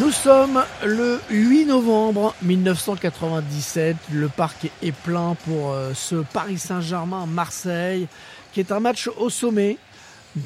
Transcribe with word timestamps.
Nous 0.00 0.10
sommes 0.10 0.64
le 0.84 1.20
8 1.30 1.66
novembre 1.66 2.34
1997. 2.42 3.96
Le 4.12 4.28
parc 4.28 4.68
est 4.82 4.92
plein 4.92 5.36
pour 5.44 5.70
euh, 5.70 5.92
ce 5.94 6.16
Paris 6.16 6.58
Saint-Germain-Marseille, 6.58 8.08
qui 8.52 8.58
est 8.58 8.72
un 8.72 8.80
match 8.80 9.08
au 9.18 9.30
sommet, 9.30 9.78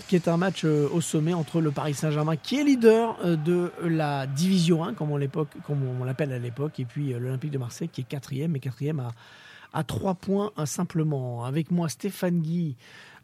qui 0.06 0.16
est 0.16 0.28
un 0.28 0.36
match 0.36 0.64
euh, 0.64 0.88
au 0.92 1.00
sommet 1.00 1.32
entre 1.32 1.62
le 1.62 1.70
Paris 1.70 1.94
Saint-Germain, 1.94 2.36
qui 2.36 2.60
est 2.60 2.64
leader 2.64 3.16
euh, 3.24 3.36
de 3.36 3.72
la 3.82 4.26
Division 4.26 4.84
1, 4.84 4.92
comme 4.92 5.12
on 5.12 6.04
l'appelle 6.04 6.32
à 6.32 6.38
l'époque, 6.38 6.78
et 6.80 6.84
puis 6.84 7.14
l'Olympique 7.14 7.52
de 7.52 7.58
Marseille, 7.58 7.88
qui 7.88 8.02
est 8.02 8.08
quatrième, 8.08 8.54
et 8.56 8.60
quatrième 8.60 9.00
à 9.00 9.12
à 9.72 9.84
trois 9.84 10.14
points 10.14 10.50
simplement. 10.64 11.44
Avec 11.44 11.70
moi, 11.70 11.88
Stéphane 11.88 12.40
Guy, 12.40 12.76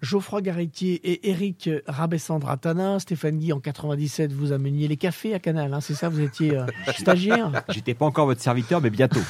Geoffroy 0.03 0.43
Garretier 0.43 1.01
et 1.05 1.31
Eric 1.31 1.71
Rabessandratana. 1.87 2.99
Stéphane 2.99 3.39
Guy, 3.39 3.53
en 3.53 3.61
97, 3.61 4.33
vous 4.33 4.53
ameniez 4.53 4.89
les 4.89 4.97
cafés 4.97 5.35
à 5.35 5.39
Canal, 5.39 5.73
hein, 5.73 5.81
c'est 5.81 5.95
ça 5.95 6.09
Vous 6.09 6.21
étiez 6.21 6.57
euh, 6.57 6.67
stagiaire? 6.99 7.51
J'étais 7.69 7.95
pas 7.95 8.07
encore 8.07 8.27
votre 8.27 8.41
serviteur, 8.41 8.81
mais 8.81 8.91
bientôt. 8.91 9.21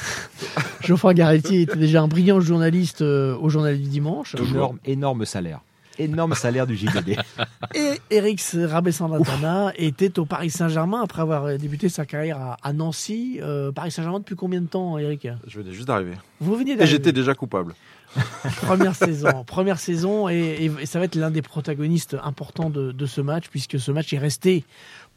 Geoffroy 0.81 1.13
Garretier 1.13 1.61
était 1.61 1.77
déjà 1.77 2.01
un 2.01 2.07
brillant 2.07 2.39
journaliste 2.39 3.01
euh, 3.01 3.37
au 3.37 3.49
Journal 3.49 3.77
du 3.77 3.87
Dimanche. 3.87 4.35
Énorme, 4.35 4.79
énorme 4.85 5.25
salaire 5.25 5.61
énorme 5.99 6.33
salaire 6.35 6.67
du 6.67 6.75
JDD. 6.75 7.17
Et 7.75 7.99
Eric 8.09 8.41
Rabessandratana 8.53 9.73
était 9.77 10.19
au 10.19 10.25
Paris 10.25 10.49
Saint-Germain 10.49 11.01
après 11.01 11.21
avoir 11.21 11.57
débuté 11.57 11.89
sa 11.89 12.05
carrière 12.05 12.57
à, 12.61 12.73
Nancy. 12.73 13.39
Euh, 13.41 13.71
Paris 13.71 13.91
Saint-Germain 13.91 14.19
depuis 14.19 14.35
combien 14.35 14.61
de 14.61 14.67
temps, 14.67 14.97
Eric 14.97 15.27
Je 15.47 15.59
venais 15.59 15.71
juste 15.71 15.87
d'arriver. 15.87 16.13
Vous 16.39 16.55
veniez 16.55 16.75
d'arriver. 16.75 16.83
Et 16.83 16.97
j'étais 16.97 17.11
déjà 17.11 17.33
coupable. 17.33 17.73
première 18.61 18.95
saison, 18.95 19.43
première 19.43 19.79
saison, 19.79 20.29
et, 20.29 20.71
ça 20.85 20.99
va 20.99 21.05
être 21.05 21.15
l'un 21.15 21.31
des 21.31 21.41
protagonistes 21.41 22.15
importants 22.23 22.69
de, 22.69 22.91
de, 22.93 23.05
ce 23.05 23.19
match, 23.19 23.45
puisque 23.49 23.79
ce 23.79 23.91
match 23.91 24.13
est 24.13 24.17
resté 24.17 24.63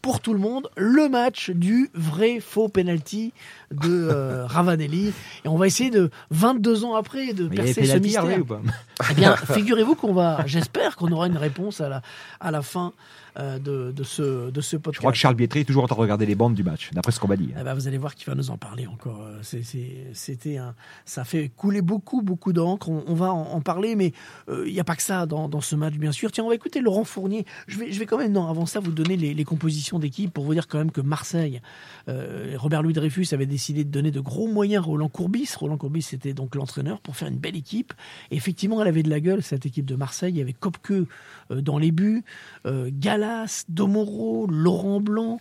pour 0.02 0.20
tout 0.20 0.32
le 0.32 0.38
monde 0.38 0.68
le 0.76 1.08
match 1.08 1.50
du 1.50 1.90
vrai 1.94 2.40
faux 2.40 2.68
penalty 2.68 3.32
de 3.70 4.08
euh, 4.10 4.46
Ravanelli. 4.48 5.12
Et 5.44 5.48
on 5.48 5.56
va 5.56 5.66
essayer 5.66 5.90
de 5.90 6.10
22 6.30 6.84
ans 6.84 6.94
après 6.94 7.32
de 7.32 7.48
percer 7.48 7.84
ce 7.84 7.98
mystère. 7.98 8.40
Ou 8.40 8.44
pas? 8.44 8.60
Eh 9.10 9.14
bien, 9.14 9.36
figurez-vous 9.36 9.94
qu'on 9.94 10.12
va, 10.12 10.44
j'espère 10.46 10.96
qu'on 10.96 11.12
aura 11.12 11.26
une 11.26 11.36
réponse 11.36 11.80
à 11.80 11.88
la, 11.88 12.02
à 12.40 12.50
la 12.50 12.62
fin 12.62 12.92
euh, 13.38 13.60
de, 13.60 13.92
de, 13.92 14.02
ce, 14.02 14.50
de 14.50 14.60
ce 14.60 14.76
podcast. 14.76 14.96
Je 14.96 14.98
crois 14.98 15.12
que 15.12 15.18
Charles 15.18 15.36
Bietri 15.36 15.60
est 15.60 15.64
toujours 15.64 15.84
en 15.84 15.86
train 15.86 15.94
de 15.94 16.00
regarder 16.00 16.26
les 16.26 16.34
bandes 16.34 16.54
du 16.54 16.64
match, 16.64 16.90
d'après 16.92 17.12
ce 17.12 17.20
qu'on 17.20 17.28
m'a 17.28 17.36
dit. 17.36 17.50
Eh 17.56 17.62
ben, 17.62 17.72
vous 17.72 17.86
allez 17.86 17.98
voir 17.98 18.16
qu'il 18.16 18.26
va 18.26 18.34
nous 18.34 18.50
en 18.50 18.56
parler 18.56 18.88
encore. 18.88 19.22
Euh, 19.22 19.60
c'était 20.12 20.56
un, 20.56 20.74
ça 21.04 21.22
fait 21.22 21.48
couler 21.48 21.80
beaucoup, 21.80 22.20
beaucoup 22.20 22.52
d'encre. 22.52 22.88
On, 22.88 23.14
va 23.14 23.30
en, 23.30 23.60
parler, 23.60 23.94
mais 23.94 24.12
euh, 24.48 24.64
il 24.66 24.72
n'y 24.72 24.80
a 24.80 24.84
pas 24.84 24.96
que 24.96 25.02
ça 25.02 25.26
dans, 25.26 25.48
dans, 25.48 25.60
ce 25.60 25.76
match, 25.76 25.94
bien 25.94 26.10
sûr. 26.10 26.32
Tiens, 26.32 26.42
on 26.42 26.48
va 26.48 26.56
écouter 26.56 26.80
Laurent 26.80 27.04
Fournier. 27.04 27.46
Je 27.68 27.78
vais, 27.78 27.92
je 27.92 27.98
vais 28.00 28.06
quand 28.06 28.18
même, 28.18 28.32
non, 28.32 28.48
avant 28.48 28.66
ça, 28.66 28.80
vous 28.80 28.90
donner 28.90 29.16
les, 29.16 29.34
les 29.34 29.44
compositions 29.44 30.00
d'équipe 30.00 30.32
pour 30.32 30.42
vous 30.42 30.54
dire 30.54 30.66
quand 30.66 30.78
même 30.78 30.90
que 30.90 31.00
Marseille, 31.00 31.60
Robert 32.56 32.82
Louis 32.82 32.94
Dreyfus 32.94 33.28
avait 33.32 33.46
décidé 33.46 33.84
de 33.84 33.90
donner 33.90 34.10
de 34.10 34.20
gros 34.20 34.48
moyens 34.48 34.82
à 34.82 34.86
Roland 34.86 35.08
Courbis. 35.08 35.50
Roland 35.56 35.76
Courbis, 35.76 36.02
c'était 36.02 36.32
donc 36.32 36.56
l'entraîneur 36.56 37.00
pour 37.00 37.14
faire 37.14 37.28
une 37.28 37.38
belle 37.38 37.56
équipe. 37.56 37.92
Et 38.32 38.36
effectivement, 38.36 38.82
elle 38.82 38.88
avait 38.88 39.04
de 39.04 39.10
la 39.10 39.20
gueule, 39.20 39.44
cette 39.44 39.64
équipe 39.64 39.86
de 39.86 39.94
Marseille. 39.94 40.32
Il 40.32 40.38
y 40.38 40.42
avait 40.42 40.54
Kopke 40.54 40.92
dans 41.50 41.78
les 41.78 41.92
buts, 41.92 42.24
Gala 42.66 43.27
Domoro, 43.68 44.46
Laurent 44.46 45.00
Blanc, 45.00 45.40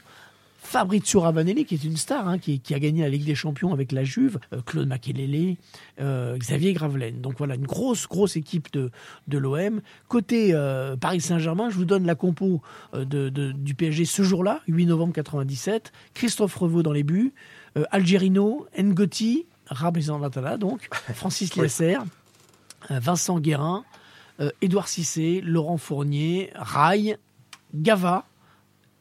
Fabrizio 0.68 1.22
Ravanelli, 1.22 1.64
qui 1.64 1.76
est 1.76 1.84
une 1.86 1.96
star, 1.96 2.28
hein, 2.28 2.40
qui, 2.40 2.62
a 2.74 2.80
gagné 2.80 3.02
la 3.02 3.08
Ligue 3.08 3.24
des 3.24 3.36
Champions 3.36 3.72
avec 3.72 3.94
la 3.94 4.04
Juve, 4.04 4.38
euh, 4.54 4.62
Claude 4.66 4.88
Makelele, 4.90 5.56
euh, 6.02 6.38
Xavier 6.38 6.74
Gravelaine. 6.74 7.22
Donc 7.22 7.36
voilà, 7.38 7.56
une 7.56 7.66
grosse, 7.66 8.06
grosse 8.06 8.36
équipe 8.36 8.72
de, 8.74 8.92
de 9.30 9.38
l'OM. 9.38 9.82
Côté 10.10 10.50
euh, 10.52 10.98
Paris 10.98 11.22
Saint-Germain, 11.22 11.70
je 11.70 11.76
vous 11.76 11.86
donne 11.86 12.06
la 12.06 12.16
compo 12.16 12.62
du 12.94 13.76
PSG 13.76 14.04
ce 14.04 14.24
jour-là, 14.24 14.62
8 14.68 14.88
novembre 14.88 15.14
97. 15.14 15.94
Christophe 16.14 16.56
Revaux 16.56 16.84
dans 16.84 16.92
les 16.92 17.04
buts, 17.04 17.34
Algerino, 17.92 18.68
Ngoti, 18.78 19.46
Rabizan 19.68 20.20
Latala, 20.20 20.58
donc, 20.58 20.90
Francis 21.14 21.56
Lesser, 21.56 21.98
Vincent 22.90 23.40
Guérin, 23.40 23.86
Édouard 24.62 24.90
Cissé, 24.90 25.42
Laurent 25.42 25.78
Fournier, 25.78 26.52
Rail, 26.56 27.18
Gava, 27.74 28.26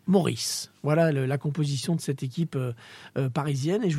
Maurice. 0.07 0.71
Voilà 0.83 1.11
la 1.11 1.39
composition 1.39 1.97
de 1.97 2.01
cette 2.01 2.23
équipe 2.23 2.55
euh, 2.55 2.73
euh, 3.19 3.29
parisienne. 3.29 3.83
Et 3.85 3.91
je 3.91 3.97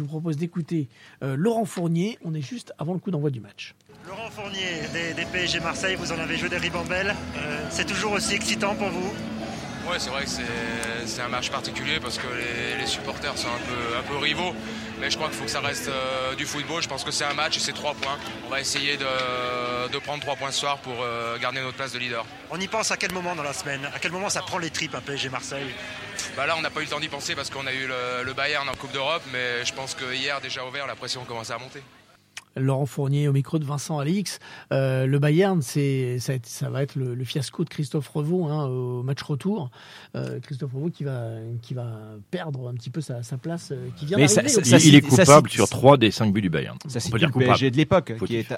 vous, 0.00 0.06
propose 0.06 0.36
d'écouter 0.36 0.88
euh, 1.22 1.36
Laurent 1.36 1.64
Fournier. 1.64 2.18
On 2.24 2.34
est 2.34 2.40
juste 2.40 2.72
avant 2.78 2.92
le 2.92 3.00
coup 3.00 3.10
d'envoi 3.10 3.30
du 3.30 3.40
match. 3.40 3.74
Laurent 4.06 4.30
Fournier 4.30 5.14
des, 5.16 5.24
PSG 5.24 5.60
Marseille, 5.60 5.96
vous 5.96 6.12
en 6.12 6.18
avez 6.18 6.36
joué 6.36 6.48
des 6.48 6.58
ribambelles. 6.58 7.14
c'est 7.70 7.86
toujours 7.86 8.12
aussi 8.12 8.34
excitant 8.34 8.74
pour 8.74 8.88
vous? 8.88 9.37
Ouais, 9.88 9.98
c'est 9.98 10.10
vrai 10.10 10.24
que 10.24 10.30
c'est 11.06 11.22
un 11.22 11.28
match 11.28 11.50
particulier 11.50 11.98
parce 11.98 12.18
que 12.18 12.26
les, 12.78 12.86
supporters 12.86 13.38
sont 13.38 13.48
un 13.48 13.58
peu, 13.58 13.96
un 13.98 14.02
peu 14.02 14.16
rivaux. 14.18 14.54
Mais 15.00 15.10
je 15.10 15.16
crois 15.16 15.28
qu'il 15.28 15.38
faut 15.38 15.44
que 15.44 15.50
ça 15.50 15.60
reste 15.60 15.88
euh, 15.88 16.34
du 16.34 16.44
football. 16.44 16.82
Je 16.82 16.88
pense 16.88 17.04
que 17.04 17.10
c'est 17.10 17.24
un 17.24 17.32
match 17.32 17.56
et 17.56 17.60
c'est 17.60 17.72
trois 17.72 17.94
points. 17.94 18.18
On 18.46 18.50
va 18.50 18.60
essayer 18.60 18.98
de, 18.98 19.98
prendre 20.00 20.22
trois 20.22 20.36
points 20.36 20.50
ce 20.50 20.60
soir 20.60 20.78
pour 20.78 20.94
euh, 21.00 21.38
garder 21.38 21.60
notre 21.60 21.76
place 21.76 21.92
de 21.92 21.98
leader. 21.98 22.26
On 22.50 22.60
y 22.60 22.68
pense 22.68 22.90
à 22.90 22.96
quel 22.98 23.12
moment 23.12 23.34
dans 23.34 23.42
la 23.42 23.54
semaine? 23.54 23.86
À 23.94 23.98
quel 23.98 24.12
moment 24.12 24.28
ça 24.28 24.42
prend 24.42 24.58
les 24.58 24.70
tripes 24.70 24.94
un 24.94 25.00
PSG 25.00 25.30
Marseille? 25.30 25.74
Bah 26.36 26.46
Là, 26.46 26.56
on 26.58 26.60
n'a 26.60 26.70
pas 26.70 26.80
eu 26.80 26.84
le 26.84 26.90
temps 26.90 27.00
d'y 27.00 27.08
penser 27.08 27.34
parce 27.34 27.48
qu'on 27.48 27.66
a 27.66 27.72
eu 27.72 27.86
le, 27.86 28.24
le 28.24 28.32
Bayern 28.34 28.68
en 28.68 28.74
Coupe 28.74 28.92
d'Europe. 28.92 29.22
Mais 29.32 29.64
je 29.64 29.72
pense 29.72 29.94
que 29.94 30.12
hier, 30.12 30.40
déjà 30.42 30.66
ouvert, 30.66 30.86
la 30.86 30.96
pression 30.96 31.24
commençait 31.24 31.54
à 31.54 31.58
monter. 31.58 31.82
Laurent 32.56 32.86
Fournier 32.86 33.28
au 33.28 33.32
micro 33.32 33.58
de 33.58 33.64
Vincent 33.64 33.98
Alix. 33.98 34.38
Euh, 34.72 35.06
le 35.06 35.18
Bayern, 35.18 35.62
c'est 35.62 36.18
ça, 36.18 36.34
ça, 36.42 36.70
va 36.70 36.82
être 36.82 36.96
le, 36.96 37.24
fiasco 37.24 37.64
de 37.64 37.68
Christophe 37.68 38.08
Revaux 38.08 38.46
hein, 38.46 38.66
au 38.66 39.02
match 39.02 39.22
retour. 39.22 39.70
Euh, 40.14 40.40
Christophe 40.40 40.72
Revaux 40.72 40.90
qui 40.90 41.04
va, 41.04 41.30
qui 41.62 41.74
va 41.74 41.90
perdre 42.30 42.68
un 42.68 42.74
petit 42.74 42.90
peu 42.90 43.00
sa, 43.00 43.22
place. 43.40 43.70
Euh, 43.72 43.88
qui 43.96 44.06
vient 44.06 44.18
Mais 44.18 44.28
ça, 44.28 44.42
il 44.42 44.94
est 44.94 45.00
coupable 45.00 45.50
sur 45.50 45.68
trois 45.68 45.96
des 45.96 46.10
cinq 46.10 46.32
buts 46.32 46.42
du 46.42 46.50
Bayern. 46.50 46.78
Ça, 46.88 47.00
c'est 47.00 47.12
le 47.12 47.30
PSG 47.30 47.70
de 47.70 47.76
l'époque 47.76 48.14
qui 48.26 48.36
est 48.36 48.52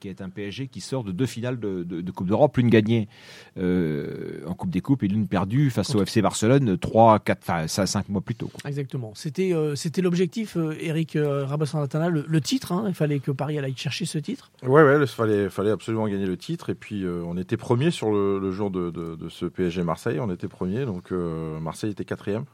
qui 0.00 0.08
est 0.08 0.20
un 0.20 0.28
PSG 0.28 0.68
qui 0.68 0.80
sort 0.80 1.04
de 1.04 1.12
deux 1.12 1.26
finales 1.26 1.58
de, 1.58 2.10
Coupe 2.10 2.28
d'Europe, 2.28 2.56
l'une 2.56 2.70
gagnée 2.70 3.08
euh, 3.58 4.40
en 4.46 4.54
Coupe 4.54 4.70
des 4.70 4.80
Coupes 4.80 5.02
et 5.02 5.08
l'une 5.08 5.26
perdue 5.26 5.70
face 5.70 5.94
au 5.94 6.02
FC 6.02 6.22
Barcelone 6.22 6.78
3, 6.78 7.18
4, 7.20 7.38
enfin 7.42 7.66
5 7.66 8.08
mois 8.08 8.20
plus 8.20 8.34
tôt. 8.34 8.50
Exactement. 8.64 9.12
C'était 9.14 9.52
euh, 9.52 9.74
c'était 9.74 10.02
l'objectif, 10.02 10.56
euh, 10.56 10.76
Eric 10.80 11.16
Rabassanatana, 11.20 12.08
le, 12.08 12.24
le 12.28 12.40
titre. 12.40 12.72
Hein. 12.72 12.84
il 12.88 12.94
fallait 12.94 13.18
que 13.18 13.30
Paris 13.30 13.58
aille 13.58 13.74
chercher 13.76 14.04
ce 14.04 14.18
titre. 14.18 14.50
Oui, 14.62 14.82
ouais, 14.82 15.00
il 15.00 15.06
fallait, 15.06 15.50
fallait 15.50 15.70
absolument 15.70 16.06
gagner 16.06 16.26
le 16.26 16.36
titre. 16.36 16.70
Et 16.70 16.74
puis 16.74 17.04
on 17.06 17.36
était 17.36 17.56
premier 17.56 17.90
sur 17.90 18.10
le, 18.12 18.52
jour 18.52 18.70
de, 18.70 19.28
ce 19.28 19.46
PSG 19.46 19.82
Marseille. 19.82 20.20
On 20.20 20.30
était 20.30 20.48
premier, 20.48 20.84
donc 20.84 21.10
Marseille 21.10 21.90
était 21.90 22.04
quatrième. 22.04 22.44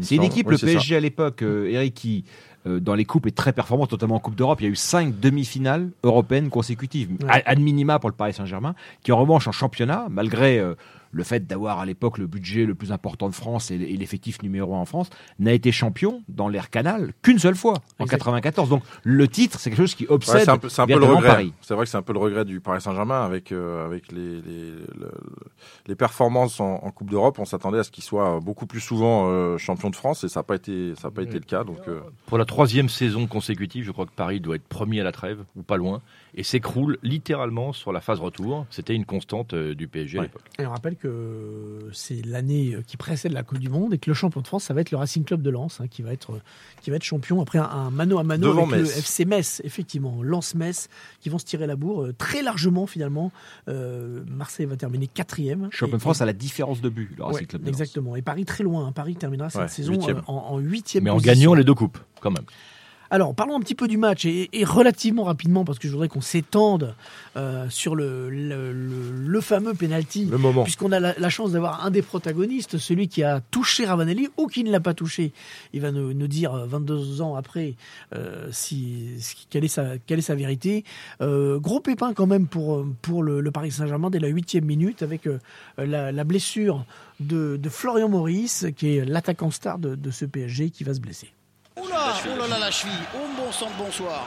C'est 0.00 0.14
une 0.14 0.22
équipe, 0.22 0.48
le 0.48 0.56
PSG 0.56 0.96
à 0.96 1.00
l'époque, 1.00 1.42
Eric, 1.42 1.94
qui 1.94 2.24
euh, 2.24 2.49
dans 2.66 2.94
les 2.94 3.04
coupes 3.04 3.26
est 3.26 3.36
très 3.36 3.52
performante, 3.52 3.92
notamment 3.92 4.16
en 4.16 4.20
Coupe 4.20 4.34
d'Europe. 4.34 4.60
Il 4.60 4.64
y 4.64 4.66
a 4.66 4.70
eu 4.70 4.76
cinq 4.76 5.18
demi-finales 5.18 5.90
européennes 6.02 6.50
consécutives, 6.50 7.10
ad 7.28 7.58
minima 7.58 7.98
pour 7.98 8.10
le 8.10 8.14
Paris 8.14 8.34
Saint-Germain, 8.34 8.74
qui 9.02 9.12
en 9.12 9.18
revanche 9.18 9.48
en 9.48 9.52
championnat, 9.52 10.06
malgré 10.10 10.58
euh, 10.58 10.74
le 11.12 11.24
fait 11.24 11.46
d'avoir 11.46 11.80
à 11.80 11.86
l'époque 11.86 12.18
le 12.18 12.26
budget 12.26 12.64
le 12.64 12.74
plus 12.74 12.92
important 12.92 13.28
de 13.28 13.34
France 13.34 13.70
et, 13.70 13.78
l'effectif 13.78 14.42
numéro 14.42 14.74
un 14.74 14.80
en 14.80 14.84
France, 14.84 15.10
n'a 15.38 15.52
été 15.52 15.72
champion 15.72 16.22
dans 16.28 16.48
l'ère 16.48 16.70
Canal 16.70 17.12
qu'une 17.22 17.38
seule 17.38 17.56
fois, 17.56 17.74
en 17.98 18.06
94. 18.06 18.68
Donc 18.68 18.82
le 19.02 19.28
titre, 19.28 19.58
c'est 19.58 19.70
quelque 19.70 19.80
chose 19.80 19.94
qui 19.94 20.06
obsède 20.08 20.36
ouais, 20.36 20.40
c'est 20.68 20.80
un 20.80 20.86
peu, 20.86 20.98
le 20.98 21.04
regret. 21.04 21.46
C'est 21.60 21.74
vrai 21.74 21.84
que 21.84 21.90
c'est 21.90 21.96
un 21.96 22.02
peu 22.02 22.12
le 22.12 22.18
regret 22.18 22.44
du 22.44 22.60
Paris 22.60 22.80
Saint-Germain 22.80 23.24
avec, 23.24 23.52
euh, 23.52 23.84
avec 23.84 24.12
les, 24.12 24.40
les, 24.40 24.74
les, 25.86 25.94
performances 25.94 26.60
en, 26.60 26.78
Coupe 26.90 27.10
d'Europe. 27.10 27.38
On 27.38 27.44
s'attendait 27.44 27.78
à 27.78 27.84
ce 27.84 27.90
qu'il 27.90 28.04
soit 28.04 28.40
beaucoup 28.40 28.66
plus 28.66 28.80
souvent 28.80 29.26
euh, 29.28 29.58
champion 29.58 29.90
de 29.90 29.96
France 29.96 30.24
et 30.24 30.28
ça 30.28 30.40
n'a 30.40 30.44
pas 30.44 30.56
été, 30.56 30.94
ça 30.96 31.08
a 31.08 31.10
pas 31.10 31.22
été 31.22 31.34
le 31.34 31.40
cas. 31.40 31.64
Donc, 31.64 31.80
euh, 31.88 32.00
Pour 32.26 32.38
la 32.38 32.44
troisième 32.44 32.88
saison 32.88 33.26
consécutive, 33.26 33.84
je 33.84 33.92
crois 33.92 34.06
que 34.06 34.12
Paris 34.14 34.40
doit 34.40 34.56
être 34.56 34.66
premier 34.66 35.00
à 35.00 35.04
la 35.04 35.12
trêve, 35.12 35.38
ou 35.56 35.62
pas 35.62 35.76
loin 35.76 36.00
et 36.34 36.42
s'écroule 36.42 36.98
littéralement 37.02 37.72
sur 37.72 37.92
la 37.92 38.00
phase 38.00 38.20
retour. 38.20 38.66
C'était 38.70 38.94
une 38.94 39.04
constante 39.04 39.54
euh, 39.54 39.74
du 39.74 39.88
PSG 39.88 40.18
à 40.18 40.22
l'époque. 40.22 40.42
Et 40.58 40.66
on 40.66 40.70
rappelle 40.70 40.96
que 40.96 41.88
c'est 41.92 42.24
l'année 42.26 42.76
qui 42.86 42.96
précède 42.96 43.32
la 43.32 43.42
Coupe 43.42 43.58
du 43.58 43.68
Monde 43.68 43.94
et 43.94 43.98
que 43.98 44.10
le 44.10 44.14
champion 44.14 44.40
de 44.40 44.46
France, 44.46 44.64
ça 44.64 44.74
va 44.74 44.80
être 44.80 44.90
le 44.90 44.96
Racing 44.96 45.24
Club 45.24 45.42
de 45.42 45.50
Lens 45.50 45.80
hein, 45.80 45.86
qui, 45.88 46.02
va 46.02 46.12
être, 46.12 46.40
qui 46.82 46.90
va 46.90 46.96
être 46.96 47.02
champion 47.02 47.40
après 47.40 47.58
un, 47.58 47.90
mano 47.90 48.18
à 48.18 48.24
mano 48.24 48.58
avec 48.58 48.80
le 48.80 48.86
FC 48.86 49.24
Metz, 49.24 49.60
effectivement. 49.64 50.22
Lens-Metz 50.22 50.88
qui 51.20 51.28
vont 51.28 51.38
se 51.38 51.44
tirer 51.44 51.66
la 51.66 51.76
bourre 51.76 52.04
euh, 52.04 52.12
très 52.12 52.42
largement 52.42 52.86
finalement. 52.86 53.32
Euh, 53.68 54.22
Marseille 54.28 54.66
va 54.66 54.76
terminer 54.76 55.06
quatrième. 55.06 55.68
Champion 55.70 55.96
de 55.96 56.00
France 56.00 56.20
à 56.20 56.26
la 56.26 56.32
différence 56.32 56.80
de 56.80 56.88
but, 56.88 57.10
le 57.16 57.24
Racing 57.24 57.46
Club 57.46 57.62
de 57.62 57.68
Exactement. 57.68 58.16
Et 58.16 58.22
Paris 58.22 58.44
très 58.44 58.64
loin. 58.64 58.86
Hein. 58.86 58.92
Paris 58.92 59.16
terminera 59.16 59.50
cette 59.50 59.70
saison 59.70 59.98
en 60.26 60.58
huitième. 60.58 61.04
Mais 61.04 61.10
en 61.10 61.18
gagnant 61.18 61.54
les 61.54 61.64
deux 61.64 61.74
coupes, 61.74 61.98
quand 62.20 62.30
même. 62.30 62.44
Alors, 63.12 63.34
parlons 63.34 63.56
un 63.56 63.60
petit 63.60 63.74
peu 63.74 63.88
du 63.88 63.96
match 63.96 64.24
et, 64.24 64.48
relativement 64.64 65.24
rapidement 65.24 65.64
parce 65.64 65.80
que 65.80 65.88
je 65.88 65.92
voudrais 65.92 66.06
qu'on 66.06 66.20
s'étende 66.20 66.94
euh, 67.36 67.68
sur 67.68 67.96
le, 67.96 68.30
le, 68.30 69.40
fameux 69.40 69.74
penalty. 69.74 70.26
Le 70.26 70.38
moment. 70.38 70.62
Puisqu'on 70.62 70.92
a 70.92 71.00
la, 71.00 71.28
chance 71.28 71.52
d'avoir 71.52 71.84
un 71.84 71.90
des 71.90 72.02
protagonistes, 72.02 72.78
celui 72.78 73.08
qui 73.08 73.24
a 73.24 73.40
touché 73.40 73.84
Ravanelli 73.84 74.28
ou 74.36 74.46
qui 74.46 74.62
ne 74.62 74.70
l'a 74.70 74.78
pas 74.78 74.94
touché. 74.94 75.32
Il 75.72 75.80
va 75.80 75.90
nous, 75.90 76.12
dire 76.28 76.52
22 76.52 76.94
euh, 76.94 77.22
ans 77.22 77.34
après 77.34 77.74
euh, 78.14 78.48
si, 78.52 79.16
quelle, 79.50 79.64
est 79.64 79.68
sa, 79.68 79.98
quelle 79.98 80.20
est 80.20 80.22
sa 80.22 80.36
vérité. 80.36 80.84
gros 81.20 81.80
pépin 81.80 82.14
quand 82.14 82.26
même 82.28 82.46
pour, 82.46 82.86
pour 83.02 83.24
le, 83.24 83.50
Paris 83.50 83.72
Saint-Germain 83.72 84.10
dès 84.10 84.20
la 84.20 84.28
huitième 84.28 84.64
minute 84.64 85.02
avec 85.02 85.28
la, 85.78 86.24
blessure 86.24 86.84
de, 87.18 87.58
Florian 87.68 88.08
Maurice 88.08 88.66
qui 88.76 88.96
est 88.96 89.04
l'attaquant 89.04 89.50
star 89.50 89.80
de, 89.80 89.96
de 89.96 90.10
ce 90.12 90.24
PSG 90.24 90.70
qui 90.70 90.84
va 90.84 90.94
se 90.94 91.00
blesser. 91.00 91.32
Oula, 92.00 92.14
oh 92.34 92.40
là 92.40 92.46
là, 92.46 92.58
la 92.58 92.70
cheville. 92.70 92.92
Oh 93.14 93.26
bon 93.36 93.52
sang 93.52 93.66
de 93.66 93.82
bonsoir. 93.84 94.24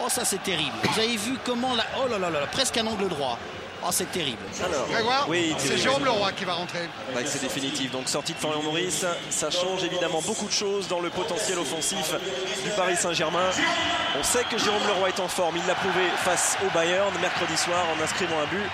Oh, 0.00 0.08
ça 0.08 0.24
c'est 0.24 0.42
terrible. 0.42 0.72
Vous 0.84 0.98
avez 0.98 1.16
vu 1.16 1.36
comment 1.44 1.74
la. 1.74 1.84
Oh 2.02 2.08
là 2.08 2.18
là 2.18 2.30
là, 2.30 2.46
presque 2.50 2.76
un 2.76 2.86
angle 2.86 3.08
droit. 3.08 3.38
Oh, 3.84 3.88
c'est 3.92 4.10
terrible. 4.10 4.42
Alors, 4.64 4.88
Grégoire, 4.88 5.26
oui, 5.28 5.54
c'est 5.56 5.78
Jérôme 5.78 6.04
Leroy 6.04 6.32
qui 6.32 6.44
va 6.44 6.54
rentrer. 6.54 6.88
c'est 7.24 7.40
définitif. 7.40 7.92
Donc, 7.92 8.08
sortie 8.08 8.32
de 8.32 8.38
Florian 8.38 8.62
Maurice, 8.62 9.06
ça 9.30 9.50
change 9.50 9.84
évidemment 9.84 10.20
beaucoup 10.26 10.46
de 10.46 10.52
choses 10.52 10.88
dans 10.88 10.98
le 11.00 11.10
potentiel 11.10 11.58
offensif 11.58 12.12
du 12.64 12.70
Paris 12.70 12.96
Saint-Germain. 12.96 13.50
On 14.18 14.22
sait 14.24 14.44
que 14.50 14.58
Jérôme 14.58 14.82
Leroy 14.88 15.10
est 15.10 15.20
en 15.20 15.28
forme. 15.28 15.56
Il 15.58 15.66
l'a 15.66 15.76
prouvé 15.76 16.08
face 16.16 16.56
au 16.66 16.70
Bayern 16.74 17.12
mercredi 17.20 17.56
soir 17.56 17.84
en 17.96 18.02
inscrivant 18.02 18.40
un 18.40 18.46
but 18.46 18.68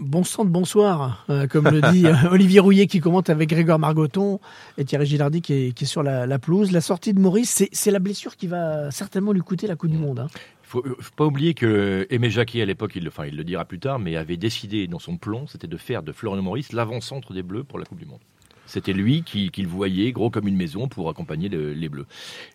bon 0.00 0.24
sang 0.24 0.44
de 0.44 0.50
bonsoir, 0.50 1.24
euh, 1.30 1.46
comme 1.46 1.68
le 1.68 1.80
dit 1.92 2.06
euh, 2.06 2.14
Olivier 2.30 2.60
Rouillet 2.60 2.86
qui 2.86 3.00
commente 3.00 3.30
avec 3.30 3.50
Grégoire 3.50 3.78
Margoton 3.78 4.40
et 4.78 4.84
Thierry 4.84 5.06
Gilardi 5.06 5.42
qui 5.42 5.52
est, 5.52 5.84
sur 5.84 6.02
la, 6.02 6.38
pelouse. 6.38 6.72
La 6.72 6.80
sortie 6.80 7.12
de 7.12 7.20
Maurice, 7.20 7.64
c'est 7.70 7.90
la 7.90 7.98
blessure 7.98 8.36
qui 8.36 8.46
va 8.46 8.90
certainement 8.90 9.32
lui 9.32 9.42
coûter 9.42 9.66
la 9.66 9.76
Coupe 9.76 9.90
du 9.90 9.98
Monde. 9.98 10.20
Hein. 10.20 10.26
Il 10.74 10.88
ne 10.88 10.94
faut 11.02 11.14
pas 11.16 11.26
oublier 11.26 11.54
que 11.54 12.06
Aimé 12.10 12.30
Jacquet, 12.30 12.62
à 12.62 12.64
l'époque, 12.64 12.92
il, 12.94 13.06
enfin, 13.08 13.26
il 13.26 13.36
le 13.36 13.44
dira 13.44 13.64
plus 13.64 13.80
tard, 13.80 13.98
mais 13.98 14.16
avait 14.16 14.36
décidé 14.36 14.86
dans 14.86 15.00
son 15.00 15.16
plan, 15.16 15.46
c'était 15.46 15.66
de 15.66 15.76
faire 15.76 16.02
de 16.02 16.12
Florian 16.12 16.42
Maurice 16.42 16.72
l'avant-centre 16.72 17.32
des 17.32 17.42
Bleus 17.42 17.64
pour 17.64 17.78
la 17.78 17.84
Coupe 17.84 17.98
du 17.98 18.06
Monde. 18.06 18.20
C'était 18.66 18.92
lui 18.92 19.24
qui, 19.24 19.50
le 19.56 19.68
voyait 19.68 20.12
gros 20.12 20.30
comme 20.30 20.46
une 20.46 20.56
maison 20.56 20.86
pour 20.86 21.10
accompagner 21.10 21.48
les 21.48 21.88
Bleus. 21.88 22.06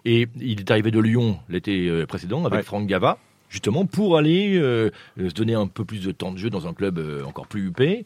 Et 0.06 0.28
il 0.40 0.62
est 0.62 0.72
arrivé 0.72 0.90
de 0.90 1.00
Lyon 1.00 1.40
l'été 1.50 1.90
euh, 1.90 2.06
précédent 2.06 2.46
avec 2.46 2.64
Franck 2.64 2.88
Gava, 2.88 3.18
justement 3.50 3.86
pour 3.86 4.18
aller 4.18 4.58
euh, 4.58 4.92
se 5.18 5.34
donner 5.34 5.54
un 5.54 5.68
peu 5.68 5.86
plus 5.86 6.04
de 6.04 6.12
temps 6.12 6.32
de 6.32 6.38
jeu 6.38 6.50
dans 6.50 6.68
un 6.68 6.74
club 6.74 7.00
euh, 7.00 7.24
encore 7.24 7.48
plus 7.48 7.68
huppé. 7.68 8.06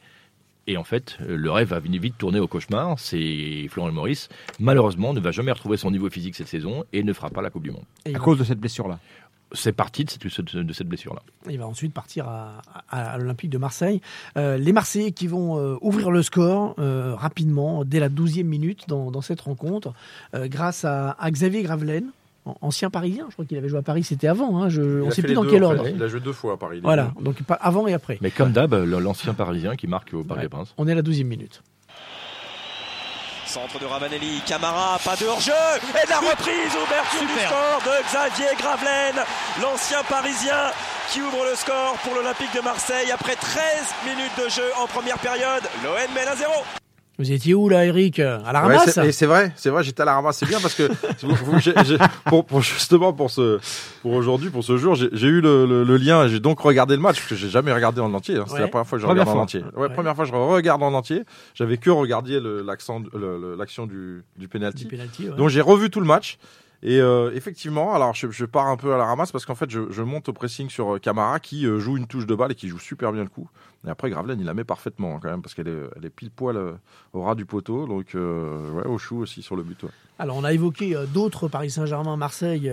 Et 0.67 0.77
en 0.77 0.83
fait, 0.83 1.17
euh, 1.21 1.35
le 1.35 1.51
rêve 1.51 1.69
va 1.69 1.79
vite 1.79 2.17
tourner 2.17 2.39
au 2.39 2.47
cauchemar. 2.47 2.99
C'est 2.99 3.67
Florent 3.69 3.91
Maurice, 3.91 4.29
malheureusement, 4.59 5.13
ne 5.13 5.19
va 5.19 5.31
jamais 5.31 5.51
retrouver 5.51 5.77
son 5.77 5.91
niveau 5.91 6.09
physique 6.09 6.35
cette 6.35 6.47
saison 6.47 6.83
et 6.93 7.03
ne 7.03 7.13
fera 7.13 7.29
pas 7.29 7.41
la 7.41 7.49
Coupe 7.49 7.63
du 7.63 7.71
Monde. 7.71 7.85
à 8.05 8.19
cause 8.19 8.37
de 8.37 8.43
cette 8.43 8.59
blessure-là 8.59 8.99
c'est 9.51 9.71
parti 9.71 10.05
de 10.05 10.29
cette, 10.29 10.55
de 10.55 10.73
cette 10.73 10.87
blessure-là. 10.87 11.23
Il 11.49 11.57
va 11.57 11.65
ensuite 11.65 11.91
partir 11.91 12.27
à, 12.27 13.17
l'Olympique 13.17 13.49
de 13.49 13.57
Marseille. 13.57 13.99
les 14.35 14.71
Marseillais 14.71 15.11
qui 15.11 15.25
vont 15.25 15.79
ouvrir 15.81 16.11
le 16.11 16.21
score 16.21 16.75
rapidement, 16.77 17.83
dès 17.83 17.99
la 17.99 18.09
12e 18.09 18.43
minute 18.43 18.87
dans, 18.87 19.21
cette 19.21 19.41
rencontre, 19.41 19.91
grâce 20.35 20.85
à, 20.85 21.15
à 21.17 21.31
Xavier 21.31 21.63
Gravelaine, 21.63 22.11
ancien 22.61 22.89
parisien. 22.89 23.25
Je 23.29 23.33
crois 23.33 23.45
qu'il 23.45 23.57
avait 23.57 23.69
joué 23.69 23.79
à 23.79 23.83
Paris, 23.83 24.03
c'était 24.03 24.27
avant. 24.27 24.61
Hein, 24.61 24.69
je, 24.69 24.81
on 25.01 25.07
ne 25.07 25.11
sait 25.11 25.21
plus 25.21 25.33
dans 25.33 25.45
quel 25.45 25.63
ordre. 25.63 25.87
Il 25.87 26.01
a 26.01 26.07
joué 26.07 26.19
deux 26.19 26.33
fois 26.33 26.53
à 26.53 26.57
Paris. 26.57 26.79
Voilà, 26.83 27.11
donc 27.21 27.37
avant 27.59 27.87
et 27.87 27.93
après. 27.93 28.17
Mais 28.21 28.31
comme 28.31 28.51
d'hab, 28.51 28.73
l'ancien 28.73 29.33
parisien 29.33 29.75
qui 29.75 29.87
marque 29.87 30.13
au 30.13 30.23
Paris 30.23 30.41
des 30.41 30.49
Princes. 30.49 30.73
On 30.77 30.87
est 30.87 30.91
à 30.91 30.95
la 30.95 31.01
12e 31.01 31.23
minute. 31.25 31.61
Centre 33.45 33.79
de 33.79 33.85
Ravanelli, 33.85 34.41
Camara, 34.45 34.99
pas 35.03 35.15
de 35.15 35.25
hors-jeu 35.25 35.51
et 35.51 36.05
de 36.05 36.09
la 36.11 36.19
reprise, 36.19 36.69
ouverture 36.85 37.21
du 37.21 37.39
score 37.41 37.81
de 37.83 38.03
Xavier 38.05 38.55
Gravelaine, 38.59 39.25
l'ancien 39.59 40.03
parisien 40.03 40.69
qui 41.09 41.19
ouvre 41.19 41.45
le 41.49 41.55
score 41.55 41.95
pour 42.03 42.13
l'Olympique 42.13 42.53
de 42.55 42.61
Marseille 42.61 43.09
après 43.11 43.35
13 43.35 43.63
minutes 44.05 44.37
de 44.37 44.49
jeu 44.49 44.69
en 44.79 44.85
première 44.85 45.17
période. 45.17 45.63
L'OM 45.83 46.13
mène 46.13 46.27
à 46.27 46.35
0. 46.35 46.51
Vous 47.19 47.33
étiez 47.33 47.53
où 47.53 47.67
là, 47.67 47.85
Eric? 47.85 48.19
À 48.19 48.51
la 48.53 48.61
ramasse? 48.61 48.97
Et 48.97 49.11
c'est 49.11 49.25
vrai, 49.25 49.51
c'est 49.57 49.69
vrai, 49.69 49.83
j'étais 49.83 50.01
à 50.01 50.05
la 50.05 50.15
ramasse. 50.15 50.37
C'est 50.37 50.45
bien 50.45 50.59
parce 50.61 50.73
que 50.73 50.89
pour, 52.41 52.61
justement 52.61 53.11
pour 53.11 53.29
ce 53.29 53.59
pour 54.01 54.13
aujourd'hui, 54.13 54.49
pour 54.49 54.63
ce 54.63 54.77
jour, 54.77 54.95
j'ai 54.95 55.27
eu 55.27 55.41
le, 55.41 55.65
le, 55.65 55.97
lien. 55.97 56.29
J'ai 56.29 56.39
donc 56.39 56.61
regardé 56.61 56.95
le 56.95 57.01
match 57.01 57.17
parce 57.17 57.27
que 57.27 57.35
j'ai 57.35 57.49
jamais 57.49 57.73
regardé 57.73 57.99
en 57.99 58.13
entier. 58.13 58.37
Hein. 58.37 58.45
C'est 58.47 58.59
la 58.59 58.69
première 58.69 58.87
fois 58.87 58.97
que 58.97 59.01
je 59.01 59.07
regarde 59.07 59.27
en 59.27 59.41
entier. 59.41 59.63
Ouais, 59.75 59.89
première 59.89 60.15
fois 60.15 60.23
que 60.23 60.31
je 60.31 60.35
regarde 60.35 60.81
en 60.81 60.93
entier. 60.93 61.23
J'avais 61.53 61.77
que 61.77 61.89
regardé 61.89 62.39
l'accent, 62.65 63.03
l'action 63.57 63.85
du 63.85 64.23
du 64.37 64.47
penalty. 64.47 64.87
Donc 65.37 65.49
j'ai 65.49 65.61
revu 65.61 65.89
tout 65.89 65.99
le 65.99 66.07
match. 66.07 66.37
Et 66.81 67.01
euh, 67.01 67.31
effectivement, 67.35 67.93
alors 67.93 68.15
je, 68.15 68.31
je, 68.31 68.45
pars 68.45 68.67
un 68.67 68.77
peu 68.77 68.93
à 68.93 68.97
la 68.97 69.03
ramasse 69.03 69.33
parce 69.33 69.45
qu'en 69.45 69.55
fait, 69.55 69.69
je, 69.69 69.91
je, 69.91 70.01
monte 70.01 70.29
au 70.29 70.33
pressing 70.33 70.69
sur 70.69 70.95
euh, 70.95 70.99
Camara 70.99 71.39
qui 71.41 71.65
euh, 71.65 71.77
joue 71.79 71.97
une 71.97 72.07
touche 72.07 72.25
de 72.25 72.35
balle 72.35 72.53
et 72.53 72.55
qui 72.55 72.69
joue 72.69 72.79
super 72.79 73.11
bien 73.11 73.23
le 73.23 73.29
coup. 73.29 73.49
Et 73.87 73.89
après, 73.89 74.09
Gravelaine, 74.09 74.39
il 74.39 74.45
la 74.45 74.53
met 74.53 74.63
parfaitement 74.63 75.15
hein, 75.15 75.19
quand 75.21 75.29
même 75.29 75.41
parce 75.41 75.53
qu'elle 75.53 75.67
est, 75.67 75.83
elle 75.95 76.05
est 76.05 76.09
pile 76.09 76.31
poil 76.31 76.57
au 77.13 77.21
ras 77.21 77.35
du 77.35 77.45
poteau. 77.45 77.87
Donc, 77.87 78.07
ouais, 78.13 78.85
au 78.85 78.97
chou 78.97 79.19
aussi 79.19 79.41
sur 79.41 79.55
le 79.55 79.63
but. 79.63 79.85
Alors, 80.17 80.35
on 80.35 80.43
a 80.43 80.51
évoqué 80.51 80.95
d'autres 81.13 81.47
Paris 81.47 81.71
Saint-Germain, 81.71 82.17
Marseille 82.17 82.69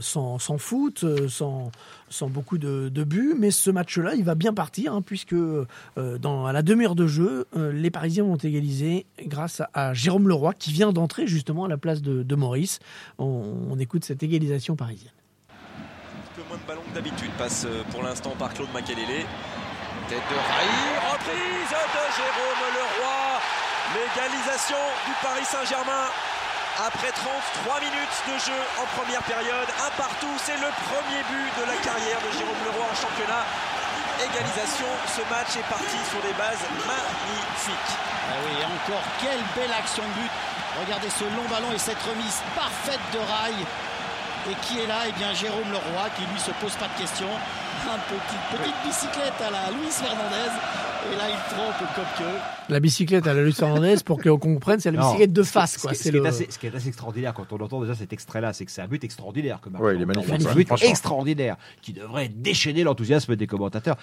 sans, 0.00 0.38
sans, 0.38 0.58
foot, 0.58 1.04
sans, 1.28 1.70
sans 2.14 2.28
beaucoup 2.28 2.58
de, 2.58 3.04
buts, 3.04 3.34
mais 3.38 3.50
ce 3.50 3.70
match-là, 3.70 4.14
il 4.14 4.24
va 4.24 4.34
bien 4.34 4.54
partir, 4.54 4.94
hein, 4.94 5.02
puisque 5.02 5.34
euh, 5.34 5.66
dans, 5.96 6.46
à 6.46 6.52
la 6.52 6.62
demi-heure 6.62 6.94
de 6.94 7.06
jeu, 7.06 7.46
euh, 7.56 7.72
les 7.72 7.90
Parisiens 7.90 8.24
vont 8.24 8.36
égaliser 8.36 9.04
grâce 9.26 9.62
à, 9.74 9.92
Jérôme 9.94 10.28
Leroy, 10.28 10.54
qui 10.54 10.72
vient 10.72 10.92
d'entrer 10.92 11.26
justement 11.26 11.64
à 11.64 11.68
la 11.68 11.76
place 11.76 12.02
de, 12.02 12.34
Maurice. 12.34 12.78
On, 13.18 13.78
écoute 13.78 14.04
cette 14.04 14.22
égalisation 14.22 14.76
parisienne. 14.76 15.12
Un 15.50 16.36
peu 16.36 16.42
moins 16.48 16.58
de 16.58 16.66
ballon 16.66 16.80
que 16.88 16.94
d'habitude 16.94 17.30
passe 17.38 17.64
euh, 17.66 17.82
pour 17.90 18.02
l'instant 18.02 18.34
par 18.38 18.54
Claude 18.54 18.68
Makelele. 18.72 19.24
Tête 20.08 20.20
de 20.28 20.36
Raï, 20.36 20.74
reprise 21.16 21.70
de 21.70 22.04
Jérôme 22.18 22.64
Leroy. 22.76 23.40
L'égalisation 23.94 24.82
du 25.06 25.12
Paris 25.22 25.46
Saint-Germain 25.46 26.12
après 26.76 27.08
33 27.08 27.80
minutes 27.80 28.18
de 28.28 28.36
jeu 28.36 28.60
en 28.82 28.86
première 29.00 29.22
période. 29.22 29.68
Un 29.80 29.92
partout, 29.96 30.34
c'est 30.44 30.58
le 30.60 30.68
premier 30.90 31.22
but 31.30 31.48
de 31.56 31.64
la 31.70 31.78
carrière 31.80 32.20
de 32.20 32.30
Jérôme 32.36 32.60
Leroy 32.68 32.84
en 32.84 32.96
championnat. 32.98 33.48
Égalisation, 34.20 34.90
ce 35.08 35.22
match 35.32 35.56
est 35.56 35.68
parti 35.72 35.96
sur 36.12 36.20
des 36.20 36.36
bases 36.36 36.68
magnifiques. 36.84 37.92
Ah 38.28 38.36
oui, 38.44 38.60
encore 38.60 39.04
quelle 39.24 39.40
belle 39.56 39.72
action 39.72 40.04
de 40.04 40.14
but. 40.20 40.32
Regardez 40.84 41.08
ce 41.08 41.24
long 41.24 41.48
ballon 41.48 41.72
et 41.72 41.78
cette 41.78 42.02
remise 42.02 42.42
parfaite 42.52 43.00
de 43.14 43.22
rail. 43.24 43.56
Et 44.50 44.54
qui 44.66 44.84
est 44.84 44.86
là? 44.86 45.08
Eh 45.08 45.12
bien 45.12 45.32
Jérôme 45.32 45.72
Leroy 45.72 46.12
qui 46.18 46.28
lui 46.28 46.40
se 46.40 46.52
pose 46.60 46.76
pas 46.76 46.92
de 46.92 47.00
questions. 47.00 47.32
Un 47.86 47.98
petit, 47.98 48.36
petite 48.50 48.74
bicyclette 48.86 49.40
à 49.46 49.50
la 49.50 49.70
Luis 49.70 49.90
Fernandez. 49.90 50.50
Et 51.12 51.16
là, 51.16 51.24
il 51.28 51.54
trompe 51.54 51.94
que. 52.16 52.72
La 52.72 52.80
bicyclette 52.80 53.26
à 53.26 53.34
la 53.34 53.42
Luis 53.42 53.52
Fernandez, 53.52 53.96
pour 54.04 54.22
qu'on 54.22 54.38
comprenne, 54.38 54.80
c'est 54.80 54.90
la 54.90 55.02
bicyclette 55.02 55.34
de 55.34 55.42
face. 55.42 55.76
Quoi. 55.76 55.92
Ce, 55.92 56.08
qui, 56.08 56.16
est 56.16 56.26
assez, 56.26 56.46
ce, 56.48 56.58
qui 56.58 56.66
est 56.66 56.74
assez, 56.74 56.88
extraordinaire 56.88 57.34
quand 57.34 57.52
on 57.52 57.60
entend 57.60 57.82
déjà 57.82 57.94
cet 57.94 58.14
extrait-là, 58.14 58.54
c'est 58.54 58.64
que 58.64 58.70
c'est 58.70 58.80
un 58.80 58.88
but 58.88 59.04
extraordinaire. 59.04 59.60
Que 59.60 59.68
ouais, 59.68 59.96
il 59.96 60.02
est 60.02 60.06
magnifique. 60.06 60.34
C'est 60.40 60.48
un 60.48 60.54
but 60.54 60.72
extraordinaire 60.82 61.56
qui 61.82 61.92
devrait 61.92 62.28
déchaîner 62.28 62.84
l'enthousiasme 62.84 63.36
des 63.36 63.46
commentateurs. 63.46 63.96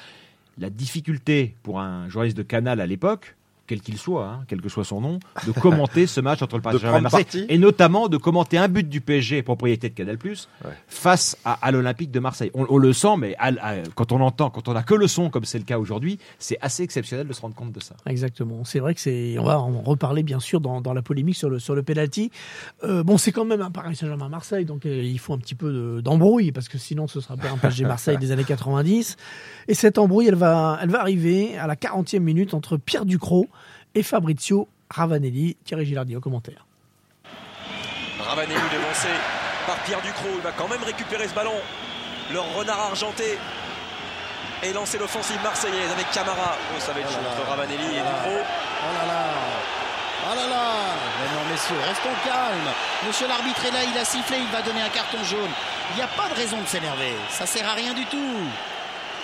La 0.60 0.70
difficulté 0.70 1.56
pour 1.64 1.80
un 1.80 2.08
journaliste 2.08 2.38
de 2.38 2.44
Canal 2.44 2.82
à 2.82 2.86
l'époque, 2.86 3.36
quel 3.68 3.82
qu'il 3.82 3.98
soit, 3.98 4.26
hein, 4.26 4.44
quel 4.48 4.60
que 4.60 4.70
soit 4.70 4.84
son 4.84 5.00
nom, 5.02 5.20
de 5.48 5.52
commenter 5.54 6.06
ce 6.08 6.20
match 6.20 6.42
entre 6.42 6.58
le 6.58 6.62
Paris 6.62 6.78
Saint-Germain 6.78 6.98
et 6.98 7.02
Marseille, 7.02 7.46
et 7.48 7.58
notamment 7.58 8.10
de 8.10 8.18
commenter 8.18 8.58
un 8.58 8.68
but 8.68 8.88
du 8.88 9.02
PSG, 9.02 9.44
propriété 9.44 9.90
de 9.90 9.94
Canal+, 9.94 10.18
face 10.88 11.38
à, 11.46 11.72
l'Olympique 11.72 12.12
de 12.12 12.20
Marseille. 12.20 12.52
On, 12.54 12.78
le 12.78 12.94
sent, 12.94 13.16
mais 13.18 13.38
quand 13.96 14.12
on 14.12 14.20
entend, 14.20 14.50
quand 14.50 14.68
on 14.68 14.74
n'a 14.74 14.84
que 14.84 14.94
le 14.94 15.08
son, 15.08 15.30
comme 15.30 15.46
c'est 15.46 15.58
le 15.58 15.64
cas 15.64 15.78
aujourd'hui, 15.78 16.20
c'est 16.38 16.58
assez 16.62 16.84
exceptionnel 16.84 17.28
de 17.28 17.34
se 17.34 17.42
rendre 17.42 17.56
compte 17.56 17.72
de 17.72 17.80
ça. 17.80 17.96
Exactement. 18.06 18.66
C'est 18.66 18.80
vrai 18.80 18.94
que 18.94 19.00
c'est. 19.00 19.38
On 19.40 19.44
va 19.44 19.60
en 19.60 19.82
reparler 19.82 20.24
bien 20.24 20.40
sûr 20.40 20.60
dans, 20.60 20.94
la 20.94 21.02
polémique 21.02 21.38
sur 21.38 21.50
le 21.50 21.60
sur 21.60 21.74
le 21.74 21.84
penalty. 21.84 22.30
Euh, 22.84 23.04
bon, 23.04 23.18
c'est 23.18 23.32
quand 23.32 23.46
même 23.46 23.62
un 23.62 23.72
Paris 23.72 23.96
Saint-Germain 23.96 24.28
Marseille, 24.28 24.66
donc 24.66 24.86
euh, 24.86 25.02
il 25.02 25.20
faut 25.20 25.34
un 25.34 25.38
petit 25.38 25.56
peu 25.56 26.02
d'embrouille 26.02 26.52
parce 26.52 26.68
que 26.68 26.78
sinon 26.78 27.08
ce 27.08 27.22
sera 27.22 27.38
pas 27.38 27.50
un 27.50 27.58
PSG 27.58 27.86
Marseille 27.86 28.18
des 28.18 28.32
années 28.32 28.44
90. 28.44 29.16
Et 29.70 29.74
cette 29.74 29.98
embrouille, 29.98 30.28
elle 30.28 30.36
va 30.36 30.80
elle 30.82 30.90
va 30.90 31.00
arriver 31.00 31.58
à 31.58 31.68
la 31.68 31.76
40e 31.76 32.20
minute 32.20 32.54
entre 32.54 32.76
Pierre 32.76 33.06
Ducrot 33.06 33.48
et 33.96 34.04
Fabrizio 34.04 34.68
Ravanelli. 34.90 35.58
Thierry 35.64 35.86
Gilardi 35.86 36.16
au 36.16 36.22
commentaire. 36.22 36.66
Ravanelli 38.20 38.62
dévancé 38.72 39.10
par 39.66 39.78
Pierre 39.84 40.02
Ducrot. 40.02 40.36
Il 40.36 40.42
va 40.42 40.52
quand 40.52 40.68
même 40.68 40.84
récupérer 40.84 41.28
ce 41.28 41.34
ballon. 41.34 41.56
Le 42.32 42.40
renard 42.40 42.80
argenté 42.80 43.38
et 44.64 44.74
lancer 44.74 44.98
l'offensive 44.98 45.42
marseillaise 45.44 45.92
avec 45.92 46.10
Camara. 46.12 46.56
Oh, 46.76 46.80
ça 46.80 46.94
va 46.94 47.00
être 47.00 47.10
oh 47.12 47.42
entre 47.42 47.50
Ravanelli 47.50 47.96
et 47.96 48.02
Ducrot. 48.02 48.42
Oh 48.44 48.94
là 49.00 49.08
là 49.08 49.24
Oh 50.24 50.36
là 50.36 50.48
là 50.48 50.66
Mais 51.20 51.36
non, 51.36 51.50
messieurs, 51.50 51.82
restons 51.88 52.14
calmes. 52.24 52.72
Monsieur 53.08 53.28
l'arbitre 53.28 53.66
est 53.66 53.72
là, 53.72 53.84
il 53.84 53.98
a 53.98 54.06
sifflé, 54.06 54.38
il 54.38 54.52
va 54.52 54.62
donner 54.62 54.82
un 54.82 54.90
carton 54.90 55.24
jaune. 55.24 55.50
Il 55.92 55.96
n'y 55.96 56.04
a 56.04 56.08
pas 56.08 56.30
de 56.30 56.36
raison 56.36 56.62
de 56.62 56.68
s'énerver. 56.68 57.16
Ça 57.30 57.46
sert 57.46 57.68
à 57.68 57.74
rien 57.74 57.94
du 57.94 58.06
tout. 58.06 58.38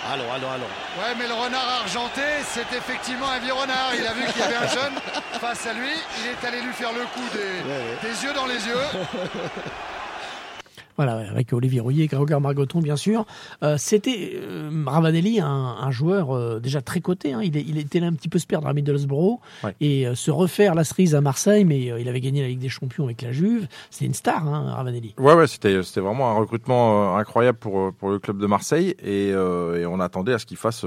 Allons, 0.06 0.32
allons, 0.32 0.50
allons. 0.50 0.64
Ouais, 1.00 1.14
mais 1.18 1.26
le 1.26 1.34
renard 1.34 1.68
argenté, 1.82 2.22
c'est 2.46 2.72
effectivement 2.76 3.28
un 3.28 3.38
vieux 3.40 3.52
renard. 3.52 3.90
Il 3.98 4.06
a 4.06 4.12
vu 4.12 4.24
qu'il 4.32 4.40
y 4.40 4.44
avait 4.44 4.56
un 4.56 4.68
jeune 4.68 4.94
face 5.40 5.66
à 5.66 5.72
lui. 5.72 5.90
Il 6.20 6.26
est 6.30 6.46
allé 6.48 6.60
lui 6.62 6.72
faire 6.72 6.92
le 6.92 7.04
coup 7.06 7.26
des, 7.32 8.08
des 8.08 8.24
yeux 8.24 8.32
dans 8.32 8.46
les 8.46 8.64
yeux. 8.66 8.76
Voilà, 10.98 11.30
avec 11.30 11.52
Olivier 11.52 11.78
Rouillet 11.78 12.04
et 12.04 12.06
Grégoire 12.08 12.40
Margoton, 12.40 12.80
bien 12.80 12.96
sûr. 12.96 13.24
Euh, 13.62 13.76
c'était 13.78 14.32
euh, 14.34 14.68
Ravanelli, 14.84 15.38
un, 15.38 15.90
joueur 15.92 16.36
euh, 16.36 16.58
déjà 16.58 16.82
très 16.82 16.98
coté. 17.00 17.34
Hein. 17.34 17.40
Il, 17.40 17.54
il, 17.54 17.78
était 17.78 18.00
là 18.00 18.08
un 18.08 18.12
petit 18.14 18.28
peu 18.28 18.40
se 18.40 18.48
perdre 18.48 18.66
à 18.66 18.72
Middlesbrough 18.72 19.38
et 19.80 20.12
se 20.16 20.32
refaire 20.32 20.74
la 20.74 20.82
cerise 20.82 21.14
à 21.14 21.20
Marseille, 21.20 21.64
mais 21.64 21.80
il 22.00 22.08
avait 22.08 22.20
gagné 22.20 22.42
la 22.42 22.48
Ligue 22.48 22.58
des 22.58 22.68
Champions 22.68 23.04
avec 23.04 23.22
la 23.22 23.30
Juve. 23.30 23.68
C'est 23.90 24.06
une 24.06 24.14
star, 24.14 24.44
hein, 24.48 24.72
Ravanelli. 24.74 25.14
Ouais, 25.18 25.34
ouais, 25.34 25.46
c'était 25.46 26.00
vraiment 26.00 26.32
un 26.32 26.34
recrutement 26.34 27.16
incroyable 27.16 27.58
pour, 27.58 27.92
pour 27.92 28.10
le 28.10 28.18
club 28.18 28.38
de 28.38 28.46
Marseille 28.48 28.96
et, 29.00 29.32
on 29.36 30.00
attendait 30.00 30.32
à 30.32 30.40
ce 30.40 30.46
qu'il 30.46 30.56
fasse 30.56 30.84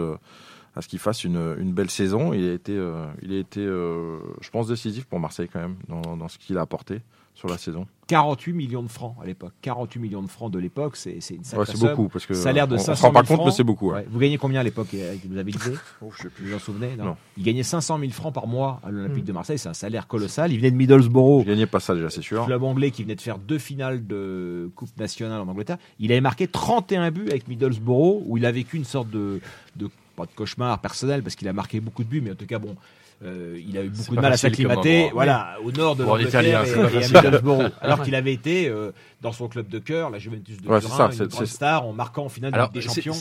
à 0.76 0.82
ce 0.82 0.90
qu'il 0.90 1.00
fasse 1.00 1.24
une, 1.24 1.56
une, 1.58 1.72
belle 1.72 1.90
saison. 1.90 2.34
Il 2.34 2.50
a 2.50 2.54
été, 2.54 2.78
il 3.22 3.34
a 3.34 3.38
été 3.38 3.62
je 3.62 4.50
pense, 4.52 4.68
décisif 4.68 5.06
pour 5.06 5.22
Marseille 5.22 5.48
quand 5.52 5.62
même 5.62 5.78
dans, 5.88 6.18
dans 6.18 6.28
ce 6.28 6.38
qu'il 6.38 6.58
a 6.58 6.62
apporté 6.62 7.00
sur 7.34 7.48
la 7.48 7.58
saison 7.58 7.88
48 8.12 8.52
millions 8.52 8.84
de 8.84 8.90
francs 8.90 9.16
à 9.24 9.26
l'époque. 9.26 9.54
48 9.62 10.00
millions 10.02 10.22
de 10.22 10.28
francs 10.28 10.52
de 10.52 10.60
l'époque, 10.60 10.98
c'est 10.98 11.14
une 11.30 11.46
sacrée 11.46 11.60
ouais, 11.60 11.66
c'est 11.66 11.80
beaucoup 11.80 12.10
parce 12.10 12.26
que 12.26 12.34
salaire 12.34 12.68
de 12.68 12.76
on, 12.76 12.78
500 12.78 12.92
on 12.92 12.96
se 12.96 13.02
rend 13.04 13.12
pas 13.14 13.24
compte, 13.24 13.46
mais 13.46 13.52
c'est 13.52 13.64
beaucoup. 13.64 13.94
Vous 14.10 14.20
gagnez 14.20 14.38
combien 14.38 14.60
à 14.60 14.64
l'époque 14.64 14.90
Vous 15.26 15.38
avez 15.38 15.52
dit 15.52 15.58
oh, 16.02 16.12
Je 16.14 16.24
sais 16.24 16.30
plus. 16.30 16.50
Vous 16.50 16.56
en 16.56 16.60
souvenez 16.60 16.98
non, 16.98 17.16
Il 17.38 17.44
gagnait 17.44 17.64
500 17.64 18.00
000 18.00 18.12
francs 18.12 18.34
par 18.34 18.48
mois 18.48 18.82
à 18.84 18.92
l'Olympique 18.92 19.24
de 19.24 19.32
Marseille. 19.32 19.58
C'est 19.58 19.70
un 19.70 19.74
salaire 19.74 20.08
colossal. 20.08 20.52
Il 20.52 20.58
venait 20.58 20.72
de 20.72 20.76
Middlesbrough. 20.76 21.44
Il 21.44 21.48
gagnait 21.48 21.68
pas 21.68 21.80
ça 21.80 21.96
déjà, 21.96 22.10
c'est 22.10 22.22
sûr. 22.22 22.46
Club 22.46 22.64
anglais 22.64 22.92
qui 22.92 23.04
venait 23.04 23.16
de 23.16 23.22
faire 23.22 23.38
deux 23.38 23.60
finales 23.60 24.06
de 24.06 24.70
Coupe 24.76 24.98
nationale 24.98 25.40
en 25.40 25.48
Angleterre. 25.48 25.78
Il 26.00 26.12
avait 26.12 26.20
marqué 26.20 26.50
31 26.50 27.12
buts 27.12 27.28
avec 27.30 27.48
Middlesbrough 27.48 28.24
où 28.28 28.36
il 28.36 28.46
a 28.46 28.52
vécu 28.52 28.76
une 28.76 28.84
sorte 28.84 29.10
de, 29.10 29.40
de 29.78 29.90
pas 30.18 30.26
de 30.26 30.32
cauchemar 30.36 30.80
personnel 30.80 31.24
parce 31.24 31.36
qu'il 31.36 31.48
a 31.48 31.54
marqué 31.54 31.80
beaucoup 31.80 32.04
de 32.04 32.10
buts, 32.10 32.22
mais 32.22 32.32
en 32.32 32.36
tout 32.36 32.46
cas 32.46 32.60
bon 32.60 32.76
euh, 33.24 33.62
il 33.68 33.78
a 33.78 33.84
eu 33.84 33.90
beaucoup 33.90 34.16
de 34.16 34.22
mal 34.22 34.34
à 34.34 34.38
s'acclimater, 34.38 35.10
voilà, 35.14 35.58
au 35.64 35.72
nord 35.72 35.96
de 35.96 36.04
l'Angleterre 36.04 36.42
et, 36.42 36.50
et, 36.50 37.72
alors 37.82 38.02
qu'il 38.02 38.16
avait 38.16 38.34
été 38.34 38.68
euh, 38.68 38.92
dans 39.22 39.32
son 39.32 39.48
club 39.48 39.68
de 39.68 39.78
cœur, 39.78 40.10
la 40.10 40.18
Juventus 40.18 40.60
de 40.60 40.68
ouais, 40.68 40.80
Turin, 40.80 41.12
une 41.12 41.28
grande 41.28 41.46
star, 41.46 41.86
en 41.86 41.94
marquant 41.94 42.26
en 42.26 42.30
finale 42.30 42.52
de 42.52 42.58
Ligue 42.58 42.72
des 42.72 42.82
Champions 42.82 43.16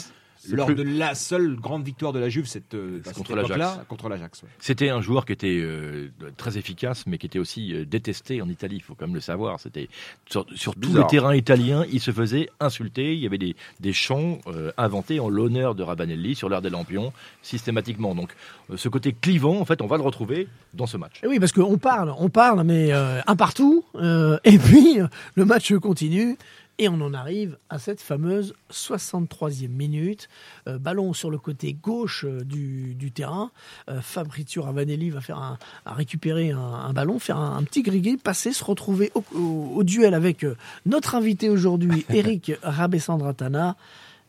lors 0.49 0.75
de 0.75 0.83
la 0.83 1.15
seule 1.15 1.57
grande 1.57 1.85
victoire 1.85 2.13
de 2.13 2.19
la 2.19 2.29
Juve 2.29 2.47
cette, 2.47 2.75
euh, 2.75 3.01
contre 3.15 3.35
l'Ajax. 3.35 3.81
Contre 3.89 4.09
l'Ajax. 4.09 4.43
C'était 4.59 4.89
un 4.89 5.01
joueur 5.01 5.27
qui 5.27 5.33
était 5.33 5.61
euh, 5.61 6.09
très 6.37 6.57
efficace, 6.57 7.05
mais 7.07 7.19
qui 7.19 7.27
était 7.27 7.39
aussi 7.39 7.75
euh, 7.75 7.85
détesté 7.85 8.41
en 8.41 8.49
Italie. 8.49 8.77
Il 8.77 8.83
faut 8.83 8.95
quand 8.95 9.07
même 9.07 9.15
le 9.15 9.21
savoir. 9.21 9.61
C'était 9.61 9.89
sur, 10.29 10.47
sur 10.55 10.75
tous 10.75 10.95
les 10.95 11.07
terrains 11.07 11.35
italiens, 11.35 11.85
il 11.93 12.01
se 12.01 12.11
faisait 12.11 12.49
insulter. 12.59 13.15
Il 13.15 13.21
y 13.21 13.27
avait 13.27 13.39
des, 13.39 13.57
des 13.81 13.93
chants 13.93 14.39
inventés 14.77 15.21
en 15.21 15.29
l'honneur 15.29 15.75
de 15.75 15.83
Rabanelli 15.83 16.35
sur 16.35 16.49
l'heure 16.49 16.63
des 16.63 16.71
Lampions 16.71 17.13
systématiquement. 17.43 18.15
Donc 18.15 18.35
ce 18.75 18.89
côté 18.89 19.13
clivant, 19.13 19.61
en 19.61 19.65
fait, 19.65 19.83
on 19.83 19.87
va 19.87 19.97
le 19.97 20.03
retrouver 20.03 20.49
dans 20.75 20.87
ce 20.87 20.97
match. 20.97 21.21
Et 21.23 21.27
oui, 21.27 21.39
parce 21.39 21.53
qu'on 21.53 21.79
parle, 21.79 22.15
on 22.19 22.29
parle, 22.29 22.63
mais 22.65 22.93
un 22.93 23.37
partout. 23.37 23.85
et 24.45 24.59
puis 24.59 24.99
le 25.35 25.45
match 25.45 25.75
continue. 25.75 26.37
Et 26.83 26.89
on 26.89 26.99
en 27.03 27.13
arrive 27.13 27.59
à 27.69 27.79
cette 27.79 28.01
fameuse 28.01 28.55
63e 28.73 29.69
minute. 29.69 30.31
Euh, 30.67 30.79
ballon 30.79 31.13
sur 31.13 31.31
le 31.31 31.37
côté 31.37 31.75
gauche 31.75 32.25
euh, 32.25 32.41
du, 32.43 33.13
terrain. 33.13 33.51
Euh, 33.91 34.01
Fabrizio 34.01 34.63
Ravanelli 34.63 35.11
va 35.11 35.21
faire 35.21 35.37
un, 35.37 35.59
récupérer 35.85 36.53
un, 36.53 36.91
ballon, 36.95 37.19
faire 37.19 37.37
un, 37.37 37.63
petit 37.65 37.83
griguet, 37.83 38.17
passer, 38.17 38.55
se 38.55 38.65
retrouver 38.65 39.13
au, 39.35 39.85
duel 39.85 40.15
avec 40.15 40.47
notre 40.87 41.17
invité 41.17 41.51
aujourd'hui, 41.51 42.07
Eric 42.15 42.53
Rabessandratana. 42.63 43.77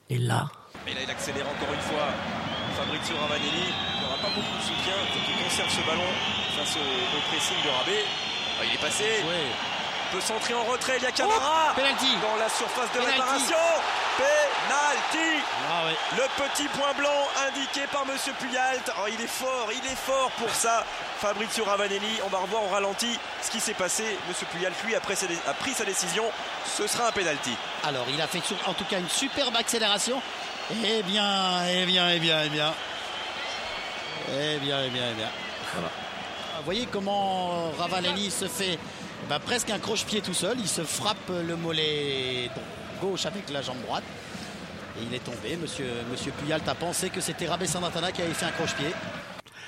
Et 0.09 0.17
là. 0.17 0.51
Et 0.89 0.93
là, 0.93 0.99
il 1.05 1.09
accélère 1.09 1.47
encore 1.47 1.73
une 1.73 1.79
fois. 1.79 2.07
Fabrizio 2.75 3.15
Ravanelli 3.15 3.63
n'aura 4.01 4.17
pas 4.17 4.35
beaucoup 4.35 4.57
de 4.57 4.63
soutien. 4.63 4.93
Il 4.99 5.13
faut 5.13 5.25
qu'il 5.25 5.41
conserve 5.41 5.69
ce 5.69 5.87
ballon 5.87 6.11
face 6.57 6.75
au, 6.75 7.29
pressing 7.29 7.63
de 7.63 7.69
Rabé. 7.69 7.99
Ah, 8.59 8.63
il 8.69 8.75
est 8.75 8.81
passé 8.81 9.05
peut 10.11 10.21
centrer 10.21 10.53
en 10.53 10.63
retrait, 10.63 10.97
il 10.97 11.03
y 11.03 11.05
a 11.05 11.11
Camara 11.11 11.73
dans 11.75 12.35
la 12.37 12.49
surface 12.49 12.91
de 12.93 12.99
réparation. 12.99 13.55
Penalty 14.17 15.39
ah 15.69 15.83
Le 16.17 16.43
petit 16.43 16.67
point 16.69 16.93
blanc 16.97 17.27
indiqué 17.47 17.87
par 17.91 18.05
Monsieur 18.05 18.33
Puyalt. 18.33 18.91
Oh, 18.99 19.07
il 19.07 19.21
est 19.23 19.27
fort, 19.27 19.69
il 19.71 19.89
est 19.89 19.95
fort 19.95 20.29
pour 20.37 20.49
ça. 20.49 20.85
Fabrizio 21.19 21.63
Ravanelli, 21.63 22.19
on 22.25 22.27
va 22.27 22.39
revoir 22.39 22.63
au 22.63 22.67
ralenti 22.67 23.17
ce 23.41 23.51
qui 23.51 23.59
s'est 23.59 23.73
passé. 23.73 24.03
Monsieur 24.27 24.45
Puyalt, 24.47 24.75
lui, 24.85 24.95
a 24.95 24.99
pris 24.99 25.73
sa 25.73 25.85
décision. 25.85 26.25
Ce 26.65 26.87
sera 26.87 27.07
un 27.07 27.11
penalty. 27.11 27.55
Alors, 27.83 28.05
il 28.13 28.21
a 28.21 28.27
fait 28.27 28.41
en 28.67 28.73
tout 28.73 28.85
cas 28.85 28.99
une 28.99 29.09
superbe 29.09 29.55
accélération. 29.55 30.21
Eh 30.83 31.03
bien, 31.03 31.65
eh 31.67 31.85
bien, 31.85 32.09
eh 32.09 32.19
bien, 32.19 32.43
eh 32.43 32.49
bien. 32.49 32.73
Eh 34.29 34.57
bien, 34.59 34.83
eh 34.83 34.89
bien, 34.89 35.03
eh 35.11 35.15
bien. 35.15 35.29
Vous 36.57 36.65
voyez 36.65 36.85
comment 36.85 37.71
Ravanelli 37.77 38.29
se 38.29 38.47
fait 38.47 38.77
bah, 39.29 39.39
presque 39.39 39.69
un 39.69 39.79
croche-pied 39.79 40.21
tout 40.21 40.33
seul. 40.33 40.57
Il 40.59 40.67
se 40.67 40.81
frappe 40.81 41.31
le 41.47 41.55
mollet 41.55 42.49
gauche 43.01 43.25
avec 43.25 43.49
la 43.51 43.61
jambe 43.61 43.81
droite. 43.85 44.03
Et 44.99 45.05
il 45.09 45.13
est 45.13 45.23
tombé. 45.23 45.57
Monsieur, 45.61 45.87
Monsieur 46.11 46.31
Puyalt 46.31 46.67
a 46.67 46.75
pensé 46.75 47.09
que 47.09 47.21
c'était 47.21 47.47
Rabé 47.47 47.65
Santana 47.65 48.11
qui 48.11 48.21
avait 48.21 48.33
fait 48.33 48.45
un 48.45 48.51
croche-pied. 48.51 48.91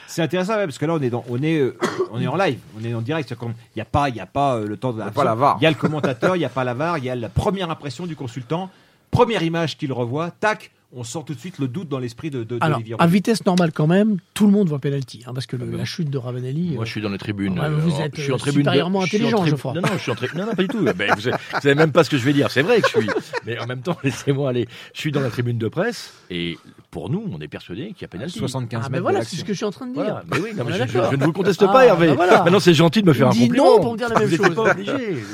C'est 0.05 0.21
intéressant 0.21 0.53
parce 0.53 0.77
que 0.77 0.85
là 0.85 0.93
on 0.93 1.01
est 1.01 1.11
on 1.11 1.41
est 1.41 1.57
euh, 1.57 1.75
on 2.11 2.21
est 2.21 2.27
en 2.27 2.35
live, 2.35 2.59
on 2.79 2.83
est 2.83 2.93
en 2.93 3.01
direct. 3.01 3.33
Il 3.41 3.53
n'y 3.75 3.81
a 3.81 3.85
pas 3.85 4.09
il 4.09 4.15
y 4.15 4.19
a 4.19 4.27
pas 4.27 4.57
euh, 4.57 4.67
le 4.67 4.77
temps 4.77 4.93
de 4.93 4.99
la. 4.99 5.11
Il 5.59 5.63
y 5.63 5.65
a 5.65 5.69
le 5.71 5.75
commentateur, 5.75 6.35
il 6.35 6.39
n'y 6.39 6.45
a 6.45 6.49
pas 6.49 6.63
la 6.63 6.75
var, 6.75 6.99
il 6.99 7.05
y 7.05 7.09
a 7.09 7.15
la 7.15 7.29
première 7.29 7.71
impression 7.71 8.05
du 8.05 8.15
consultant, 8.15 8.69
première 9.09 9.41
image 9.41 9.75
qu'il 9.75 9.91
revoit, 9.91 10.29
tac, 10.29 10.69
on 10.95 11.03
sent 11.03 11.19
tout 11.25 11.33
de 11.33 11.39
suite 11.39 11.59
le 11.59 11.67
doute 11.67 11.89
dans 11.89 11.99
l'esprit 11.99 12.29
de, 12.29 12.43
de, 12.43 12.57
Alors, 12.61 12.79
À 12.99 13.07
vitesse 13.07 13.45
normale 13.45 13.71
quand 13.71 13.87
même, 13.87 14.17
tout 14.33 14.45
le 14.45 14.51
monde 14.51 14.69
voit 14.69 14.79
penalty, 14.79 15.23
hein, 15.25 15.31
parce 15.33 15.45
que 15.45 15.55
la 15.55 15.85
chute 15.85 16.09
de 16.09 16.17
Ravanelli. 16.17 16.75
Moi, 16.75 16.85
je 16.85 16.91
suis 16.91 17.01
dans 17.01 17.09
les 17.09 17.17
tribunes. 17.17 17.59
vous 17.79 18.01
êtes 18.01 18.15
je 18.15 18.21
suis 18.21 18.31
en 18.31 18.37
tribune 18.37 18.61
supérieurement 18.61 19.03
intelligent, 19.03 19.45
je, 19.45 19.55
crois. 19.55 19.73
Non, 19.73 19.81
non, 19.81 19.89
je 19.93 19.97
suis 19.97 20.11
en 20.11 20.15
non, 20.35 20.45
non, 20.45 20.55
pas 20.55 20.61
du 20.61 20.67
tout. 20.67 20.83
Ben, 20.83 21.11
vous, 21.15 21.21
savez, 21.21 21.75
même 21.75 21.91
pas 21.91 22.03
ce 22.03 22.09
que 22.09 22.17
je 22.17 22.23
vais 22.23 22.33
dire. 22.33 22.51
C'est 22.51 22.61
vrai 22.61 22.81
que 22.81 22.87
je 22.87 22.99
suis, 22.99 23.09
mais 23.45 23.59
en 23.59 23.65
même 23.65 23.81
temps, 23.81 23.97
laissez-moi 24.03 24.49
aller. 24.49 24.67
Je 24.93 24.99
suis 24.99 25.11
dans 25.11 25.21
la 25.21 25.29
tribune 25.29 25.57
de 25.57 25.67
presse 25.67 26.13
et 26.29 26.57
pour 26.93 27.09
nous, 27.09 27.27
on 27.33 27.41
est 27.41 27.47
persuadé 27.47 27.87
qu'il 27.93 28.03
y 28.03 28.05
a 28.05 28.07
pénalty. 28.07 28.37
75 28.37 28.83
ah, 28.85 28.89
ben 28.89 29.01
voilà, 29.01 29.23
c'est 29.23 29.35
ce 29.35 29.43
que 29.43 29.51
je 29.53 29.57
suis 29.57 29.65
en 29.65 29.71
train 29.71 29.87
de 29.87 29.93
dire. 29.95 30.21
Mais 30.31 30.37
oui, 30.39 30.51
non, 30.55 30.63
mais 30.63 30.73
je, 30.73 30.85
je, 30.85 31.15
ne 31.15 31.25
vous 31.25 31.33
conteste 31.33 31.65
pas, 31.65 31.79
ah, 31.79 31.85
Hervé. 31.87 32.09
Ben 32.09 32.15
voilà. 32.15 32.43
Maintenant, 32.43 32.59
c'est 32.59 32.75
gentil 32.75 33.01
de 33.01 33.07
me 33.07 33.13
faire 33.13 33.29
un 33.29 33.31
compliment. 33.31 33.77
non 33.77 33.81
pour 33.81 33.93
me 33.93 33.97
dire 33.97 34.09
la 34.09 34.19
même 34.19 34.29
chose. 34.29 34.53
Pas 34.53 34.71
obligé, 34.71 34.93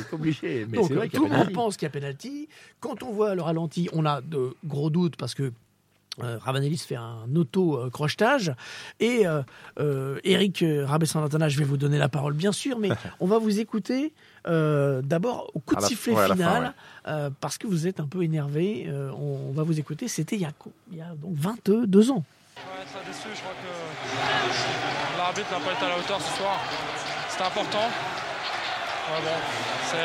pas 0.09 0.15
obligé. 0.15 0.65
Mais 0.69 0.77
c'est 0.87 0.93
vrai 0.93 1.09
tout 1.09 1.25
le 1.25 1.35
monde 1.35 1.51
pense 1.51 1.75
qu'il 1.75 1.85
y 1.85 1.87
a 1.87 1.89
pénalty. 1.89 2.47
Quand 2.79 3.03
on 3.03 3.11
voit 3.11 3.35
le 3.35 3.41
ralenti, 3.41 3.89
on 3.91 4.05
a 4.05 4.21
de 4.21 4.55
gros 4.65 4.89
doutes 4.89 5.17
parce 5.17 5.35
que 5.35 5.51
Ravanelli 6.21 6.77
se 6.77 6.88
fait 6.88 6.95
un 6.95 7.25
auto-crochetage. 7.35 8.53
Et 8.99 9.27
euh, 9.27 9.41
euh, 9.79 10.19
Eric 10.23 10.63
Rabessandratana, 10.85 11.49
je 11.49 11.59
vais 11.59 11.65
vous 11.65 11.77
donner 11.77 11.97
la 11.97 12.09
parole, 12.09 12.33
bien 12.33 12.51
sûr, 12.51 12.79
mais 12.79 12.89
on 13.19 13.27
va 13.27 13.38
vous 13.38 13.59
écouter 13.59 14.13
d'abord 14.45 15.51
au 15.53 15.59
coup 15.59 15.75
de 15.75 15.81
sifflet 15.81 16.15
final, 16.31 16.73
parce 17.39 17.57
que 17.57 17.67
vous 17.67 17.88
êtes 17.88 17.99
un 17.99 18.07
peu 18.07 18.23
énervé. 18.23 18.89
On, 19.17 19.51
va 19.51 19.63
vous 19.63 19.79
écouter. 19.79 20.07
C'était 20.07 20.38
il, 20.38 20.47
il, 20.91 20.97
y 20.97 21.01
a 21.01 21.13
donc 21.15 21.35
22 21.35 22.11
ans. 22.11 22.23
Ouais, 22.55 22.85
très 22.85 23.05
déçu. 23.07 23.27
Je 23.33 23.39
crois 23.41 23.53
que 23.53 25.17
l'arbitre 25.17 25.51
n'a 25.51 25.59
pas 25.59 25.73
été 25.73 25.85
à 25.85 25.89
la 25.89 25.97
hauteur 25.97 26.19
ce 26.19 26.38
soir. 26.38 26.59
C'était 27.29 27.43
important. 27.43 27.88
Ouais, 29.09 29.21
bon, 29.23 29.38
c'est 29.89 29.97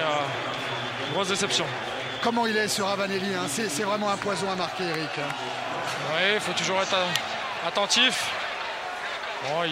une 1.07 1.15
grosse 1.15 1.29
déception. 1.29 1.65
Comment 2.23 2.47
il 2.47 2.57
est 2.57 2.69
sur 2.69 2.87
Ravanelli 2.87 3.35
hein? 3.35 3.47
C'est 3.49 3.83
vraiment 3.83 4.09
un 4.09 4.17
poison 4.17 4.51
à 4.51 4.57
marquer, 4.57 4.85
Eric. 4.85 5.11
Oui, 6.15 6.21
il 6.35 6.41
faut 6.41 6.53
toujours 6.53 6.81
être 6.81 6.95
attentif. 7.67 8.31
Bon, 9.43 9.65
il, 9.65 9.71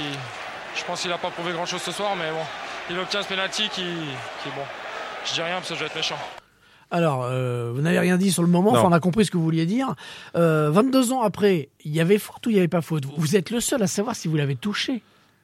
Je 0.77 0.85
pense 0.85 1.03
qu'il 1.03 1.11
n'a 1.11 1.19
pas 1.19 1.31
prouvé 1.31 1.53
grand 1.53 1.67
chose 1.67 1.83
ce 1.83 1.93
soir, 1.93 2.17
mais 2.17 2.31
bon, 2.31 2.45
il 2.91 2.99
obtient 2.99 3.23
ce 3.23 3.29
penalty 3.29 3.69
qui, 3.69 3.83
qui 3.83 4.49
bon. 4.49 4.65
Je 5.25 5.35
dis 5.35 5.43
rien 5.43 5.55
parce 5.57 5.69
que 5.69 5.75
je 5.75 5.81
vais 5.81 5.87
être 5.87 5.95
méchant. 5.95 6.19
Alors, 6.91 7.23
euh, 7.23 7.73
vous 7.75 7.81
n'avez 7.81 7.99
rien 8.01 8.19
dit 8.19 8.33
sur 8.33 8.43
le 8.43 8.49
moment, 8.49 8.73
enfin, 8.73 8.85
on 8.85 8.93
a 8.93 9.01
compris 9.01 9.25
ce 9.25 9.31
que 9.31 9.37
vous 9.37 9.45
vouliez 9.45 9.67
dire. 9.67 9.95
Euh, 10.37 10.71
22 10.71 11.13
ans 11.13 11.23
après, 11.23 11.69
il 11.85 11.95
y 11.95 12.01
avait 12.01 12.19
faute 12.19 12.47
ou 12.47 12.51
il 12.51 12.55
n'y 12.55 12.59
avait 12.59 12.69
pas 12.69 12.83
faute? 12.83 13.05
Vous 13.17 13.37
êtes 13.37 13.51
le 13.51 13.61
seul 13.61 13.83
à 13.83 13.87
savoir 13.87 14.17
si 14.17 14.29
vous 14.29 14.37
l'avez 14.37 14.57
touché. 14.57 15.01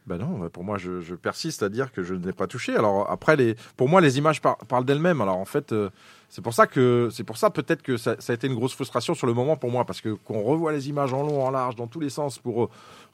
Ben 0.09 0.17
non, 0.17 0.49
pour 0.49 0.65
moi, 0.65 0.79
je, 0.79 1.01
je 1.03 1.15
persiste 1.15 1.63
à 1.63 1.69
dire 1.69 1.93
que 1.93 2.03
je 2.03 2.15
ne 2.15 2.25
l'ai 2.27 2.33
pas 2.33 2.47
touché. 2.47 2.75
Alors 2.75 3.11
après, 3.11 3.37
les, 3.37 3.57
pour 3.77 3.89
moi, 3.91 4.01
les 4.01 4.17
images 4.17 4.41
par- 4.41 4.57
parlent 4.57 4.87
d'elles-mêmes. 4.87 5.21
Alors 5.21 5.37
en 5.37 5.45
fait, 5.45 5.73
euh, 5.73 5.91
c'est 6.31 6.41
pour 6.41 6.55
ça 6.55 6.67
que 6.67 7.09
c'est 7.13 7.25
pour 7.25 7.37
ça 7.37 7.51
peut-être 7.51 7.83
que 7.83 7.97
ça, 7.99 8.17
ça 8.19 8.33
a 8.33 8.35
été 8.35 8.47
une 8.47 8.55
grosse 8.55 8.73
frustration 8.75 9.15
sur 9.15 9.27
le 9.27 9.35
moment 9.35 9.57
pour 9.57 9.71
moi, 9.71 9.85
parce 9.85 10.01
que 10.01 10.11
qu'on 10.25 10.41
revoit 10.43 10.73
les 10.73 10.89
images 10.89 11.13
en 11.13 11.23
long, 11.23 11.45
en 11.45 11.51
large, 11.51 11.77
dans 11.77 11.87
tous 11.87 12.01
les 12.01 12.09
sens 12.09 12.39
pour 12.39 12.65
euh, 12.65 12.69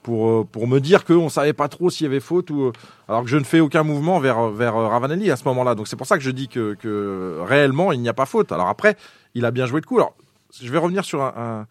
pour 0.05 0.29
euh, 0.29 0.45
pour 0.45 0.69
me 0.69 0.79
dire 0.79 1.05
qu'on 1.05 1.29
savait 1.29 1.53
pas 1.53 1.69
trop 1.69 1.91
s'il 1.91 2.05
y 2.05 2.07
avait 2.09 2.21
faute 2.21 2.51
ou 2.51 2.63
euh, 2.67 2.73
alors 3.09 3.23
que 3.25 3.29
je 3.29 3.39
ne 3.39 3.45
fais 3.45 3.59
aucun 3.61 3.83
mouvement 3.83 4.21
vers 4.21 4.49
vers 4.51 4.75
Ravanelli 4.75 5.31
à 5.33 5.37
ce 5.37 5.45
moment-là. 5.47 5.75
Donc 5.75 5.89
c'est 5.89 5.97
pour 5.97 6.07
ça 6.07 6.17
que 6.17 6.23
je 6.23 6.31
dis 6.31 6.47
que 6.49 6.75
que 6.75 7.41
réellement 7.45 7.91
il 7.91 8.01
n'y 8.01 8.09
a 8.09 8.15
pas 8.15 8.27
faute. 8.27 8.53
Alors 8.53 8.69
après, 8.69 8.97
il 9.35 9.45
a 9.45 9.51
bien 9.51 9.67
joué 9.67 9.81
le 9.81 9.87
coup. 9.87 9.97
Alors 9.97 10.15
je 10.61 10.71
vais 10.71 10.79
revenir 10.79 11.05
sur 11.05 11.23
un, 11.23 11.35
un- 11.37 11.67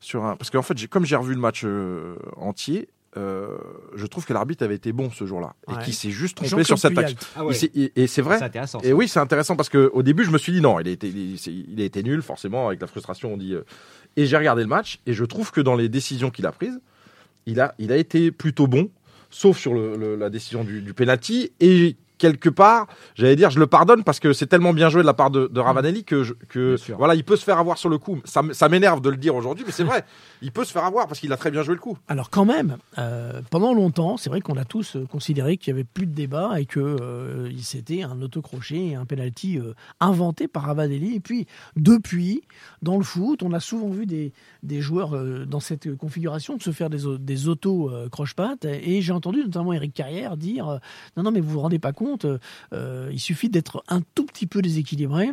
sur 0.00 0.24
un 0.26 0.36
parce 0.36 0.50
qu'en 0.50 0.60
fait, 0.62 0.76
j'ai- 0.76 0.88
comme 0.88 1.06
j'ai 1.06 1.16
revu 1.16 1.32
le 1.34 1.40
match 1.40 1.64
entier. 2.36 2.88
Euh, 3.16 3.56
je 3.94 4.06
trouve 4.06 4.24
que 4.26 4.32
l'arbitre 4.32 4.62
avait 4.64 4.74
été 4.74 4.92
bon 4.92 5.10
ce 5.10 5.24
jour-là 5.26 5.54
et 5.68 5.84
qui 5.84 5.92
s'est 5.92 6.10
juste 6.10 6.36
trompé 6.36 6.64
sur 6.64 6.78
cette 6.78 6.92
action. 6.98 7.18
Ah 7.36 7.44
ouais. 7.44 7.54
Et 7.74 7.92
et 8.02 8.06
c'est 8.06 8.22
vrai. 8.22 8.38
C'est 8.38 8.44
intéressant. 8.44 8.80
Et 8.82 8.92
oui, 8.92 9.08
c'est 9.08 9.20
intéressant 9.20 9.56
parce 9.56 9.68
que 9.68 9.90
au 9.94 10.02
début, 10.02 10.24
je 10.24 10.30
me 10.30 10.38
suis 10.38 10.52
dit 10.52 10.60
non, 10.60 10.78
il 10.80 10.88
a 10.88 10.90
été, 10.90 11.08
il, 11.08 11.38
c'est- 11.38 11.52
il 11.52 11.80
a 11.80 11.84
été 11.84 12.02
nul, 12.02 12.22
forcément, 12.22 12.66
avec 12.68 12.80
la 12.80 12.86
frustration, 12.86 13.32
on 13.34 13.36
dit. 13.36 13.54
euh. 13.54 13.62
Et 14.16 14.26
j'ai 14.26 14.36
regardé 14.36 14.62
le 14.62 14.68
match 14.68 15.00
et 15.06 15.12
je 15.12 15.24
trouve 15.24 15.50
que 15.50 15.60
dans 15.60 15.74
les 15.76 15.88
décisions 15.88 16.30
qu'il 16.30 16.46
a 16.46 16.52
prises, 16.52 16.80
il 17.46 17.60
a, 17.60 17.74
il 17.78 17.92
a 17.92 17.96
été 17.96 18.30
plutôt 18.32 18.66
bon, 18.66 18.90
sauf 19.30 19.58
sur 19.58 19.74
le- 19.74 19.96
le- 19.96 20.16
la 20.16 20.30
décision 20.30 20.64
du, 20.64 20.82
du 20.82 20.94
penalty. 20.94 21.52
Et 21.60 21.96
quelque 22.18 22.48
part, 22.48 22.86
j'allais 23.14 23.36
dire, 23.36 23.50
je 23.50 23.58
le 23.58 23.66
pardonne 23.66 24.04
parce 24.04 24.20
que 24.20 24.32
c'est 24.32 24.46
tellement 24.46 24.72
bien 24.72 24.88
joué 24.88 25.02
de 25.02 25.06
la 25.06 25.14
part 25.14 25.30
de, 25.30 25.48
de 25.52 25.60
Ravanelli 25.60 26.04
que, 26.04 26.22
je- 26.22 26.34
que 26.48 26.76
voilà, 26.96 27.14
il 27.14 27.24
peut 27.24 27.36
se 27.36 27.44
faire 27.44 27.58
avoir 27.58 27.78
sur 27.78 27.88
le 27.88 27.98
coup. 27.98 28.20
Ça, 28.24 28.68
m'énerve 28.68 29.00
de 29.00 29.10
le 29.10 29.16
dire 29.16 29.34
aujourd'hui, 29.34 29.64
mais 29.66 29.72
c'est 29.72 29.84
vrai, 29.84 30.04
il 30.42 30.52
peut 30.52 30.64
se 30.64 30.72
faire 30.72 30.84
avoir 30.84 31.06
parce 31.06 31.20
qu'il 31.20 31.32
a 31.32 31.36
très 31.36 31.50
bien 31.50 31.62
joué 31.62 31.74
le 31.74 31.80
coup. 31.80 31.96
Alors 32.08 32.30
quand 32.30 32.44
même, 32.44 32.78
euh, 32.98 33.40
pendant 33.50 33.74
longtemps, 33.74 34.16
c'est 34.16 34.30
vrai 34.30 34.40
qu'on 34.40 34.56
a 34.56 34.64
tous 34.64 34.96
euh, 34.96 35.04
considéré 35.06 35.56
qu'il 35.56 35.72
n'y 35.74 35.80
avait 35.80 35.88
plus 35.92 36.06
de 36.06 36.14
débat 36.14 36.60
et 36.60 36.66
que 36.66 36.80
euh, 36.80 37.50
c'était 37.60 38.02
un 38.02 38.20
autocrochet 38.22 38.86
et 38.88 38.94
un 38.94 39.04
penalty 39.04 39.58
euh, 39.58 39.74
inventé 40.00 40.48
par 40.48 40.64
Ravanelli. 40.64 41.14
Et 41.16 41.20
puis 41.20 41.46
depuis, 41.76 42.42
dans 42.82 42.96
le 42.96 43.04
foot, 43.04 43.42
on 43.42 43.52
a 43.52 43.60
souvent 43.60 43.88
vu 43.88 44.06
des, 44.06 44.32
des 44.62 44.80
joueurs 44.80 45.14
euh, 45.14 45.44
dans 45.46 45.60
cette 45.60 45.94
configuration 45.96 46.56
de 46.56 46.62
se 46.62 46.70
faire 46.70 46.90
des, 46.90 47.00
des 47.18 47.48
auto 47.48 47.90
euh, 47.90 48.08
croche-pattes. 48.08 48.64
Et 48.64 49.02
j'ai 49.02 49.12
entendu 49.12 49.40
notamment 49.40 49.72
Eric 49.72 49.92
Carrière 49.94 50.36
dire 50.36 50.68
euh, 50.68 50.78
non 51.16 51.22
non 51.22 51.30
mais 51.30 51.40
vous 51.40 51.50
vous 51.50 51.60
rendez 51.60 51.78
pas 51.78 51.92
compte, 51.92 52.05
euh, 52.72 53.10
il 53.12 53.20
suffit 53.20 53.48
d'être 53.48 53.84
un 53.88 54.02
tout 54.14 54.26
petit 54.26 54.46
peu 54.46 54.62
déséquilibré. 54.62 55.30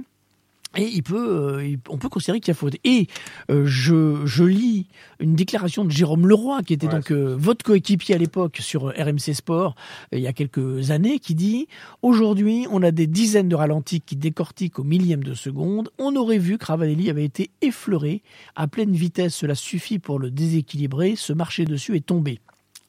Et 0.76 0.88
il 0.88 1.04
peut, 1.04 1.60
euh, 1.60 1.76
on 1.90 1.98
peut 1.98 2.10
considérer 2.10 2.40
qu'il 2.40 2.50
y 2.50 2.52
a 2.52 2.56
faute. 2.56 2.76
Et 2.84 3.08
euh, 3.52 3.64
je, 3.66 4.26
je 4.26 4.44
lis 4.44 4.88
une 5.20 5.36
déclaration 5.36 5.86
de 5.86 5.92
Jérôme 5.92 6.28
Leroy, 6.28 6.64
qui 6.64 6.74
était 6.74 6.88
Ouais, 6.88 6.94
donc 6.94 7.12
euh, 7.12 7.36
votre 7.38 7.64
coéquipier 7.64 8.16
à 8.16 8.18
l'époque 8.18 8.58
sur 8.60 8.86
RMC 8.88 9.34
Sport, 9.34 9.76
il 10.12 10.20
y 10.20 10.28
a 10.28 10.34
quelques 10.34 10.90
années, 10.90 11.20
qui 11.20 11.36
dit 11.36 11.68
Aujourd'hui, 12.02 12.66
on 12.72 12.82
a 12.82 12.92
des 12.92 13.06
dizaines 13.06 13.50
de 13.50 13.56
ralentis 13.56 14.02
qui 14.02 14.16
décortiquent 14.16 14.80
au 14.80 14.84
millième 14.84 15.24
de 15.24 15.36
seconde. 15.36 15.92
On 16.00 16.16
aurait 16.16 16.40
vu 16.40 16.58
que 16.58 16.66
Ravanelli 16.66 17.10
avait 17.12 17.26
été 17.26 17.52
effleuré 17.62 18.24
à 18.56 18.68
pleine 18.68 18.94
vitesse. 18.94 19.36
Cela 19.36 19.54
suffit 19.54 20.00
pour 20.00 20.18
le 20.18 20.32
déséquilibrer. 20.32 21.16
Se 21.16 21.34
marcher 21.34 21.66
dessus 21.66 21.96
est 21.96 22.06
tombé. 22.06 22.40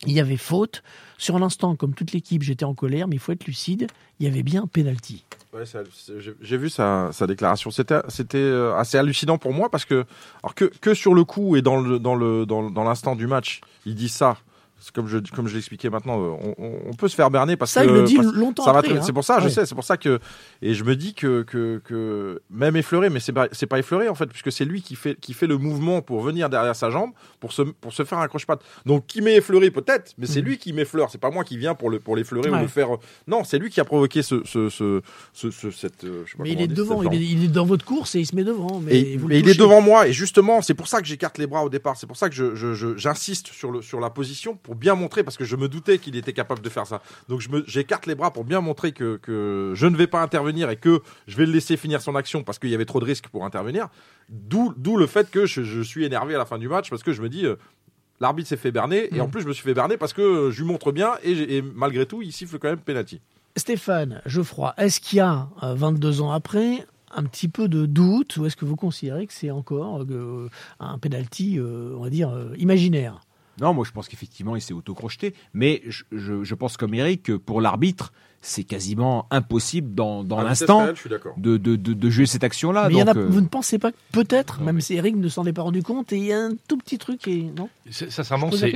Il 0.07 0.13
y 0.13 0.21
avait 0.21 0.37
faute. 0.37 0.83
Sur 1.19 1.39
l'instant, 1.39 1.77
comme 1.77 1.95
toute 1.95 2.13
l'équipe, 2.13 2.43
j'étais 2.43 2.65
en 2.65 2.75
colère, 2.75 3.09
mais 3.09 3.17
il 3.17 3.19
faut 3.19 3.33
être 3.33 3.47
lucide. 3.47 3.87
Il 4.21 4.27
y 4.27 4.29
avait 4.29 4.43
bien 4.43 4.67
penalty. 4.67 5.25
J'ai- 6.41 6.57
vu 6.57 6.69
sa, 6.69 7.11
déclaration. 7.27 7.71
C'était, 7.71 8.03
euh, 8.35 8.75
assez 8.77 8.99
hallucinant 8.99 9.39
pour 9.39 9.53
moi 9.53 9.71
parce 9.71 9.85
que, 9.85 10.05
alors 10.43 10.55
que, 10.55 10.65
que 10.65 10.95
sur 10.95 11.15
le 11.15 11.25
coup 11.25 11.57
et 11.57 11.63
dans 11.63 11.81
le, 11.81 11.99
dans 11.99 12.15
le, 12.17 12.45
dans, 12.45 12.71
dans 12.71 12.85
l'instant 12.85 13.15
du 13.15 13.27
match, 13.27 13.61
il 13.87 13.95
dit 13.95 14.09
ça. 14.09 14.37
Comme 14.93 15.07
je, 15.09 15.19
comme 15.35 15.47
je 15.49 15.55
l'expliquais 15.55 15.89
maintenant, 15.91 16.21
euh, 16.21 16.53
on, 16.59 16.95
peut 16.95 17.09
se 17.09 17.15
faire 17.15 17.31
berner 17.31 17.57
parce 17.57 17.73
Ça, 17.73 17.83
que 17.85 17.89
il 17.89 17.95
le 17.95 18.03
dit 18.05 18.17
longtemps 18.17 18.65
ça 18.65 18.71
après, 18.77 18.97
hein. 18.97 19.03
C'est 19.03 19.13
pour 19.13 19.25
ça, 19.25 19.39
je 19.41 19.45
Ouais. 19.45 19.51
sais, 19.51 19.67
c'est 19.67 19.75
pour 19.75 19.85
ça 19.85 19.97
que 19.97 20.19
et 20.63 20.75
je 20.75 20.85
me 20.85 20.95
dis 20.97 21.15
que, 21.15 21.43
que, 21.43 21.81
que 21.85 22.43
même 22.51 22.77
effleuré, 22.77 23.11
mais 23.11 23.21
c'est 23.21 23.33
pas, 23.33 23.49
c'est 23.53 23.67
pas 23.67 23.79
effleuré 23.79 24.09
en 24.09 24.15
fait, 24.15 24.27
puisque 24.27 24.53
c'est 24.53 24.65
lui 24.65 24.83
qui 24.83 24.95
fait, 24.97 25.19
qui 25.21 25.33
fait 25.33 25.47
le 25.47 25.59
mouvement 25.59 26.03
pour 26.03 26.21
venir 26.23 26.49
derrière 26.51 26.77
sa 26.77 26.91
jambe 26.91 27.11
pour 27.41 27.53
se, 27.53 27.63
pour 27.63 27.93
se 27.93 28.05
faire 28.05 28.19
un 28.19 28.29
croche-patte. 28.29 28.63
Donc 28.87 29.07
qui 29.07 29.21
m'est 29.23 29.37
effleuré 29.37 29.71
peut-être, 29.71 30.13
mais 30.19 30.27
c'est 30.27 30.41
Mhm. 30.41 30.47
lui 30.49 30.59
qui 30.59 30.73
m'effleure. 30.73 31.11
C'est 31.11 31.19
pas 31.19 31.31
moi 31.31 31.45
qui 31.45 31.57
viens 31.57 31.75
pour 31.75 31.91
le, 31.91 32.01
pour 32.01 32.17
l'effleurer 32.17 32.51
ou 32.51 32.57
le 32.57 32.67
faire. 32.69 32.89
Non, 33.27 33.45
c'est 33.45 33.59
lui 33.59 33.71
qui 33.71 33.81
a 33.81 33.85
provoqué 33.85 34.23
ce, 34.23 34.43
ce, 34.45 34.69
ce, 34.69 35.01
ce- 35.33 35.51
ce- 35.51 35.71
cette. 35.71 36.05
euh, 36.05 36.23
je 36.27 36.33
sais 36.33 36.37
pas 36.39 36.45
Mais 36.45 36.53
il 36.53 36.61
est 36.61 36.67
dit, 36.69 36.75
devant, 36.75 37.03
il 37.03 37.15
est, 37.15 37.25
il 37.25 37.45
est 37.45 37.49
dans 37.49 37.65
votre 37.67 37.85
course 37.85 38.15
et 38.15 38.21
il 38.21 38.27
se 38.27 38.35
met 38.37 38.45
devant. 38.45 38.81
Mais 38.81 38.99
et, 39.01 39.17
vous 39.17 39.29
mais 39.29 39.41
il 39.41 39.49
est 39.49 39.59
devant 39.59 39.81
moi 39.81 40.09
et 40.09 40.13
justement 40.13 40.63
c'est 40.63 40.75
pour 40.75 40.89
ça 40.89 41.01
que 41.01 41.07
j'écarte 41.07 41.39
les 41.39 41.47
bras 41.47 41.65
au 41.65 41.69
départ 41.69 41.97
c'est 41.97 42.07
pour 42.07 42.17
ça 42.17 42.29
que 42.29 42.35
je- 42.35 42.55
je- 42.55 42.75
je- 42.75 42.97
j'insiste 42.97 43.49
sur, 43.49 43.71
le, 43.71 43.83
sur 43.83 44.01
la 44.01 44.11
position 44.11 44.57
pour 44.57 44.74
bien 44.75 44.95
montrer 44.95 45.23
parce 45.23 45.37
que 45.37 45.45
je 45.45 45.57
me 45.57 45.69
doutais 45.69 45.99
qu'il 45.99 46.17
était 46.17 46.33
capable 46.33 46.63
de 46.63 46.69
faire 46.69 46.87
ça. 46.87 47.03
Donc 47.29 47.43
j'écarte 47.67 48.07
les 48.07 48.15
bras 48.15 48.33
pour 48.33 48.45
bien 48.45 48.61
montrer 48.61 48.93
que, 48.93 49.17
que 49.17 49.73
je 49.75 49.87
ne 49.87 49.97
vais 49.97 50.07
pas 50.07 50.23
intervenir 50.23 50.71
et 50.71 50.77
que 50.77 51.01
je 51.27 51.37
vais 51.37 51.47
le 51.47 51.53
laisser 51.53 51.77
finir 51.77 52.01
son 52.01 52.15
action 52.15 52.43
parce 52.43 52.59
qu'il 52.59 52.71
y 52.71 52.75
avait 52.75 52.85
trop 52.85 53.01
de 53.01 53.05
risques 53.05 53.29
pour 53.29 53.45
intervenir. 53.45 53.89
D'où 54.29 54.97
le 54.97 55.07
fait 55.07 55.31
que 55.31 55.47
je, 55.47 55.63
je 55.63 55.81
suis 55.83 56.05
énervé 56.05 56.35
à 56.35 56.39
la 56.39 56.47
fin 56.47 56.59
du 56.59 56.69
match 56.69 56.91
parce 56.91 57.03
que 57.03 57.13
je 57.13 57.23
me 57.23 57.29
dis 57.29 57.47
euh, 57.47 57.57
l'arbitre 58.21 58.49
s'est 58.49 58.57
fait 58.57 58.73
berner 58.73 59.15
et 59.15 59.21
en 59.21 59.29
plus 59.29 59.43
je 59.43 59.49
me 59.49 59.53
suis 59.53 59.65
fait 59.65 59.75
berner 59.75 59.97
parce 59.97 60.13
que 60.13 60.23
euh, 60.23 60.51
je 60.51 60.63
lui 60.63 60.69
montre 60.69 60.93
bien 60.93 61.13
et, 61.23 61.63
malgré 61.63 62.07
tout 62.07 62.23
il 62.23 62.33
siffle 62.33 62.59
quand 62.59 62.69
même 62.69 62.79
penalty. 62.79 63.21
Stéphane 63.57 64.21
Geoffroy, 64.27 64.75
est-ce 64.79 65.01
qu'il 65.01 65.19
y 65.19 65.21
a, 65.21 65.49
euh, 65.63 65.75
22 65.75 66.23
ans 66.23 66.33
après, 66.33 66.85
un 67.17 67.25
petit 67.25 67.49
peu 67.49 67.69
de 67.69 67.87
doute 67.87 68.37
ou 68.37 68.47
est-ce 68.47 68.57
que 68.57 68.65
vous 68.65 68.77
considérez 68.77 69.27
que 69.27 69.33
c'est 69.33 69.51
encore 69.51 70.03
euh, 70.03 70.49
un 70.81 70.99
penalty, 70.99 71.59
euh, 71.59 71.95
on 71.97 72.03
va 72.03 72.11
dire, 72.11 72.31
euh, 72.31 72.55
imaginaire? 72.59 73.21
Non, 73.61 73.73
moi 73.75 73.85
je 73.87 73.93
pense 73.93 74.09
qu'effectivement 74.09 74.57
il 74.57 74.61
s'est 74.63 74.75
auto-crocheté, 74.75 75.35
mais 75.53 75.83
je, 75.89 76.05
je- 76.13 76.43
je 76.45 76.55
pense 76.55 76.77
comme 76.77 76.95
Eric 76.95 77.23
que 77.25 77.33
pour 77.33 77.61
l'arbitre, 77.61 78.13
c'est 78.41 78.65
quasiment 78.65 79.27
impossible 79.31 79.95
dans, 79.95 80.23
vitesse 80.41 80.61
l'instant 80.61 80.87
de, 81.39 81.57
de, 81.57 81.77
de, 81.77 81.93
de 81.95 82.11
jouer 82.11 82.27
cette 82.27 82.45
action-là. 82.45 82.89
Mais 82.89 82.95
il 82.95 82.99
y 82.99 83.03
en 83.03 83.07
a, 83.07 83.15
donc, 83.15 83.23
euh, 83.23 83.27
vous 83.27 83.41
ne 83.41 83.47
pensez 83.47 83.79
pas 83.79 83.91
que 83.91 83.97
peut-être, 84.13 84.61
même 84.61 84.81
si 84.83 84.95
Eric 84.95 85.17
ne 85.17 85.29
s'en 85.29 85.47
est 85.47 85.53
pas 85.55 85.63
rendu 85.63 85.83
compte, 85.83 86.13
et 86.13 86.19
il 86.19 86.25
y 86.25 86.33
a 86.33 86.41
un 86.41 86.51
tout 86.69 86.77
petit 86.77 86.99
truc, 86.99 87.27
et 87.27 87.43
non? 87.57 87.71
C'est- 87.91 88.11
Sincèrement, 88.11 88.51
c'est 88.51 88.73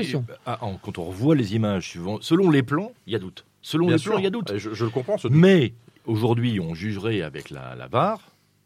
ah, 0.46 0.58
en- 0.64 0.74
quand 0.76 0.96
on 0.96 1.04
revoit 1.04 1.34
les 1.34 1.54
images, 1.54 1.88
suivant, 1.90 2.18
selon 2.22 2.50
les 2.50 2.62
plans, 2.62 2.92
il 3.06 3.12
y 3.12 3.16
a 3.16 3.18
doute. 3.18 3.44
Selon 3.60 3.88
Bien 3.88 3.96
les 3.96 4.02
plans, 4.02 4.12
sûr. 4.12 4.20
il 4.20 4.24
y 4.24 4.26
a 4.26 4.30
doute. 4.30 4.52
Je, 4.56 4.72
je 4.72 4.84
le 4.84 4.90
comprends 4.90 5.18
ce 5.18 5.28
doute. 5.28 5.36
Mais 5.36 5.74
aujourd'hui, 6.06 6.60
on 6.60 6.74
jugerait 6.74 7.20
avec 7.20 7.50
la, 7.50 7.74
la 7.74 7.88
VAR, 7.88 8.20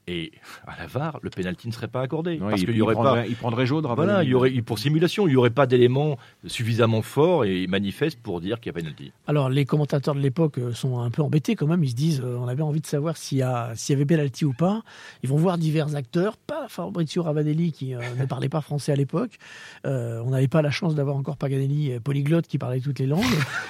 et 0.09 0.33
à 0.67 0.77
la 0.79 0.87
VAR, 0.87 1.19
le 1.23 1.31
pénalty 1.31 1.69
ne 1.69 1.73
serait 1.73 1.89
pas 1.89 2.01
accordé. 2.03 2.37
parce 2.39 2.61
il, 2.61 2.67
qu'il 2.67 2.71
il 2.75 2.79
y 2.79 2.83
aurait 2.83 2.95
prendrait, 2.95 3.23
pas. 3.23 3.27
il 3.29 3.37
prendrait 3.37 3.67
jaune. 3.67 3.85
Voilà, 3.87 4.03
Ravanelli. 4.03 4.29
il 4.29 4.33
y 4.33 4.35
aurait, 4.35 4.51
pour 4.63 4.79
simulation, 4.79 5.27
il 5.29 5.31
n'y 5.31 5.37
aurait 5.37 5.51
pas 5.51 5.67
d'éléments 5.67 6.17
suffisamment 6.47 7.03
forts 7.03 7.45
et 7.45 7.67
manifestes 7.67 8.21
pour 8.21 8.41
dire 8.41 8.59
qu'il 8.61 8.71
y 8.71 8.75
a 8.77 8.81
pénalty. 8.81 9.13
Alors, 9.27 9.49
les 9.49 9.65
commentateurs 9.65 10.15
de 10.15 10.21
l'époque 10.21 10.59
euh, 10.59 10.73
sont 10.73 10.99
un 11.01 11.11
peu 11.11 11.23
embêtés 11.23 11.55
quand 11.55 11.67
même. 11.67 11.85
Ils 11.85 11.91
se 11.91 11.95
disent, 11.95 12.21
euh, 12.25 12.37
on 12.41 12.49
avait 12.49 12.63
envie 12.63 12.81
de 12.81 12.87
savoir 12.87 13.17
s'il 13.17 13.39
y, 13.39 13.43
a- 13.43 13.73
s'il 13.77 13.93
y 13.95 13.97
avait 13.97 14.05
penalty 14.07 14.45
ou 14.45 14.53
pas. 14.53 14.83
Ils 15.23 15.29
vont 15.29 15.37
voir 15.37 15.57
divers 15.59 15.95
acteurs, 15.95 16.37
pas 16.37 16.67
Fabrizio 16.69 17.23
Ravanelli 17.23 17.71
qui 17.73 17.95
euh, 17.95 18.01
ne 18.19 18.25
parlait 18.27 18.49
pas 18.49 18.61
français 18.61 18.93
à 18.93 18.97
l'époque. 18.97 19.39
Euh, 19.87 20.21
on 20.25 20.31
n'avait 20.31 20.49
pas 20.49 20.63
la 20.63 20.71
chance 20.71 20.95
d'avoir 20.95 21.17
encore 21.17 21.37
Paganelli, 21.37 21.99
polyglotte, 22.03 22.47
qui 22.49 22.59
parlait 22.59 22.81
toutes 22.81 22.99
les 22.99 23.07
langues. 23.07 23.23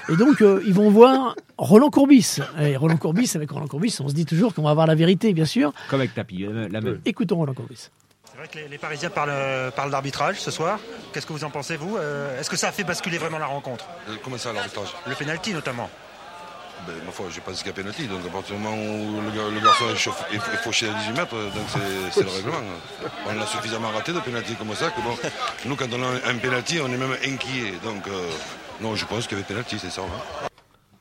Et 0.09 0.16
donc, 0.16 0.40
euh, 0.40 0.62
ils 0.66 0.75
vont 0.75 0.88
voir 0.90 1.37
Roland 1.59 1.90
Courbis. 1.90 2.38
Et 2.61 2.77
Roland 2.77 2.97
Courbis, 2.97 3.33
avec 3.35 3.51
Roland 3.51 3.66
Courbis, 3.68 3.99
on 4.01 4.09
se 4.09 4.14
dit 4.14 4.25
toujours 4.27 4.55
qu'on 4.55 4.62
va 4.62 4.71
avoir 4.71 4.87
la 4.87 4.95
vérité, 4.95 5.33
bien 5.35 5.45
sûr. 5.45 5.73
Comme 5.90 6.01
avec 6.01 6.14
Tapi, 6.14 6.21
la 6.30 6.68
la 6.68 6.80
même. 6.80 7.00
Écoutons 7.04 7.37
Roland 7.37 7.54
Courbis. 7.54 7.88
C'est 8.30 8.38
vrai 8.38 8.48
que 8.48 8.56
les, 8.56 8.68
les 8.68 8.78
Parisiens 8.78 9.11
parlent, 9.11 9.70
parlent 9.76 9.90
d'arbitrage 9.90 10.40
ce 10.40 10.50
soir. 10.50 10.78
Qu'est-ce 11.12 11.26
que 11.26 11.32
vous 11.35 11.44
en 11.44 11.50
pensez, 11.50 11.76
vous 11.76 11.96
Euh, 11.98 12.40
Est-ce 12.40 12.48
que 12.48 12.56
ça 12.56 12.68
a 12.68 12.72
fait 12.72 12.85
basculer 12.85 13.18
vraiment 13.18 13.38
la 13.38 13.46
rencontre? 13.46 13.85
Euh, 14.08 14.16
Comment 14.24 14.38
ça, 14.38 14.52
l'arbitrage? 14.54 14.88
Le 15.06 15.14
penalty, 15.14 15.52
notamment. 15.52 15.90
ben, 16.87 16.94
Ma 17.04 17.12
foi, 17.12 17.26
je 17.30 17.40
pense 17.40 17.58
qu'il 17.58 17.66
y 17.66 17.70
a 17.70 17.74
pénalty. 17.74 18.06
Donc, 18.06 18.20
à 18.26 18.30
partir 18.30 18.56
du 18.56 18.62
moment 18.62 18.74
où 18.74 19.20
le, 19.20 19.30
gar- 19.37 19.50
le 19.50 19.61
garçon 19.61 19.85
est, 19.90 19.96
chauffe- 19.96 20.24
est- 20.32 20.37
est 20.37 20.62
fauché 20.64 20.88
à 20.88 20.94
18 20.94 21.12
mètres, 21.12 21.35
donc 21.35 21.66
c'est- 21.68 22.11
c'est 22.12 22.24
le 22.24 22.30
règlement. 22.30 22.58
On 23.26 23.38
a 23.40 23.46
suffisamment 23.46 23.90
raté 23.90 24.12
de 24.14 24.20
pénalty 24.20 24.54
comme 24.54 24.74
ça 24.74 24.88
que 24.90 25.00
bon, 25.02 25.14
nous, 25.66 25.76
quand 25.76 25.92
on 25.92 26.02
a 26.02 26.30
un 26.30 26.37
pénalty, 26.38 26.80
on 26.80 26.88
est 26.88 26.96
même 26.96 27.16
inquiet. 27.26 27.74
Donc, 27.85 28.06
euh, 28.08 28.28
non, 28.80 28.96
je 28.96 29.04
pense 29.04 29.26
qu'il 29.26 29.37
y 29.37 29.40
avait 29.40 29.46
pénalty, 29.48 29.78
c'est 29.78 29.90
ça. 29.90 30.00
hein. 30.02 30.48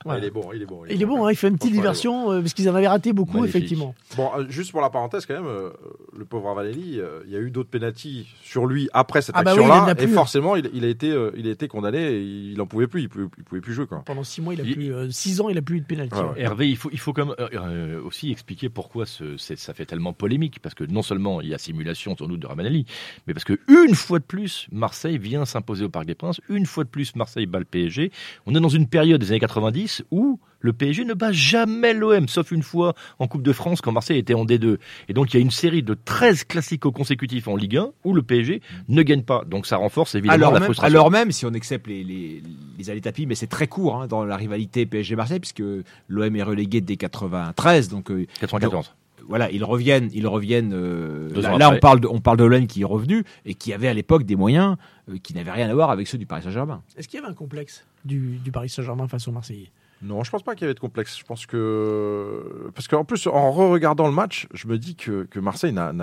Voilà. 0.06 0.20
il 0.20 0.26
est 0.26 0.32
bon 0.32 0.50
il 0.54 0.62
est 0.62 0.66
bon 0.66 0.82
Il 0.90 1.02
est 1.02 1.06
bon, 1.06 1.26
hein, 1.26 1.32
il 1.32 1.36
fait 1.36 1.48
une 1.48 1.58
petite 1.58 1.74
diversion, 1.74 2.32
euh, 2.32 2.42
parce 2.42 2.54
qu'ils 2.54 2.70
en 2.70 2.76
avaient 2.76 2.88
raté 2.88 3.14
beaucoup, 3.14 3.38
Magnifique. 3.40 3.56
effectivement. 3.58 3.96
Bon, 4.18 4.30
euh, 4.38 4.46
juste 4.50 4.72
pour 4.72 4.82
la 4.82 4.90
parenthèse 4.90 5.26
quand 5.26 5.34
même, 5.36 5.46
euh, 5.48 5.70
le 6.18 6.26
pauvre 6.26 6.54
Valéry, 6.54 7.00
euh, 7.00 7.22
il 7.26 7.32
y 7.32 7.36
a 7.36 7.40
eu 7.40 7.52
d'autres 7.52 7.70
pénalties 7.70 8.28
sur 8.44 8.66
lui 8.66 8.90
après 8.94 9.22
cette 9.22 9.36
Ah 9.38 9.44
bah 9.44 9.52
action-là, 9.52 9.92
et 9.92 9.96
plus. 9.96 10.08
forcément, 10.14 10.56
il, 10.56 10.70
il 10.74 10.84
a 10.86 10.88
été, 10.88 11.12
euh, 11.12 11.32
il 11.38 11.48
a 11.48 11.52
été 11.52 11.68
condamné, 11.68 12.00
et 12.00 12.22
il 12.22 12.60
en 12.62 12.66
pouvait 12.66 12.88
plus, 12.88 13.02
il 13.04 13.10
pouvait, 13.10 13.26
il 13.38 13.44
pouvait 13.44 13.62
plus 13.62 13.74
jouer 13.74 13.86
quoi. 13.88 14.02
Pendant 14.06 14.24
six 14.24 14.42
mois, 14.42 14.54
il 14.54 14.62
a 14.62 14.64
Il- 14.64 14.74
plus, 14.74 14.94
euh, 14.94 15.10
six 15.12 15.40
ans, 15.42 15.50
il 15.50 15.58
a 15.58 15.62
plus 15.62 15.78
eu 15.78 15.82
de 15.82 15.86
pénalty. 15.86 16.16
Ouais, 16.16 16.22
ouais. 16.24 16.42
Hervé, 16.42 16.70
il 16.70 16.78
faut, 16.78 16.90
il 16.92 17.00
faut 17.00 17.14
quand 17.14 17.26
même 17.28 17.36
euh, 17.40 17.48
euh, 17.54 18.02
aussi 18.04 18.32
expliquer 18.32 18.70
pourquoi 18.70 19.06
ce- 19.06 19.38
ça 19.38 19.74
fait 19.74 19.86
tellement 19.86 20.14
polémique. 20.14 20.60
Parce 20.62 20.76
que 20.76 20.84
non 20.84 21.02
seulement 21.02 21.42
il 21.42 21.50
y 21.50 21.54
a 21.54 21.58
simulation 21.58 22.16
sans 22.18 22.26
doute 22.28 22.40
de 22.40 22.48
Ramanelli, 22.48 22.86
mais 23.28 23.34
parce 23.34 23.44
que 23.44 23.60
une 23.68 23.96
fois 23.96 24.20
de 24.20 24.24
plus, 24.24 24.68
Marseille 24.72 25.18
vient 25.18 25.46
s'imposer 25.46 25.86
au 25.86 25.90
Parc 25.90 26.06
des 26.06 26.16
Princes. 26.16 26.42
Une 26.50 26.66
fois 26.66 26.84
de 26.84 26.90
plus, 26.90 27.16
Marseille 27.16 27.46
bat 27.46 27.60
le 27.60 27.66
PSG. 27.66 28.12
On 28.46 28.56
est 28.56 28.60
dans 28.60 28.70
une 28.70 28.88
période 28.88 29.20
des 29.22 29.32
années 29.32 29.40
90 29.40 29.91
où 30.12 30.40
le 30.64 30.74
PSG 30.74 31.06
ne 31.06 31.14
bat 31.16 31.32
jamais 31.32 31.92
l'OM, 31.94 32.28
sauf 32.28 32.52
une 32.52 32.62
fois 32.62 32.94
en 33.18 33.28
Coupe 33.28 33.42
de 33.42 33.52
France 33.52 33.82
quand 33.82 33.92
Marseille 33.92 34.20
était 34.20 34.36
en 34.36 34.46
D2. 34.46 34.78
Et 35.10 35.14
donc 35.14 35.34
il 35.34 35.38
y 35.38 35.40
a 35.40 35.42
une 35.42 35.50
série 35.50 35.82
de 35.82 35.96
13 35.96 36.44
classicos 36.44 36.94
consécutifs 36.94 37.48
en 37.48 37.56
Ligue 37.56 37.78
1 37.78 37.90
où 38.04 38.14
le 38.14 38.22
PSG 38.22 38.62
ne 38.88 39.02
gagne 39.02 39.24
pas. 39.24 39.44
Donc 39.46 39.66
ça 39.66 39.78
renforce 39.78 40.14
évidemment 40.14 40.36
Alors 40.36 40.54
la 40.54 40.60
même, 40.60 40.66
frustration. 40.68 40.96
alors 40.96 41.10
même, 41.12 41.32
si 41.32 41.46
on 41.48 41.54
accepte 41.56 41.88
les, 41.88 42.04
les, 42.04 42.44
les 42.78 42.90
allées 42.92 43.02
tapis, 43.02 43.26
mais 43.26 43.34
c'est 43.36 43.48
très 43.48 43.68
court 43.68 43.96
hein, 44.02 44.08
dans 44.08 44.24
la 44.24 44.36
rivalité 44.38 44.86
PSG-Marseille, 44.86 45.40
puisque 45.40 45.64
l'OM 46.08 46.36
est 46.36 46.44
relégué 46.44 46.80
dès 46.82 46.96
93. 46.96 47.90
Donc, 47.90 48.12
euh, 48.12 48.28
94. 48.40 48.86
donc, 48.86 48.96
voilà, 49.28 49.50
ils 49.52 49.64
reviennent, 49.64 50.10
ils 50.14 50.28
reviennent. 50.28 50.74
euh, 50.74 51.30
là, 51.58 51.72
on 51.72 51.80
parle 51.80 52.02
de, 52.02 52.08
on 52.08 52.20
parle 52.20 52.38
de 52.38 52.44
l'OM 52.44 52.68
qui 52.68 52.82
est 52.82 52.86
revenu 52.86 53.24
et 53.46 53.54
qui 53.56 53.72
avait 53.74 53.88
à 53.88 53.94
l'époque 53.94 54.24
des 54.26 54.36
moyens 54.36 54.76
euh, 55.10 55.18
qui 55.24 55.34
n'avaient 55.34 55.52
rien 55.52 55.70
à 55.70 55.74
voir 55.74 55.90
avec 55.90 56.08
ceux 56.08 56.18
du 56.18 56.26
Paris 56.26 56.44
Saint-Germain. 56.44 56.82
Est-ce 56.98 57.08
qu'il 57.08 57.20
y 57.20 57.24
avait 57.24 57.32
un 57.32 57.36
complexe 57.36 57.86
du, 58.06 58.38
du 58.44 58.52
Paris 58.52 58.70
Saint-Germain 58.70 59.08
face 59.08 59.28
aux 59.28 59.32
Marseillais? 59.32 59.72
Non, 60.02 60.24
je 60.24 60.32
pense 60.32 60.42
pas 60.42 60.56
qu'il 60.56 60.64
y 60.64 60.66
avait 60.66 60.74
de 60.74 60.80
complexe. 60.80 61.18
Je 61.18 61.24
pense 61.24 61.46
que 61.46 62.72
parce 62.74 62.88
qu'en 62.88 63.06
plus, 63.06 63.28
en 63.28 63.52
re-regardant 63.52 64.08
le 64.08 64.14
match, 64.14 64.48
je 64.54 64.68
me 64.68 64.78
dis 64.78 64.96
que, 64.96 65.28
Marseille 65.40 65.74
n'a- 65.74 65.94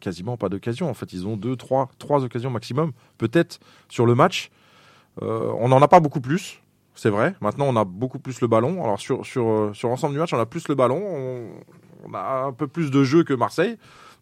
quasiment 0.00 0.36
pas 0.36 0.48
d'occasion. 0.48 0.88
En 0.88 0.94
fait, 0.94 1.12
ils 1.12 1.26
ont 1.26 1.36
deux, 1.36 1.56
trois, 1.56 1.90
trois 1.98 2.24
occasions 2.24 2.50
maximum, 2.50 2.92
peut-être 3.18 3.60
sur 3.88 4.06
le 4.06 4.14
match. 4.14 4.50
Euh, 5.22 5.52
on 5.58 5.68
n'en 5.68 5.80
a 5.82 5.88
pas 5.88 6.00
beaucoup 6.00 6.20
plus, 6.20 6.60
c'est 6.94 7.10
vrai. 7.10 7.34
Maintenant, 7.40 7.66
on 7.68 7.76
a 7.76 7.84
beaucoup 7.84 8.18
plus 8.18 8.40
le 8.40 8.48
ballon. 8.48 8.82
Alors 8.82 9.00
sur 9.00 9.22
euh, 9.36 9.72
l'ensemble 9.82 10.14
du 10.14 10.18
match, 10.18 10.32
on 10.32 10.38
a 10.38 10.46
plus 10.46 10.68
le 10.68 10.74
ballon. 10.74 11.02
On, 11.02 11.48
on 12.08 12.14
a 12.14 12.44
un 12.46 12.52
peu 12.52 12.66
plus 12.66 12.90
de 12.90 13.04
jeu 13.04 13.24
que 13.24 13.34
Marseille. 13.34 13.76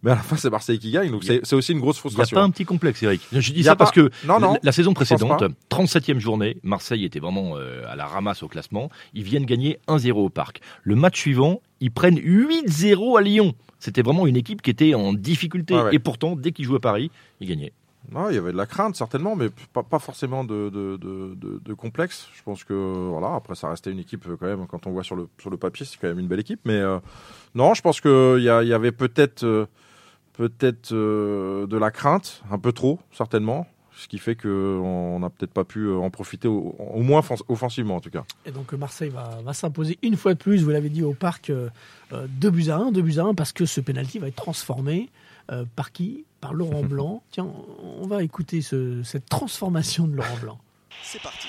Mais 0.04 0.10
à 0.10 0.16
la 0.16 0.22
fin, 0.22 0.36
c'est 0.36 0.50
Marseille 0.50 0.78
qui 0.78 0.90
gagne, 0.90 1.10
donc 1.10 1.24
c'est 1.24 1.52
aussi 1.54 1.72
une 1.72 1.80
grosse 1.80 1.96
Il 1.96 1.98
n'y 1.98 2.00
a 2.00 2.12
frustration. 2.12 2.34
pas 2.36 2.42
un 2.42 2.50
petit 2.50 2.66
complexe, 2.66 3.02
Eric. 3.02 3.22
Je 3.32 3.52
dis 3.52 3.64
ça 3.64 3.74
parce 3.74 3.90
que 3.90 4.10
Non, 4.26 4.38
non, 4.38 4.52
la, 4.52 4.58
la 4.64 4.72
saison 4.72 4.92
précédente, 4.92 5.40
pas. 5.40 5.48
37e 5.84 6.18
journée, 6.18 6.58
Marseille 6.62 7.04
était 7.06 7.20
vraiment 7.20 7.56
euh, 7.56 7.82
à 7.88 7.96
la 7.96 8.06
ramasse 8.06 8.42
au 8.42 8.48
classement. 8.48 8.90
Ils 9.14 9.22
viennent 9.22 9.46
gagner 9.46 9.78
1-0 9.88 10.12
au 10.12 10.28
parc. 10.28 10.60
Le 10.82 10.94
match 10.94 11.18
suivant, 11.18 11.62
ils 11.80 11.90
prennent 11.90 12.18
8-0 12.18 13.18
à 13.18 13.22
Lyon. 13.22 13.54
C'était 13.78 14.02
vraiment 14.02 14.26
une 14.26 14.36
équipe 14.36 14.60
qui 14.60 14.70
était 14.70 14.94
en 14.94 15.14
difficulté. 15.14 15.74
Ouais. 15.74 15.94
Et 15.94 15.98
pourtant, 15.98 16.36
dès 16.36 16.52
qu'ils 16.52 16.66
jouaient 16.66 16.76
à 16.76 16.80
Paris, 16.80 17.10
ils 17.40 17.48
gagnaient. 17.48 17.72
Non, 18.12 18.28
il 18.28 18.34
y 18.34 18.38
avait 18.38 18.52
de 18.52 18.56
la 18.56 18.66
crainte 18.66 18.96
certainement, 18.96 19.34
mais 19.34 19.48
pas, 19.72 19.82
pas 19.82 19.98
forcément 19.98 20.44
de, 20.44 20.68
de, 20.68 20.98
de, 21.64 21.74
complexe. 21.74 22.28
Je 22.34 22.42
pense 22.42 22.62
que 22.64 22.74
voilà, 23.08 23.34
après 23.34 23.54
ça 23.54 23.70
restait 23.70 23.90
une 23.90 23.98
équipe 23.98 24.26
euh, 24.28 24.36
quand 24.38 24.46
même. 24.46 24.66
Quand 24.66 24.86
on 24.86 24.90
voit 24.90 25.02
sur 25.02 25.16
le 25.16 25.26
sur 25.40 25.48
le 25.50 25.56
papier, 25.56 25.86
c'est 25.86 25.96
quand 25.98 26.08
même 26.08 26.18
une 26.18 26.26
belle 26.26 26.40
équipe. 26.40 26.60
Mais 26.66 26.74
euh, 26.74 26.98
non, 27.54 27.72
je 27.74 27.80
pense 27.80 28.00
que 28.02 28.36
il 28.38 28.42
y, 28.42 28.68
y 28.68 28.72
avait 28.74 28.92
peut-être 28.92 29.44
euh, 29.44 29.66
peut-être 30.34 30.92
euh, 30.92 31.66
de 31.66 31.76
la 31.76 31.90
crainte, 31.90 32.42
un 32.50 32.58
peu 32.58 32.72
trop 32.72 33.00
certainement, 33.12 33.66
ce 33.96 34.08
qui 34.08 34.18
fait 34.18 34.34
que 34.34 34.78
on 34.82 35.20
n'a 35.20 35.30
peut-être 35.30 35.52
pas 35.52 35.64
pu 35.64 35.80
euh, 35.86 35.96
en 35.96 36.10
profiter 36.10 36.48
au, 36.48 36.74
au 36.78 37.02
moins 37.02 37.20
offens- 37.20 37.42
offensivement 37.48 37.96
en 37.96 38.00
tout 38.00 38.10
cas. 38.10 38.24
Et 38.44 38.50
donc 38.50 38.72
Marseille 38.72 39.10
va, 39.10 39.38
va 39.44 39.52
s'imposer 39.54 39.98
une 40.02 40.16
fois 40.16 40.34
de 40.34 40.38
plus, 40.38 40.62
vous 40.64 40.70
l'avez 40.70 40.88
dit, 40.90 41.02
au 41.04 41.14
parc, 41.14 41.50
euh, 41.50 41.68
euh, 42.12 42.26
2 42.28 42.50
buts 42.50 42.70
à 42.70 42.76
1, 42.76 42.90
2 42.92 43.02
buts 43.02 43.18
à 43.18 43.22
1, 43.24 43.34
parce 43.34 43.52
que 43.52 43.64
ce 43.66 43.80
penalty 43.80 44.18
va 44.18 44.28
être 44.28 44.34
transformé 44.36 45.10
euh, 45.52 45.64
par 45.76 45.92
qui? 45.92 46.24
Par 46.40 46.52
Laurent 46.54 46.82
Blanc. 46.94 47.22
Tiens, 47.30 47.46
on 48.02 48.06
va 48.06 48.22
écouter 48.24 48.60
ce- 48.62 49.02
cette 49.04 49.26
transformation 49.26 50.06
de 50.08 50.16
Laurent 50.16 50.36
Blanc. 50.42 50.58
C'est 51.02 51.22
parti. 51.22 51.46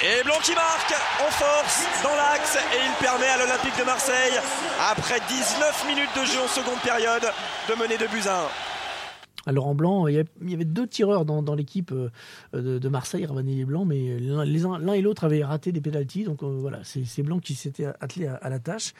Et 0.00 0.22
Blanc 0.22 0.38
qui 0.44 0.54
marque 0.54 0.94
en 1.26 1.28
force 1.28 1.84
dans 2.04 2.14
l'axe 2.14 2.56
et 2.56 2.78
il 2.86 3.04
permet 3.04 3.26
à 3.26 3.36
l'Olympique 3.36 3.76
de 3.76 3.84
Marseille, 3.84 4.38
après 4.92 5.18
19 5.28 5.86
minutes 5.88 6.10
de 6.14 6.24
jeu 6.24 6.38
en 6.40 6.46
seconde 6.46 6.78
période, 6.84 7.24
de 7.68 7.74
mener 7.74 7.98
2 7.98 8.06
buts 8.06 8.28
à 8.28 8.44
1. 9.46 9.50
À 9.50 9.52
Laurent 9.52 9.74
Blanc, 9.74 10.06
il 10.06 10.14
y 10.14 10.54
avait, 10.54 10.64
deux 10.64 10.86
tireurs 10.86 11.24
dans, 11.24 11.54
l'équipe 11.56 11.90
euh, 11.90 12.78
de, 12.78 12.88
Marseille, 12.88 13.26
Ravanelli 13.26 13.62
et 13.62 13.64
Blanc, 13.64 13.84
mais 13.84 14.20
l'un 14.20 14.92
et 14.92 15.02
l'autre 15.02 15.24
avaient 15.24 15.42
raté 15.42 15.72
des 15.72 15.80
pénalties. 15.80 16.22
Donc 16.22 16.44
euh, 16.44 16.58
voilà, 16.60 16.78
c'est 16.84 17.22
Blanc 17.24 17.40
qui 17.40 17.56
s'était 17.56 17.86
attelé 17.86 18.28
à, 18.28 18.48
la 18.48 18.60
tâche. 18.60 18.94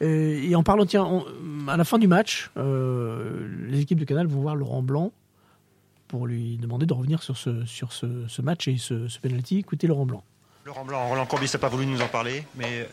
Euh, 0.00 0.40
et 0.42 0.54
en 0.54 0.62
parlant, 0.62 0.86
tiens, 0.86 1.24
à 1.68 1.76
la 1.76 1.84
fin 1.84 1.98
du 1.98 2.08
match, 2.08 2.50
les 2.56 3.80
équipes 3.80 4.00
de 4.00 4.06
Canal 4.06 4.26
vont 4.26 4.40
voir 4.40 4.56
Laurent 4.56 4.82
Blanc 4.82 5.12
pour 6.06 6.26
lui 6.26 6.56
demander 6.56 6.86
de 6.86 6.94
revenir 6.94 7.22
sur 7.22 7.36
ce 7.36 8.40
match 8.40 8.66
et 8.66 8.78
ce, 8.78 9.08
ce 9.08 9.18
penalty. 9.20 9.58
Écoutez 9.58 9.86
Laurent 9.86 10.06
Blanc. 10.06 10.24
Laurent 10.64 10.84
Blanc, 10.84 11.08
Roland 11.08 11.26
Courbis 11.26 11.50
n'a 11.52 11.58
pas 11.58 11.68
voulu 11.68 11.86
nous 11.86 12.02
en 12.02 12.08
parler, 12.08 12.44
mais 12.54 12.80
euh, 12.80 12.84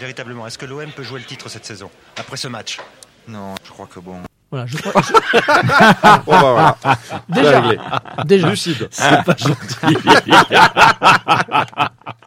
véritablement, 0.00 0.46
est-ce 0.46 0.58
que 0.58 0.66
l'OM 0.66 0.90
peut 0.92 1.02
jouer 1.02 1.18
le 1.18 1.24
titre 1.26 1.48
cette 1.48 1.64
saison, 1.66 1.90
après 2.16 2.36
ce 2.36 2.46
match? 2.48 2.78
Non, 3.26 3.54
je 3.64 3.70
crois 3.70 3.86
que 3.86 3.98
bon. 3.98 4.20
Voilà, 4.50 4.66
je 4.66 4.76
crois. 4.78 5.02
Bon, 6.24 6.40
bah, 6.40 6.76
voilà. 6.84 6.98
Déjà, 7.28 7.62
déjà. 8.24 8.48
Lucide. 8.50 8.88
C'est 8.92 9.24
pas 9.24 9.36
gentil. 9.36 9.96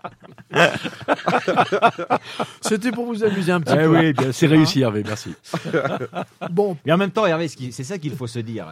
C'était 2.62 2.92
pour 2.92 3.06
vous 3.06 3.24
amuser 3.24 3.52
un 3.52 3.62
petit 3.62 3.74
Eh 3.76 3.84
peu. 3.84 3.98
oui, 4.00 4.14
C'est 4.34 4.48
réussi, 4.48 4.82
Hervé, 4.82 5.04
merci. 5.06 5.34
Bon, 6.52 6.78
Mais 6.86 6.92
en 6.92 6.98
même 6.98 7.12
temps, 7.12 7.26
Hervé, 7.26 7.48
c'est 7.48 7.84
ça 7.84 7.98
qu'il 7.98 8.14
faut 8.14 8.28
se 8.28 8.40
dire. 8.40 8.68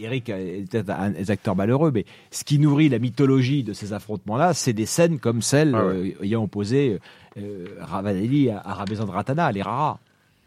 Eric 0.00 0.28
est 0.28 0.68
peut-être 0.70 0.90
un 0.90 1.10
des 1.10 1.30
acteurs 1.30 1.56
malheureux, 1.56 1.90
mais 1.94 2.04
ce 2.30 2.44
qui 2.44 2.58
nourrit 2.58 2.88
la 2.88 2.98
mythologie 2.98 3.62
de 3.62 3.72
ces 3.72 3.92
affrontements-là, 3.92 4.54
c'est 4.54 4.72
des 4.72 4.86
scènes 4.86 5.18
comme 5.18 5.42
celle 5.42 5.74
Ah 5.74 5.86
ouais. 5.86 6.16
euh, 6.20 6.24
ayant 6.24 6.42
opposé 6.44 6.98
euh, 7.38 7.66
Ravanelli 7.80 8.50
à, 8.50 8.62
à 8.64 8.74
Rabezan 8.74 9.06
de 9.06 9.10
Ratana, 9.10 9.50
les 9.52 9.62
Rara. 9.62 9.98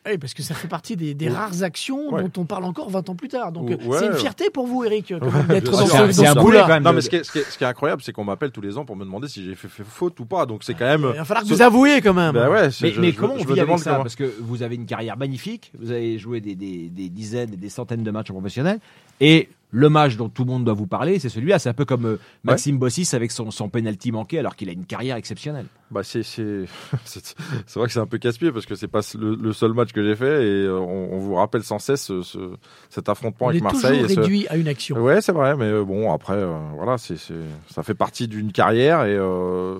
Oui, 0.05 0.17
parce 0.17 0.33
que 0.33 0.43
ça 0.43 0.53
fait 0.53 0.67
partie 0.67 0.97
des, 0.97 1.13
des 1.13 1.29
rares 1.29 1.63
actions 1.63 2.13
Ouais. 2.13 2.23
dont 2.23 2.41
on 2.41 2.45
parle 2.45 2.65
encore 2.65 2.89
20 2.89 3.09
ans 3.09 3.15
plus 3.15 3.29
tard. 3.29 3.51
Donc 3.53 3.69
Ouais, 3.69 3.77
euh, 3.87 3.99
c'est 3.99 4.07
une 4.07 4.13
fierté 4.15 4.49
pour 4.49 4.67
vous, 4.67 4.83
Eric, 4.83 5.11
Ouais, 5.11 5.19
d'être 5.47 5.71
dans 5.71 5.85
ce, 5.85 6.11
C'est 6.11 6.27
un 6.27 6.35
coup-là. 6.35 6.61
quand 6.63 6.67
même. 6.73 6.83
Non, 6.83 6.91
mais 6.93 7.01
ce 7.01 7.09
qui 7.09 7.15
est, 7.15 7.23
ce 7.23 7.31
qui 7.31 7.39
est- 7.39 7.49
ce 7.49 7.57
qui 7.57 7.63
est 7.63 7.67
incroyable, 7.67 8.01
c'est 8.01 8.11
qu'on 8.11 8.25
m'appelle 8.25 8.51
tous 8.51 8.59
les 8.61 8.77
ans 8.77 8.83
pour 8.83 8.95
me 8.97 9.05
demander 9.05 9.27
si 9.29 9.43
j'ai 9.45 9.55
fait, 9.55 9.69
fait 9.69 9.83
faute 9.85 10.19
ou 10.19 10.25
pas. 10.25 10.45
Donc 10.45 10.63
c'est 10.65 10.73
quand 10.73 10.85
même. 10.85 11.05
Il 11.13 11.17
va 11.17 11.23
falloir 11.25 11.43
que 11.43 11.49
vous 11.49 11.61
avouiez 11.61 12.01
quand 12.01 12.13
même. 12.13 12.35
Ouais, 12.35 12.69
c'est- 12.71 12.85
Mais, 12.87 12.91
je- 12.91 13.01
mais 13.01 13.11
je- 13.11 13.17
comment 13.17 13.37
je 13.37 13.43
on 13.43 13.45
vit 13.45 13.51
avec 13.53 13.63
demande 13.63 13.79
ça 13.79 13.91
comment- 13.91 14.03
Parce 14.03 14.15
que 14.17 14.29
vous 14.41 14.61
avez 14.63 14.75
une 14.75 14.85
carrière 14.85 15.15
magnifique, 15.17 15.71
vous 15.79 15.91
avez 15.91 16.17
joué 16.17 16.41
des, 16.41 16.55
des- 16.55 16.89
des 16.89 17.09
dizaines 17.09 17.53
et 17.53 17.57
des 17.57 17.69
centaines 17.69 18.03
de 18.03 18.11
matchs 18.11 18.29
en 18.29 18.33
professionnel, 18.33 18.79
et 19.21 19.47
le 19.75 19.89
match 19.89 20.17
dont 20.17 20.29
tout 20.29 20.43
le 20.43 20.51
monde 20.51 20.65
doit 20.65 20.75
vous 20.75 20.85
parler, 20.85 21.17
c'est 21.17 21.29
celui-là. 21.29 21.57
C'est 21.57 21.67
un 21.67 21.73
peu 21.73 21.83
comme 21.83 22.05
euh, 22.05 22.19
Maxime 22.43 22.77
Bossis 22.77 23.09
avec 23.13 23.31
son, 23.31 23.49
son 23.49 23.69
penalty 23.69 24.11
manqué, 24.11 24.37
alors 24.37 24.55
qu'il 24.55 24.69
a 24.69 24.71
une 24.71 24.85
carrière 24.85 25.15
exceptionnelle. 25.15 25.65
Bah 25.89 26.01
c'est 26.03 26.21
c'est 26.21 26.65
c'est 27.05 27.35
c'est 27.65 27.79
vrai 27.79 27.87
que 27.87 27.93
c'est 27.93 27.99
un 27.99 28.05
peu 28.05 28.19
casse-pied 28.19 28.51
parce 28.51 28.67
que 28.67 28.75
c'est 28.75 28.87
pas 28.87 29.01
le, 29.17 29.33
le 29.35 29.51
seul 29.51 29.73
match 29.73 29.91
que 29.91 30.03
j'ai 30.03 30.15
fait 30.15 30.45
et 30.47 30.63
euh, 30.65 30.77
on, 30.79 31.13
on 31.13 31.17
vous 31.17 31.33
rappelle 31.33 31.63
sans 31.63 31.79
cesse 31.79 32.03
ce, 32.03 32.21
ce- 32.21 32.53
cet 32.91 33.09
affrontement 33.09 33.47
On 33.47 33.49
avec 33.49 33.61
est 33.61 33.63
Marseille. 33.63 33.97
toujours 34.01 34.11
et 34.11 34.13
ce- 34.13 34.19
réduit 34.21 34.47
à 34.47 34.57
une 34.57 34.67
action. 34.67 34.95
Ouais, 34.97 35.21
c'est 35.21 35.31
vrai, 35.33 35.55
mais 35.57 35.65
euh, 35.65 35.83
bon 35.83 36.13
après 36.13 36.37
euh, 36.37 36.55
voilà, 36.75 36.99
c'est 36.99 37.17
c'est 37.17 37.33
ça 37.73 37.81
fait 37.81 37.95
partie 37.95 38.27
d'une 38.27 38.51
carrière 38.51 39.03
et 39.05 39.15
euh, 39.15 39.79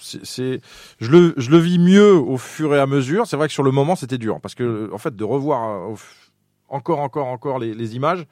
c'est 0.00 0.24
c'est- 0.24 0.60
je 0.98 1.10
le 1.10 1.34
je 1.36 1.50
le 1.50 1.58
vis 1.58 1.78
mieux 1.78 2.12
au 2.14 2.38
fur 2.38 2.74
et 2.74 2.78
à 2.80 2.86
mesure. 2.86 3.26
C'est 3.26 3.36
vrai 3.36 3.48
que 3.48 3.52
sur 3.54 3.62
le 3.64 3.70
moment 3.70 3.96
c'était 3.96 4.18
dur 4.18 4.40
parce 4.40 4.54
que 4.54 4.90
en 4.94 4.98
fait 4.98 5.14
de 5.14 5.24
revoir 5.24 5.90
euh, 5.90 5.94
encore 6.68 7.00
encore 7.00 7.26
encore 7.26 7.58
les, 7.58 7.74
les 7.74 7.96
images. 7.96 8.26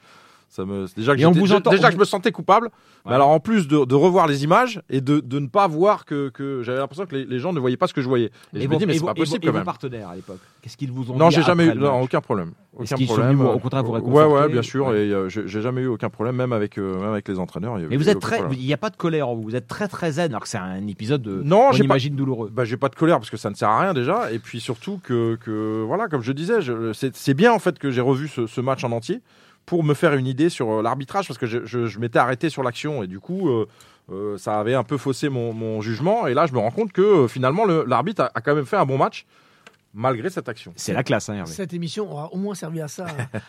Ça 0.54 0.64
me, 0.64 0.86
déjà 0.96 1.16
que, 1.16 1.20
Et 1.20 1.26
on 1.26 1.32
j'étais- 1.32 1.40
vous 1.46 1.52
entend- 1.52 1.70
déjà 1.72 1.88
que 1.88 1.94
je 1.94 1.98
me 1.98 2.04
sentais 2.04 2.30
coupable, 2.30 2.70
mais 3.04 3.12
alors 3.14 3.26
en 3.30 3.40
plus 3.40 3.66
de, 3.66 3.84
de 3.84 3.94
revoir 3.96 4.28
les 4.28 4.44
images 4.44 4.80
et 4.88 5.00
de, 5.00 5.18
de 5.18 5.40
ne 5.40 5.48
pas 5.48 5.66
voir 5.66 6.04
que, 6.04 6.28
que 6.28 6.62
j'avais 6.62 6.78
l'impression 6.78 7.06
que 7.06 7.16
les, 7.16 7.24
les 7.24 7.40
gens 7.40 7.52
ne 7.52 7.58
voyaient 7.58 7.76
pas 7.76 7.88
ce 7.88 7.92
que 7.92 8.00
je 8.00 8.06
voyais. 8.06 8.30
Et, 8.54 8.60
je 8.60 8.68
me 8.68 8.74
vos- 8.74 8.78
dis 8.78 8.86
mais 8.86 8.92
c'est 8.92 9.00
vos- 9.00 9.06
pas 9.06 9.12
vos- 9.14 9.18
possible 9.22 9.44
et 9.44 9.46
quand 9.48 9.52
vos 9.52 9.58
même. 9.58 9.64
partenaires 9.64 10.10
à 10.10 10.14
l'époque 10.14 10.38
Qu'est-ce 10.62 10.76
qu'ils 10.76 10.92
vous 10.92 11.10
ont 11.10 11.16
Non, 11.16 11.28
dit 11.28 11.34
j'ai 11.34 11.42
jamais 11.42 11.64
eu 11.66 11.74
non, 11.74 11.90
match 11.92 12.04
aucun 12.04 12.20
problème. 12.20 12.52
Aucun 12.72 12.94
problème. 12.94 13.26
venus 13.26 13.38
vous- 13.40 13.46
au 13.48 13.58
contraire 13.58 13.82
vous 13.82 13.92
Ouais, 13.94 14.24
ouais, 14.24 14.48
bien 14.48 14.62
sûr. 14.62 14.86
Ouais. 14.86 15.08
Et 15.08 15.12
euh, 15.12 15.28
j'ai 15.28 15.60
jamais 15.60 15.80
eu 15.82 15.86
aucun 15.88 16.08
problème, 16.08 16.36
même 16.36 16.52
avec, 16.52 16.78
euh, 16.78 17.00
même 17.00 17.10
avec 17.10 17.26
les 17.26 17.40
entraîneurs. 17.40 17.76
Mais 17.90 17.96
vous 17.96 18.08
êtes 18.08 18.20
très, 18.20 18.40
il 18.52 18.58
n'y 18.64 18.72
a 18.72 18.76
pas 18.78 18.90
de 18.90 18.96
colère 18.96 19.28
en 19.28 19.34
vous. 19.34 19.42
Vous 19.42 19.56
êtes 19.56 19.66
très 19.66 19.88
très 19.88 20.12
zen, 20.12 20.30
alors 20.30 20.42
que 20.42 20.48
c'est 20.48 20.56
un 20.58 20.86
épisode 20.86 21.20
de, 21.22 21.42
Non, 21.44 21.70
on 21.70 21.72
j'ai 21.72 21.80
pas- 21.80 21.94
imagine 21.96 22.14
douloureux. 22.14 22.48
Bah, 22.54 22.64
j'ai 22.64 22.76
pas 22.76 22.88
de 22.88 22.94
colère 22.94 23.18
parce 23.18 23.30
que 23.30 23.36
ça 23.36 23.50
ne 23.50 23.56
sert 23.56 23.68
à 23.70 23.80
rien 23.80 23.92
déjà. 23.92 24.30
Et 24.32 24.38
puis 24.38 24.60
surtout 24.60 25.00
que, 25.02 25.34
que 25.44 25.82
voilà, 25.84 26.06
comme 26.06 26.22
je 26.22 26.30
disais, 26.30 26.58
c'est 26.92 27.16
c'est 27.16 27.34
bien 27.34 27.52
en 27.52 27.58
fait 27.58 27.76
que 27.80 27.90
j'ai 27.90 28.00
revu 28.00 28.28
ce 28.46 28.60
match 28.60 28.84
en 28.84 28.92
entier 28.92 29.20
pour 29.66 29.82
me 29.84 29.94
faire 29.94 30.14
une 30.14 30.26
idée 30.26 30.48
sur 30.48 30.70
euh, 30.70 30.82
l'arbitrage 30.82 31.26
parce 31.26 31.38
que 31.38 31.46
je, 31.46 31.64
je- 31.64 31.86
je 31.86 31.98
m'étais 31.98 32.18
arrêté 32.18 32.50
sur 32.50 32.62
l'action 32.62 33.02
et 33.02 33.06
du 33.06 33.20
coup. 33.20 33.48
euh, 33.48 33.66
euh, 34.12 34.36
ça 34.36 34.60
avait 34.60 34.74
un 34.74 34.82
peu 34.84 34.98
faussé 34.98 35.30
mon, 35.30 35.54
mon 35.54 35.80
jugement 35.80 36.26
et 36.26 36.34
là 36.34 36.44
je 36.44 36.52
me 36.52 36.58
rends 36.58 36.70
compte 36.70 36.92
que 36.92 37.00
euh, 37.00 37.26
finalement 37.26 37.64
le- 37.64 37.84
l'arbitre 37.86 38.30
a 38.34 38.40
quand 38.42 38.54
même 38.54 38.66
fait 38.66 38.76
un 38.76 38.84
bon 38.84 38.98
match 38.98 39.24
malgré 39.94 40.28
cette 40.28 40.48
action. 40.48 40.72
C'est 40.76 40.92
la 40.92 41.04
classe, 41.04 41.28
hein, 41.28 41.34
Hervé. 41.34 41.52
Cette 41.52 41.72
émission 41.72 42.10
aura 42.10 42.32
au 42.32 42.36
moins 42.36 42.54
servi 42.54 42.80
à 42.80 42.88
ça, 42.88 43.06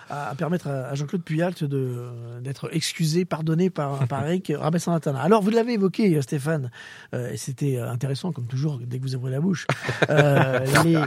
à, 0.09 0.29
à 0.29 0.35
permettre 0.35 0.67
à 0.67 0.93
Jean-Claude 0.93 1.23
Puyalt 1.23 1.63
de, 1.63 2.39
d'être 2.41 2.69
excusé, 2.71 3.25
pardonné 3.25 3.69
par, 3.69 4.07
par 4.07 4.25
Eric 4.27 4.53
Rabès-Santana. 4.55 5.19
Alors, 5.21 5.41
vous 5.41 5.49
l'avez 5.49 5.73
évoqué, 5.73 6.21
Stéphane, 6.21 6.69
euh, 7.13 7.31
et 7.31 7.37
c'était 7.37 7.79
intéressant, 7.79 8.31
comme 8.31 8.45
toujours, 8.45 8.79
dès 8.79 8.99
que 8.99 9.03
vous 9.03 9.15
ouvrez 9.15 9.31
la 9.31 9.41
bouche. 9.41 9.65
Euh, 10.09 10.83
les, 10.83 10.99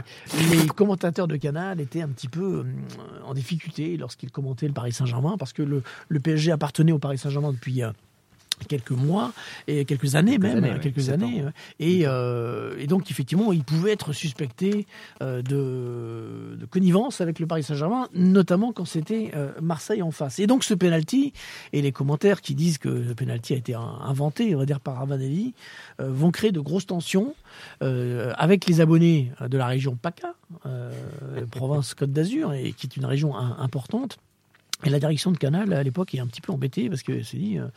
les, 0.49 0.67
commentateurs 0.67 1.27
de 1.27 1.37
Canal 1.37 1.79
étaient 1.79 2.01
un 2.01 2.09
petit 2.09 2.27
peu 2.27 2.65
euh, 2.65 3.23
en 3.23 3.33
difficulté 3.33 3.97
lorsqu'ils 3.97 4.31
commentaient 4.31 4.67
le 4.67 4.73
Paris 4.73 4.91
Saint-Germain, 4.91 5.37
parce 5.37 5.53
que 5.53 5.61
le, 5.61 5.83
le 6.09 6.19
PSG 6.19 6.51
appartenait 6.51 6.91
au 6.91 6.99
Paris 6.99 7.17
Saint-Germain 7.17 7.53
depuis 7.53 7.81
quelques 8.67 8.91
mois 8.91 9.31
et 9.67 9.85
quelques 9.85 10.15
années 10.15 10.37
Quelques 10.39 10.43
même, 10.43 10.63
années, 10.63 10.79
quelques 10.79 11.09
années. 11.09 11.43
Et, 11.79 12.01
euh, 12.05 12.75
et 12.79 12.87
donc 12.87 13.09
effectivement, 13.11 13.51
il 13.51 13.63
pouvait 13.63 13.91
être 13.91 14.13
suspecté 14.13 14.85
euh, 15.21 15.41
de, 15.41 16.57
de 16.57 16.65
connivence 16.65 17.21
avec 17.21 17.39
le 17.39 17.47
Paris 17.47 17.63
Saint-Germain, 17.63 18.07
notamment 18.13 18.73
quand 18.73 18.85
c'était 18.85 19.31
euh, 19.35 19.51
Marseille 19.61 20.01
en 20.01 20.11
face. 20.11 20.39
Et 20.39 20.47
donc 20.47 20.63
ce 20.63 20.73
penalty 20.73 21.33
et 21.73 21.81
les 21.81 21.91
commentaires 21.91 22.41
qui 22.41 22.55
disent 22.55 22.77
que 22.77 22.89
le 22.89 23.15
penalty 23.15 23.53
a 23.53 23.57
été 23.57 23.73
inventé, 23.75 24.55
on 24.55 24.59
va 24.59 24.65
dire 24.65 24.79
par 24.79 24.97
Ravanelli, 24.97 25.53
euh, 25.99 26.09
vont 26.11 26.31
créer 26.31 26.51
de 26.51 26.59
grosses 26.59 26.85
tensions 26.85 27.35
euh, 27.83 28.33
avec 28.37 28.65
les 28.65 28.81
abonnés 28.81 29.31
de 29.41 29.57
la 29.57 29.67
région 29.67 29.95
PACA, 29.95 30.33
euh, 30.65 30.91
province 31.51 31.93
Côte 31.93 32.11
d'Azur, 32.11 32.53
et 32.53 32.73
qui 32.73 32.87
est 32.87 32.97
une 32.97 33.05
région 33.05 33.35
importante. 33.35 34.17
Et 34.85 34.89
la 34.89 34.99
direction 34.99 35.31
de 35.31 35.37
Canal, 35.37 35.73
à 35.73 35.83
l'époque, 35.83 36.15
est 36.15 36.19
un 36.19 36.27
petit 36.27 36.39
peu 36.39 36.53
embêtée 36.53 36.89
parce 36.89 37.03
que 37.03 37.21
s'est 37.21 37.37
dit, 37.37 37.57
euh, 37.57 37.67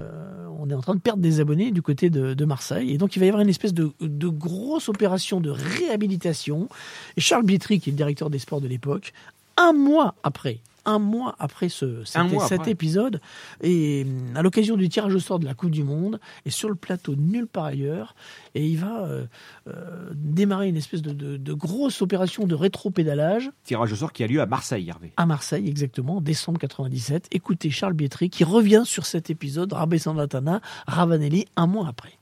euh, 0.00 0.46
on 0.58 0.68
est 0.68 0.74
en 0.74 0.82
train 0.82 0.94
de 0.94 1.00
perdre 1.00 1.22
des 1.22 1.40
abonnés 1.40 1.70
du 1.70 1.80
côté 1.80 2.10
de, 2.10 2.44
Marseille. 2.44 2.90
Et 2.92 2.98
donc, 2.98 3.16
il 3.16 3.20
va 3.20 3.26
y 3.26 3.28
avoir 3.28 3.42
une 3.42 3.48
espèce 3.48 3.72
de, 3.72 3.92
de 4.00 4.28
grosse 4.28 4.88
opération 4.88 5.40
de 5.40 5.50
réhabilitation. 5.50 6.68
Et 7.16 7.20
Charles 7.20 7.44
Bietri, 7.44 7.80
qui 7.80 7.90
est 7.90 7.92
le 7.92 7.96
directeur 7.96 8.28
des 8.28 8.38
sports 8.38 8.60
de 8.60 8.68
l'époque, 8.68 9.12
un 9.56 9.72
mois 9.72 10.14
après, 10.22 10.58
un 10.84 10.98
mois 10.98 11.34
après 11.38 11.68
ce, 11.68 12.04
cet, 12.04 12.16
Un 12.16 12.24
mois 12.24 12.46
cet 12.48 12.60
après. 12.60 12.70
épisode, 12.72 13.20
et 13.62 14.04
hum, 14.06 14.36
à 14.36 14.42
l'occasion 14.42 14.76
du 14.76 14.88
tirage 14.88 15.14
au 15.14 15.18
sort 15.20 15.38
de 15.38 15.44
la 15.44 15.54
Coupe 15.54 15.70
du 15.70 15.84
Monde, 15.84 16.20
est 16.44 16.50
sur 16.50 16.68
le 16.68 16.74
plateau 16.74 17.14
nulle 17.16 17.46
part 17.46 17.64
ailleurs, 17.66 18.14
et 18.54 18.66
il 18.66 18.78
va 18.78 19.04
euh, 19.04 19.24
euh, 19.68 20.10
démarrer 20.14 20.68
une 20.68 20.76
espèce 20.76 21.02
de, 21.02 21.12
de- 21.12 21.36
de 21.36 21.52
grosse 21.52 22.02
opération 22.02 22.46
de 22.46 22.54
rétro-pédalage 22.54 23.50
Tirage 23.64 23.92
au 23.92 23.96
sort 23.96 24.12
qui 24.12 24.24
a 24.24 24.26
lieu 24.26 24.40
à 24.40 24.46
Marseille, 24.46 24.88
Hervé. 24.88 25.12
à 25.16 25.26
Marseille, 25.26 25.68
exactement, 25.68 26.20
décembre 26.20 26.58
97. 26.58 27.28
Écoutez 27.32 27.70
Charles 27.70 27.94
Bietri 27.94 28.30
qui 28.30 28.44
revient 28.44 28.82
sur 28.84 29.06
cet 29.06 29.30
épisode, 29.30 29.72
Rabé 29.72 29.98
Sandatana, 29.98 30.60
Ravanelli, 30.86 31.46
un 31.56 31.66
mois 31.66 31.88
après. 31.88 32.12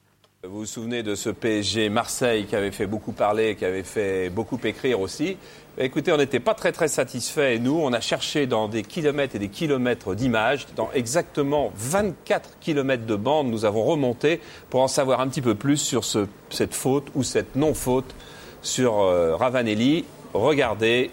Vous 0.42 0.61
vous 0.61 0.66
souvenez 0.66 1.03
de 1.03 1.14
ce 1.14 1.29
PSG 1.29 1.90
Marseille 1.90 2.46
qui 2.46 2.57
avait 2.57 2.70
fait 2.70 2.87
beaucoup 2.87 3.12
parler, 3.12 3.57
qui 3.57 3.64
avait 3.66 3.83
fait 3.83 4.31
beaucoup 4.31 4.59
écrire 4.64 4.98
aussi. 5.00 5.37
Écoutez, 5.76 6.12
on 6.12 6.16
n'était 6.16 6.40
pas 6.40 6.55
très 6.55 6.72
très 6.72 6.88
satisfaits. 6.88 7.53
Et 7.57 7.59
nous, 7.59 7.79
on 7.79 7.92
a 7.92 8.00
cherché 8.00 8.46
dans 8.46 8.66
des 8.66 8.83
kilomètres 8.83 9.37
et 9.37 9.38
des 9.38 9.50
kilomètres 9.50 10.14
d'images, 10.14 10.66
dans 10.76 10.90
exactement 10.94 11.70
24 11.76 12.59
kilomètres 12.59 13.05
de 13.05 13.16
bande, 13.16 13.48
nous 13.50 13.66
avons 13.66 13.85
remonté 13.85 14.40
pour 14.70 14.81
en 14.81 14.88
savoir 14.88 15.20
un 15.20 15.29
petit 15.29 15.42
peu 15.42 15.55
plus 15.55 15.76
sur 15.76 16.05
ce- 16.05 16.26
cette 16.48 16.74
faute 16.74 17.09
ou 17.14 17.22
cette 17.22 17.55
non-faute 17.55 18.14
sur 18.62 18.98
euh, 19.00 19.37
Ravanelli. 19.37 20.07
Regardez 20.33 21.11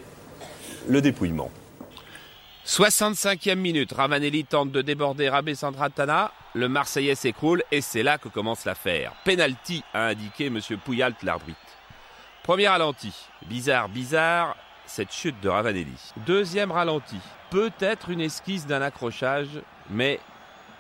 le 0.88 1.02
dépouillement. 1.02 1.52
65e 2.72 3.56
minute, 3.56 3.94
Ravanelli 3.94 4.44
tente 4.44 4.72
de 4.74 4.82
déborder 4.82 5.30
Rabé 5.30 5.56
Sandratana. 5.56 6.34
Le 6.54 6.68
Marseillais 6.68 7.16
s'écroule 7.16 7.64
et 7.72 7.80
c'est 7.80 8.04
là 8.04 8.18
que 8.18 8.28
commence 8.28 8.66
l'affaire. 8.66 9.14
Penalty 9.24 9.84
a 9.94 10.08
indiqué 10.08 10.48
M. 10.48 10.60
Pouyalt, 10.84 11.16
l'arbitre. 11.24 11.58
Premier 12.44 12.68
ralenti. 12.68 13.14
Bizarre, 13.46 13.88
bizarre, 13.88 14.58
cette 14.86 15.14
chute 15.14 15.40
de 15.40 15.48
Ravanelli. 15.48 15.96
Deuxième 16.26 16.74
ralenti. 16.74 17.16
Peut-être 17.52 18.10
une 18.10 18.20
esquisse 18.20 18.68
d'un 18.68 18.82
accrochage, 18.82 19.48
mais 19.90 20.20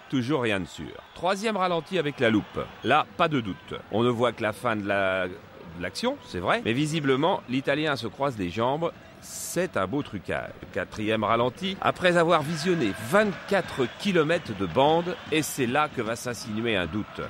toujours 0.10 0.42
rien 0.42 0.60
de 0.60 0.66
sûr. 0.68 0.92
Troisième 1.16 1.56
ralenti 1.56 1.98
avec 1.98 2.20
la 2.20 2.30
loupe. 2.30 2.60
Là, 2.84 3.06
pas 3.16 3.30
de 3.30 3.40
doute. 3.40 3.76
On 3.94 4.04
ne 4.04 4.10
voit 4.10 4.34
que 4.34 4.44
la 4.44 4.52
fin 4.52 4.76
de 4.76 4.86
la- 4.86 5.30
de 5.30 5.34
l'action, 5.82 6.18
c'est 6.26 6.40
vrai, 6.40 6.62
mais 6.66 6.74
visiblement, 6.74 7.42
l'Italien 7.48 7.96
se 7.96 8.08
croise 8.08 8.38
les 8.38 8.50
jambes. 8.50 8.92
C'est 9.22 9.78
un 9.78 9.88
beau 9.88 10.04
trucage. 10.04 10.52
Quatrième 10.74 11.24
ralenti, 11.24 11.78
après 11.82 12.18
avoir 12.18 12.44
visionné 12.44 12.94
24 13.10 13.88
km 14.00 14.56
de 14.58 14.66
bande, 14.66 15.16
et 15.32 15.42
c'est 15.42 15.68
là 15.68 15.90
que 15.94 16.02
va 16.02 16.16
s'insinuer 16.16 16.76
un 16.76 16.86
doute. 16.86 17.22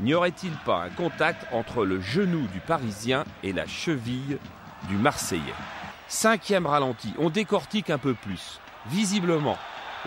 N'y 0.00 0.14
aurait-il 0.14 0.52
pas 0.64 0.82
un 0.82 0.88
contact 0.90 1.46
entre 1.52 1.84
le 1.84 2.00
genou 2.00 2.46
du 2.48 2.60
Parisien 2.60 3.24
et 3.42 3.52
la 3.52 3.66
cheville 3.66 4.38
du 4.88 4.96
Marseillais? 4.96 5.42
Cinquième 6.08 6.66
ralenti, 6.66 7.12
on 7.18 7.30
décortique 7.30 7.90
un 7.90 7.98
peu 7.98 8.14
plus. 8.14 8.60
Visiblement, 8.86 9.58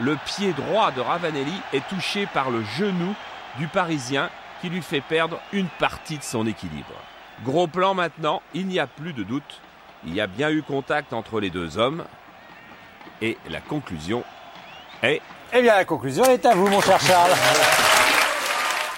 le 0.01 0.17
pied 0.25 0.51
droit 0.53 0.91
de 0.91 0.99
Ravanelli 0.99 1.53
est 1.71 1.87
touché 1.87 2.25
par 2.25 2.49
le 2.49 2.63
genou 2.77 3.13
du 3.59 3.67
Parisien 3.67 4.29
qui 4.61 4.69
lui 4.69 4.81
fait 4.81 5.01
perdre 5.01 5.39
une 5.51 5.67
partie 5.67 6.17
de 6.17 6.23
son 6.23 6.47
équilibre. 6.47 6.95
Gros 7.43 7.67
plan 7.67 7.93
maintenant, 7.93 8.41
il 8.53 8.67
n'y 8.67 8.79
a 8.79 8.87
plus 8.87 9.13
de 9.13 9.23
doute. 9.23 9.61
Il 10.05 10.13
y 10.13 10.21
a 10.21 10.27
bien 10.27 10.49
eu 10.49 10.61
contact 10.61 11.13
entre 11.13 11.39
les 11.39 11.49
deux 11.49 11.77
hommes. 11.77 12.03
Et 13.21 13.37
la 13.49 13.61
conclusion 13.61 14.23
est... 15.01 15.21
Eh 15.53 15.61
bien, 15.61 15.75
la 15.75 15.85
conclusion 15.85 16.23
est 16.25 16.45
à 16.45 16.55
vous, 16.55 16.67
mon 16.67 16.81
cher 16.81 16.99
Charles. 16.99 17.31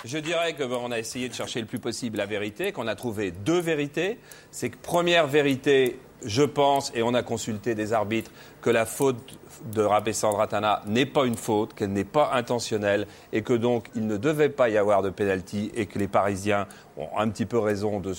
Je 0.04 0.18
dirais 0.18 0.54
qu'on 0.54 0.92
a 0.92 1.00
essayé 1.00 1.30
de 1.30 1.34
chercher 1.34 1.60
le 1.60 1.66
plus 1.66 1.80
possible 1.80 2.18
la 2.18 2.26
vérité, 2.26 2.72
qu'on 2.72 2.88
a 2.88 2.96
trouvé 2.96 3.32
deux 3.32 3.60
vérités. 3.60 4.20
C'est 4.52 4.70
que 4.70 4.78
première 4.78 5.28
vérité, 5.28 6.00
je 6.24 6.44
pense, 6.44 6.92
et 6.96 7.04
on 7.04 7.14
a 7.14 7.24
consulté 7.24 7.76
des 7.76 7.94
arbitres, 7.94 8.32
que 8.62 8.70
la 8.70 8.86
faute 8.86 9.38
de 9.66 9.82
Rabé 9.82 10.14
Sandratana 10.14 10.82
n'est 10.86 11.06
pas 11.06 11.26
une 11.26 11.36
faute, 11.36 11.74
qu'elle 11.74 11.92
n'est 11.92 12.04
pas 12.04 12.32
intentionnelle, 12.34 13.08
et 13.34 13.42
que 13.42 13.54
donc 13.54 13.90
il 13.96 14.08
ne 14.08 14.18
devait 14.18 14.50
pas 14.50 14.70
y 14.70 14.78
avoir 14.78 15.02
de 15.02 15.10
pénalty, 15.10 15.72
et 15.76 15.86
que 15.86 16.00
les 16.00 16.08
Parisiens 16.08 16.68
ont 16.98 17.08
un 17.18 17.30
petit 17.30 17.46
peu 17.46 17.60
raison 17.60 18.00
de, 18.00 18.14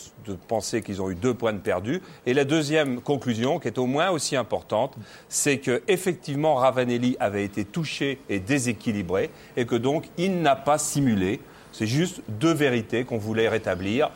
penser 0.49 0.83
qu'ils 0.83 1.01
ont 1.03 1.11
eu 1.11 1.15
deux 1.15 1.35
points 1.35 1.53
de 1.53 1.59
perdus. 1.59 2.03
Et 2.27 2.35
la 2.35 2.45
deuxième 2.45 3.01
conclusion, 3.01 3.59
qui 3.59 3.69
est 3.69 3.79
au 3.79 3.87
moins 3.87 4.11
aussi 4.11 4.37
importante, 4.37 4.95
c'est 5.29 5.59
que 5.59 5.83
effectivement 5.89 6.57
Ravanelli 6.57 7.17
avait 7.21 7.45
été 7.45 7.65
touché 7.65 8.21
et 8.29 8.41
déséquilibré, 8.41 9.31
et 9.57 9.67
que 9.67 9.77
donc 9.77 10.09
il 10.17 10.43
n'a 10.43 10.57
pas 10.57 10.79
simulé. 10.79 11.41
C'est 11.73 11.87
juste 11.87 12.23
deux 12.29 12.55
vérités 12.55 13.05
qu'on 13.05 13.19
voulait 13.19 13.49
rétablir 13.49 14.11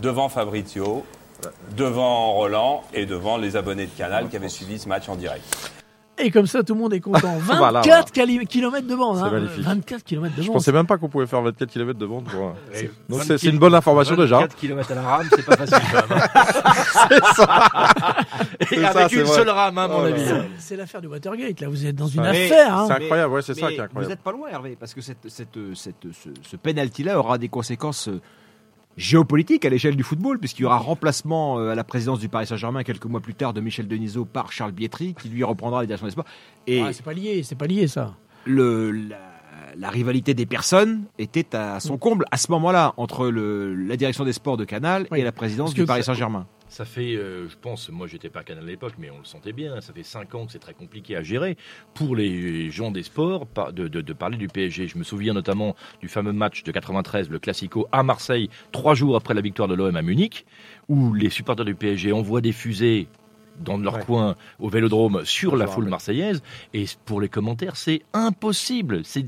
devant 0.00 0.28
Fabrizio, 0.28 1.04
devant 1.76 2.32
Roland 2.32 2.82
et 2.94 3.06
devant 3.06 3.36
les 3.36 3.56
abonnés 3.56 3.86
de 3.86 3.92
Canal 3.96 4.28
qui 4.28 4.36
avaient 4.36 4.48
suivi 4.48 4.78
ce 4.78 4.88
match 4.88 5.08
en 5.08 5.16
direct. 5.16 5.70
Et 6.18 6.30
comme 6.30 6.46
ça, 6.46 6.62
tout 6.62 6.74
le 6.74 6.80
monde 6.80 6.92
est 6.92 7.00
content. 7.00 7.36
24 7.38 7.56
Voilà, 7.58 7.80
voilà. 7.80 8.04
km 8.44 8.86
de 8.86 8.94
bande. 8.94 9.18
Hein. 9.18 9.30
magnifique. 9.30 9.64
24 9.64 10.04
km 10.04 10.36
de 10.36 10.42
Je 10.42 10.46
bande. 10.46 10.56
pensais 10.56 10.70
même 10.70 10.86
pas 10.86 10.98
qu'on 10.98 11.08
pouvait 11.08 11.26
faire 11.26 11.40
24 11.40 11.70
km 11.70 11.98
de 11.98 12.06
bande. 12.06 12.24
pour 12.24 12.54
Donc 13.08 13.22
20 13.22 13.38
c'est 13.38 13.48
une 13.48 13.58
bonne 13.58 13.74
information 13.74 14.14
déjà. 14.14 14.36
24 14.40 14.56
km 14.56 14.92
à 14.92 14.94
la 14.94 15.02
rame, 15.02 15.28
c'est 15.34 15.44
pas 15.44 15.56
facile 15.56 15.78
même. 15.92 16.20
C'est 17.08 17.24
ça. 17.34 17.68
Et 18.70 18.84
avec 18.84 19.10
ça, 19.10 19.16
une 19.16 19.22
vrai. 19.22 19.36
seule 19.36 19.48
rame, 19.48 19.78
à 19.78 19.88
mon 19.88 20.00
Oh 20.02 20.04
avis. 20.04 20.22
C'est 20.58 20.76
l'affaire 20.76 21.00
du 21.00 21.08
Watergate. 21.08 21.60
Là, 21.60 21.68
vous 21.68 21.86
êtes 21.86 21.96
dans 21.96 22.06
une 22.06 22.20
Mais 22.22 22.28
affaire. 22.44 22.78
hein. 22.78 22.84
C'est 22.88 22.94
incroyable, 23.02 23.32
ouais, 23.32 23.42
c'est 23.42 23.54
ça 23.54 23.68
qui 23.68 23.74
est 23.74 23.80
incroyable. 23.80 24.04
Vous 24.04 24.08
n'êtes 24.10 24.20
pas 24.22 24.32
loin, 24.32 24.48
Hervé, 24.50 24.76
parce 24.78 24.92
que 24.94 25.00
cette, 25.00 25.28
cette, 25.28 25.58
cette- 25.74 25.94
ce, 26.12 26.28
ce 26.42 26.56
penalty-là 26.56 27.18
aura 27.18 27.38
des 27.38 27.48
conséquences 27.48 28.08
géopolitiques 28.96 29.64
à 29.64 29.68
l'échelle 29.70 29.96
du 29.96 30.02
football, 30.02 30.38
puisqu'il 30.38 30.62
y 30.62 30.64
aura 30.64 30.78
remplacement 30.78 31.58
euh, 31.58 31.70
à 31.70 31.74
la 31.74 31.84
présidence 31.84 32.18
du 32.18 32.28
Paris 32.28 32.46
Saint-Germain 32.46 32.82
quelques 32.82 33.06
mois 33.06 33.20
plus 33.20 33.34
tard 33.34 33.52
de 33.52 33.60
Michel 33.60 33.88
Denisot 33.88 34.24
par 34.24 34.52
Charles 34.52 34.72
Bietri, 34.72 35.14
qui 35.20 35.28
lui 35.28 35.44
reprendra 35.44 35.80
la 35.80 35.86
direction 35.86 36.06
des 36.06 36.12
sports. 36.12 36.26
Et 36.66 36.80
Ah, 36.82 36.92
c'est 36.92 37.04
pas 37.04 37.12
lié, 37.14 37.42
c'est 37.42 37.54
pas 37.56 37.66
lié 37.66 37.88
ça. 37.88 38.14
le, 38.44 38.90
la, 38.90 39.16
la 39.76 39.88
rivalité 39.90 40.34
des 40.34 40.46
personnes 40.46 41.04
était 41.18 41.54
à 41.56 41.80
son 41.80 41.96
comble 41.96 42.26
à 42.30 42.36
ce 42.36 42.50
moment-là 42.52 42.92
entre 42.98 43.28
le, 43.28 43.74
la 43.74 43.96
direction 43.96 44.24
des 44.24 44.32
sports 44.34 44.56
de 44.58 44.64
Canal 44.64 45.06
et 45.14 45.22
la 45.22 45.32
présidence 45.32 45.70
Parce 45.70 45.74
du 45.74 45.84
Paris 45.86 46.04
Saint-Germain. 46.04 46.46
Ça 46.72 46.86
fait, 46.86 47.16
euh, 47.16 47.50
je 47.50 47.56
pense, 47.60 47.90
moi 47.90 48.06
j'étais 48.06 48.30
pas 48.30 48.42
Canal 48.42 48.64
à 48.64 48.66
l'époque, 48.66 48.94
mais 48.96 49.10
on 49.10 49.18
le 49.18 49.26
sentait 49.26 49.52
bien. 49.52 49.82
Ça 49.82 49.92
fait 49.92 50.02
cinq 50.02 50.34
ans 50.34 50.46
que 50.46 50.52
c'est 50.52 50.58
très 50.58 50.72
compliqué 50.72 51.14
à 51.16 51.22
gérer 51.22 51.58
pour 51.92 52.16
les 52.16 52.70
gens 52.70 52.90
des 52.90 53.02
sports 53.02 53.46
de 53.74 54.12
parler 54.14 54.38
du 54.38 54.48
PSG. 54.48 54.88
Je 54.88 54.96
me 54.96 55.04
souviens 55.04 55.34
notamment 55.34 55.76
du 56.00 56.08
fameux 56.08 56.32
match 56.32 56.62
de 56.62 56.72
93, 56.72 57.28
le 57.28 57.38
Classico 57.38 57.88
à 57.92 58.02
Marseille, 58.02 58.48
trois 58.72 58.94
jours 58.94 59.16
après 59.16 59.34
la 59.34 59.42
victoire 59.42 59.68
de 59.68 59.74
l'OM 59.74 59.94
à 59.94 60.00
Munich, 60.00 60.46
où 60.88 61.12
les 61.12 61.28
supporters 61.28 61.66
du 61.66 61.74
PSG 61.74 62.10
envoient 62.10 62.40
des 62.40 62.52
fusées 62.52 63.06
dans 63.64 63.76
leur 63.78 64.04
coin 64.06 64.36
au 64.58 64.68
Vélodrome 64.68 65.24
sur 65.24 65.56
la 65.56 65.66
foule 65.66 65.88
marseillaise. 65.88 66.42
Et 66.74 66.84
pour 67.04 67.20
les 67.20 67.28
commentaires 67.28 67.76
c'est 67.76 68.02
impossible. 68.12 69.02
C'est 69.04 69.24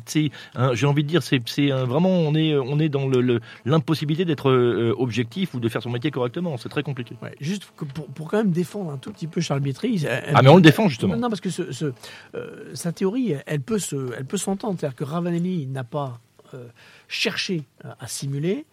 un- 0.55 0.75
j'ai 0.75 0.87
envie 0.87 1.03
de 1.05 1.09
dire 1.09 1.23
c'est 1.23 1.39
vraiment 1.71 2.11
on 2.11 2.35
est 2.35 2.57
on 2.57 2.79
est 2.79 2.89
dans 2.89 3.07
le- 3.09 3.41
l'impossibilité 3.65 4.25
d'être 4.25 4.51
euh, 4.51 4.95
objectif 4.99 5.55
ou 5.55 5.61
de 5.61 5.69
faire 5.69 5.83
son 5.83 5.91
métier 5.91 6.11
correctement. 6.11 6.57
C'est 6.57 6.69
très 6.69 6.83
compliqué. 6.83 7.17
Ouais, 7.23 7.35
juste 7.41 7.65
pour, 7.77 8.07
pour 8.07 8.29
quand 8.29 8.39
même 8.39 8.51
défendre 8.51 8.91
un 8.91 8.97
tout 8.99 9.13
petit 9.13 9.27
peu 9.27 9.41
Charles 9.41 9.61
Bietri. 9.61 10.05
Ah, 10.35 10.43
mais 10.43 10.49
on 10.49 10.57
le 10.57 10.63
défend, 10.63 10.89
justement. 10.89 11.17
Non, 11.17 11.29
parce 11.29 11.41
que 11.41 11.51
ce, 11.51 11.73
ce, 11.73 11.93
euh, 12.35 12.71
sa 12.75 12.93
théorie, 12.93 13.35
elle 13.47 13.61
peut 13.61 13.79
se, 13.79 14.13
elle 14.17 14.25
peut 14.25 14.37
s'entendre. 14.37 14.79
C'est-à-dire 14.79 14.97
que 14.97 15.05
Ravanelli 15.05 15.67
n'a 15.67 15.85
pas 15.85 16.21
euh, 16.55 16.67
cherché 17.09 17.63
à, 17.83 17.97
à 18.05 18.07
simuler, 18.07 18.65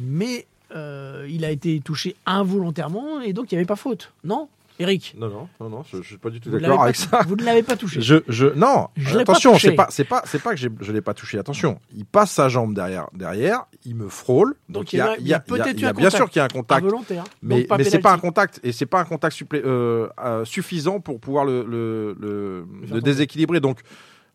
mais 0.00 0.46
euh, 0.74 1.26
il 1.30 1.44
a 1.44 1.50
été 1.50 1.80
touché 1.80 2.16
involontairement 2.26 3.20
et 3.20 3.32
donc 3.32 3.50
il 3.52 3.54
n'y 3.54 3.58
avait 3.58 3.66
pas 3.66 3.76
faute, 3.76 4.12
non? 4.24 4.48
Eric 4.78 5.14
Non, 5.18 5.28
non, 5.28 5.48
non, 5.60 5.68
non, 5.70 5.82
je, 5.90 5.96
ne 5.98 6.02
suis 6.02 6.18
pas 6.18 6.30
du 6.30 6.40
tout 6.40 6.50
d'accord 6.50 6.82
avec 6.82 6.96
ça. 6.96 7.20
Vous 7.26 7.36
ne 7.36 7.44
l'avez 7.44 7.62
pas 7.62 7.76
touché. 7.76 8.00
Je, 8.00 8.16
je, 8.28 8.46
non, 8.48 8.88
Je 8.96 9.18
attention, 9.18 9.58
c'est 9.58 9.72
pas, 9.72 9.86
c'est 9.90 10.04
pas, 10.04 10.22
c'est 10.26 10.42
pas 10.42 10.54
que 10.54 10.60
je 10.60 10.92
l'ai 10.92 11.00
pas 11.00 11.14
touché. 11.14 11.38
Attention, 11.38 11.80
il 11.96 12.04
passe 12.04 12.32
sa 12.32 12.48
jambe 12.48 12.74
derrière, 12.74 13.08
derrière, 13.14 13.66
il 13.84 13.94
me 13.94 14.08
frôle. 14.08 14.54
Donc, 14.68 14.84
Donc, 14.84 14.92
il 14.92 14.96
y 14.98 15.00
a, 15.00 15.16
il 15.18 15.26
y 15.26 15.34
a- 15.34 15.42
il 15.48 15.56
y 15.56 15.60
a, 15.60 15.70
il 15.70 15.80
y 15.80 15.84
a 15.86 15.92
bien 15.92 16.10
sûr 16.10 16.28
qu'il 16.28 16.40
y 16.40 16.42
a 16.42 16.44
un 16.44 16.48
contact 16.48 16.82
involontaire, 16.84 17.24
mais, 17.42 17.66
mais 17.78 17.84
c'est 17.84 17.98
pas 18.00 18.12
un 18.12 18.18
contact 18.18 18.60
et 18.62 18.72
c'est 18.72 18.86
pas 18.86 19.00
un 19.00 19.04
contact 19.04 19.34
supplé- 19.36 19.62
euh, 19.64 20.08
euh, 20.22 20.44
suffisant 20.44 21.00
pour 21.00 21.20
pouvoir 21.20 21.44
le, 21.44 21.64
le, 21.64 22.16
le- 22.20 22.66
le 22.92 23.00
déséquilibrer. 23.00 23.60
Donc 23.60 23.80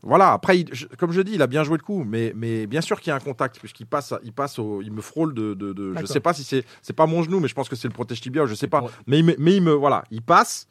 voilà. 0.04 0.34
Après, 0.34 0.60
il- 0.60 0.70
je- 0.74 0.88
comme 0.88 1.12
je 1.12 1.22
dis, 1.22 1.34
il 1.34 1.42
a 1.42 1.48
bien 1.48 1.64
joué 1.64 1.78
le 1.78 1.84
coup, 1.84 2.04
mais, 2.04 2.34
mais 2.36 2.66
bien 2.68 2.82
sûr 2.82 3.00
qu'il 3.00 3.10
y 3.10 3.14
a 3.14 3.16
un 3.16 3.20
contact 3.20 3.60
puisqu'il 3.60 3.86
passe, 3.86 4.14
il 4.24 4.34
passe, 4.34 4.58
au, 4.60 4.82
il 4.82 4.92
me 4.92 5.02
frôle 5.02 5.34
de, 5.34 5.54
de, 5.54 5.74
de- 5.74 5.94
je 6.02 6.06
sais 6.08 6.20
pas 6.20 6.34
si 6.34 6.44
c'est, 6.44 6.66
c'est 6.82 6.94
pas 6.94 7.06
mon 7.06 7.22
genou, 7.24 7.40
mais 7.40 7.48
je 7.48 7.54
pense 7.56 7.70
que 7.70 7.76
c'est 7.76 7.88
le 7.88 7.94
protège 7.94 8.22
tibia, 8.22 8.46
je 8.46 8.56
sais 8.56 8.68
pas. 8.68 8.80
Mais 9.08 9.20
il 9.20 9.26
me, 9.26 9.36
mais 9.38 9.56
il 9.56 9.62
me, 9.62 9.72
voilà, 9.74 10.04
il 10.12 10.22
passe 10.22 10.68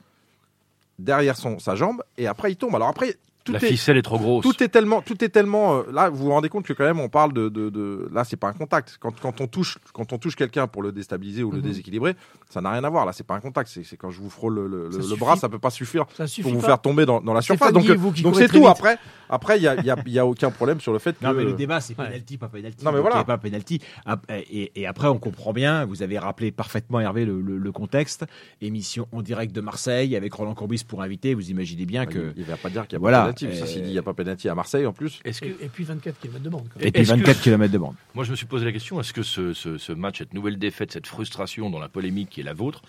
derrière 0.99 1.37
son 1.37 1.59
sa 1.59 1.75
jambe 1.77 2.03
et 2.19 2.27
après 2.27 2.53
il 2.53 2.57
tombe. 2.57 2.75
Alors 2.75 2.89
après. 2.89 3.17
Tout 3.45 3.53
La 3.53 3.59
est, 3.59 3.67
ficelle 3.69 3.97
est 3.97 4.03
trop 4.03 4.19
grosse. 4.19 4.43
Tout 4.45 4.63
est 4.63 4.69
tellement, 4.69 5.01
tout 5.01 5.25
est 5.25 5.31
tellement. 5.31 5.79
euh, 5.79 5.83
là, 5.93 6.11
vous 6.11 6.25
vous 6.25 6.31
rendez 6.31 6.49
compte 6.51 6.67
que 6.67 6.75
quand 6.75 6.85
même, 6.85 7.01
on 7.01 7.09
parle 7.09 7.33
de, 7.33 7.49
de, 7.49 7.71
de- 7.71 8.09
là, 8.13 8.23
c'est 8.25 8.37
pas 8.37 8.49
un 8.49 8.53
contact. 8.53 8.99
Quand, 9.01 9.19
quand 9.19 9.41
on 9.41 9.47
touche, 9.47 9.79
quand 9.95 10.13
on 10.13 10.19
touche 10.19 10.37
quelqu'un 10.37 10.67
pour 10.67 10.83
le 10.83 10.93
déstabiliser 10.93 11.43
ou 11.43 11.51
le 11.51 11.57
Mhm. 11.59 11.63
déséquilibrer, 11.63 12.17
ça 12.51 12.61
n'a 12.61 12.71
rien 12.71 12.85
à 12.85 12.89
voir. 12.91 13.07
Là, 13.07 13.13
c'est 13.15 13.27
pas 13.27 13.35
un 13.35 13.41
contact. 13.41 13.71
C'est 13.73 13.83
c'est 13.83 13.97
quand 13.97 14.11
je 14.11 14.21
vous 14.21 14.29
frôle 14.29 14.57
le, 14.57 14.67
le- 14.89 14.93
Ça 14.93 15.09
le 15.09 15.17
bras, 15.17 15.37
ça 15.37 15.49
peut 15.49 15.59
pas 15.59 15.71
suffire 15.71 16.05
Ça 16.17 16.27
suffit 16.27 16.43
pour 16.43 16.53
vous 16.53 16.61
pas. 16.61 16.67
faire 16.67 16.81
tomber 16.83 17.07
dans, 17.07 17.21
dans 17.23 17.33
la 17.33 17.41
surface. 17.41 17.73
Donc, 17.73 17.85
Guy, 17.85 17.95
vous 17.95 18.13
qui 18.13 18.23
donc 18.23 18.37
c'est 18.37 18.47
tout. 18.49 18.57
vite. 18.59 18.67
Après, 18.67 18.99
après, 19.31 19.57
il 19.59 19.63
y 19.63 19.69
a, 19.69 19.75
il 19.77 19.87
y 19.87 19.91
a- 19.91 19.97
il 20.05 20.13
y 20.13 20.19
a 20.19 20.27
aucun 20.27 20.51
problème 20.51 20.81
sur 20.81 20.93
le 20.93 20.99
fait 20.99 21.19
que. 21.19 21.25
Non, 21.25 21.33
mais 21.33 21.45
le 21.45 21.55
débat, 21.55 21.81
c'est 21.81 21.95
penalty, 21.95 22.37
pas 22.37 22.49
penalty. 22.49 22.85
Non, 22.85 22.93
mais 22.93 23.01
voilà. 23.01 23.25
pas 23.25 23.39
penalty. 23.39 23.81
Et, 24.29 24.71
et 24.75 24.87
après, 24.87 25.09
on 25.09 25.19
comprend 25.19 25.53
bien. 25.55 25.87
Vous 25.87 26.03
avez 26.03 26.19
rappelé 26.19 26.51
parfaitement, 26.53 27.01
Hervé, 27.01 27.25
le, 27.25 27.41
le- 27.41 27.57
le 27.59 27.73
contexte. 27.73 28.27
Émission 28.61 29.07
en 29.13 29.23
direct 29.23 29.55
de 29.55 29.61
Marseille 29.63 30.15
avec 30.15 30.35
Roland 30.35 30.55
Courbis 30.55 30.85
pour 30.87 31.03
inviter. 31.03 31.33
Vous 31.35 31.51
imaginez 31.51 31.87
bien 31.87 32.05
que. 32.05 32.33
Il 32.37 32.45
va 32.45 32.57
pas 32.59 32.69
dire 32.69 32.83
qu'il 32.87 32.95
y 32.95 32.97
a 32.97 32.99
Voilà. 33.01 33.30
Penalty. 33.35 33.59
Ça, 33.59 33.67
s'il 33.67 33.83
dit 33.83 33.89
il 33.91 33.95
y 33.95 33.99
a 33.99 34.03
pas 34.03 34.15
penalty 34.15 34.49
à 34.49 34.55
Marseille 34.55 34.87
en 34.87 34.93
plus. 34.93 35.21
Est-ce 35.25 35.41
que 35.41 35.47
Et, 35.47 35.57
et 35.63 35.69
puis 35.69 35.85
24 35.85 36.19
km 36.21 36.43
de 36.43 36.49
bande. 36.51 36.65
quand 36.73 36.79
même. 36.81 36.89
Et 36.89 36.93
puis 36.93 37.03
Est-ce 37.03 37.13
que- 37.13 37.17
24 37.19 37.41
km 37.43 37.73
de 37.73 37.79
bande. 37.79 37.95
Moi, 38.15 38.25
je 38.25 38.31
me 38.31 38.37
suis 38.37 38.47
posé 38.47 38.65
la 38.65 38.73
question 38.73 39.01
est-ce 39.01 39.13
que 39.13 39.23
ce, 39.23 39.53
ce- 39.53 39.79
ce 39.79 39.93
match, 39.93 40.19
cette 40.19 40.35
nouvelle 40.35 40.59
défaite, 40.59 40.93
cette 40.93 41.07
frustration 41.07 41.71
dans 41.71 41.79
la 41.79 41.89
polémique 41.89 42.31
qui 42.31 42.41
est 42.41 42.45
la 42.45 42.55
vôtre, 42.55 42.83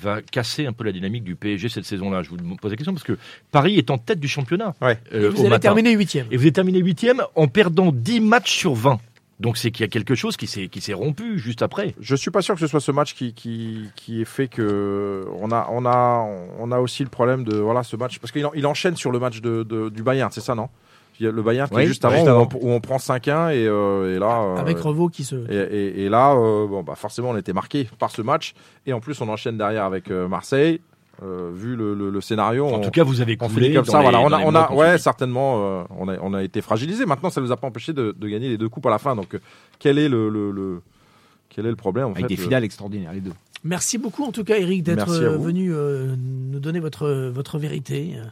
va 0.00 0.22
casser 0.22 0.66
un 0.66 0.72
peu 0.72 0.84
la 0.84 0.92
dynamique 0.92 1.24
du 1.24 1.36
PSG 1.36 1.68
cette 1.68 1.84
saison-là? 1.84 2.22
Je 2.22 2.30
vous 2.30 2.36
pose 2.56 2.70
la 2.70 2.76
question 2.76 2.92
parce 2.92 3.04
que 3.04 3.16
Paris 3.50 3.76
est 3.78 3.90
en 3.90 3.98
tête 3.98 4.20
du 4.20 4.28
championnat. 4.28 4.74
euh, 4.82 4.94
Et 5.12 5.28
vous 5.28 5.44
matin. 5.44 5.58
terminer 5.58 5.92
huitième. 5.92 6.26
Et 6.30 6.36
vous 6.36 6.42
avez 6.42 6.52
terminé 6.52 6.78
huitième 6.80 7.22
en 7.34 7.46
perdant 7.48 7.92
10 7.92 8.20
matchs 8.20 8.56
sur 8.56 8.74
20. 8.74 8.98
Donc 9.40 9.56
c'est 9.56 9.70
qu'il 9.72 9.82
y 9.84 9.88
a 9.88 9.90
quelque 9.90 10.14
chose 10.14 10.36
qui 10.36 10.46
s'est 10.46 10.68
qui 10.68 10.80
s'est 10.80 10.92
rompu 10.94 11.38
juste 11.38 11.62
après. 11.62 11.94
Je 12.00 12.14
suis 12.14 12.30
pas 12.30 12.40
sûr 12.40 12.54
que 12.54 12.60
ce 12.60 12.66
soit 12.68 12.80
ce 12.80 12.92
match 12.92 13.14
qui 13.14 13.34
qui 13.34 13.88
qui 13.96 14.20
ait 14.22 14.24
fait 14.24 14.46
que 14.48 15.24
on 15.40 15.50
a 15.50 15.68
on 15.72 15.84
a 15.86 16.24
on 16.60 16.70
a 16.70 16.78
aussi 16.78 17.02
le 17.02 17.08
problème 17.08 17.42
de 17.44 17.56
voilà 17.56 17.82
ce 17.82 17.96
match 17.96 18.18
parce 18.20 18.30
qu'il 18.30 18.46
en- 18.46 18.52
il 18.54 18.64
enchaîne 18.66 18.94
sur 18.96 19.10
le 19.10 19.18
match 19.18 19.40
de, 19.40 19.64
de- 19.64 19.88
du 19.88 20.02
Bayern, 20.04 20.30
c'est 20.30 20.40
ça 20.40 20.54
non? 20.54 20.68
Il 21.20 21.26
y 21.26 21.28
a 21.28 21.32
le 21.32 21.42
Bayern 21.42 21.68
qui 21.68 21.76
Oui, 21.76 21.82
est 21.82 21.86
juste 21.86 22.04
avant, 22.04 22.14
juste 22.16 22.26
où. 22.28 22.58
On, 22.62 22.66
où 22.66 22.72
on 22.72 22.80
prend 22.80 22.96
5-1 22.98 23.50
et, 23.52 23.66
euh, 23.68 24.16
et 24.16 24.18
là 24.18 24.40
euh, 24.42 24.56
Avec 24.56 24.78
Revaux 24.78 25.08
qui 25.08 25.22
se. 25.24 25.36
et, 25.50 25.56
et- 25.56 26.04
et 26.04 26.08
là 26.08 26.32
euh, 26.34 26.66
bon 26.66 26.82
bah 26.82 26.94
forcément 26.96 27.30
on 27.30 27.36
était 27.36 27.52
marqué 27.52 27.88
par 27.98 28.10
ce 28.10 28.22
match 28.22 28.54
et 28.86 28.92
en 28.92 29.00
plus 29.00 29.20
on 29.20 29.28
enchaîne 29.28 29.56
derrière 29.58 29.84
avec 29.84 30.10
euh, 30.10 30.26
Marseille. 30.28 30.80
Euh, 31.22 31.50
vu 31.54 31.76
le, 31.76 31.94
le- 31.94 32.10
le 32.10 32.20
scénario, 32.20 32.66
En 32.66 32.72
on- 32.74 32.80
tout 32.80 32.90
cas, 32.90 33.04
vous 33.04 33.20
avez 33.20 33.36
coulé 33.36 33.72
comme 33.72 33.84
ça. 33.84 33.98
les- 33.98 34.02
Voilà, 34.02 34.20
on 34.20 34.32
a, 34.32 34.40
on 34.40 34.54
a, 34.54 34.72
ouais, 34.72 34.98
certainement, 34.98 35.56
euh, 35.58 35.82
on 35.96 36.08
a, 36.08 36.18
on 36.20 36.34
a 36.34 36.42
été 36.42 36.60
fragilisé. 36.60 37.06
Maintenant, 37.06 37.30
ça 37.30 37.40
nous 37.40 37.52
a 37.52 37.56
pas 37.56 37.68
empêché 37.68 37.92
de, 37.92 38.14
de 38.18 38.28
gagner 38.28 38.48
les 38.48 38.58
deux 38.58 38.68
coupes 38.68 38.86
à 38.86 38.90
la 38.90 38.98
fin. 38.98 39.14
Donc, 39.14 39.34
euh, 39.34 39.38
quel 39.78 39.98
est 39.98 40.08
le, 40.08 40.80
quel 41.48 41.66
est 41.66 41.70
le 41.70 41.76
problème 41.76 42.06
en 42.06 42.10
Avec 42.10 42.22
fait, 42.22 42.28
des 42.28 42.36
le- 42.36 42.42
finales 42.42 42.64
extraordinaires, 42.64 43.12
les 43.12 43.20
deux. 43.20 43.32
Merci 43.66 43.96
beaucoup 43.96 44.24
en 44.24 44.30
tout 44.30 44.44
cas 44.44 44.56
Eric 44.58 44.82
d'être 44.82 45.10
euh, 45.10 45.38
venu 45.38 45.72
euh, 45.72 46.14
nous 46.52 46.60
donner 46.60 46.80
votre 46.80 47.30
votre 47.34 47.58
vérité 47.58 48.12
euh, 48.16 48.24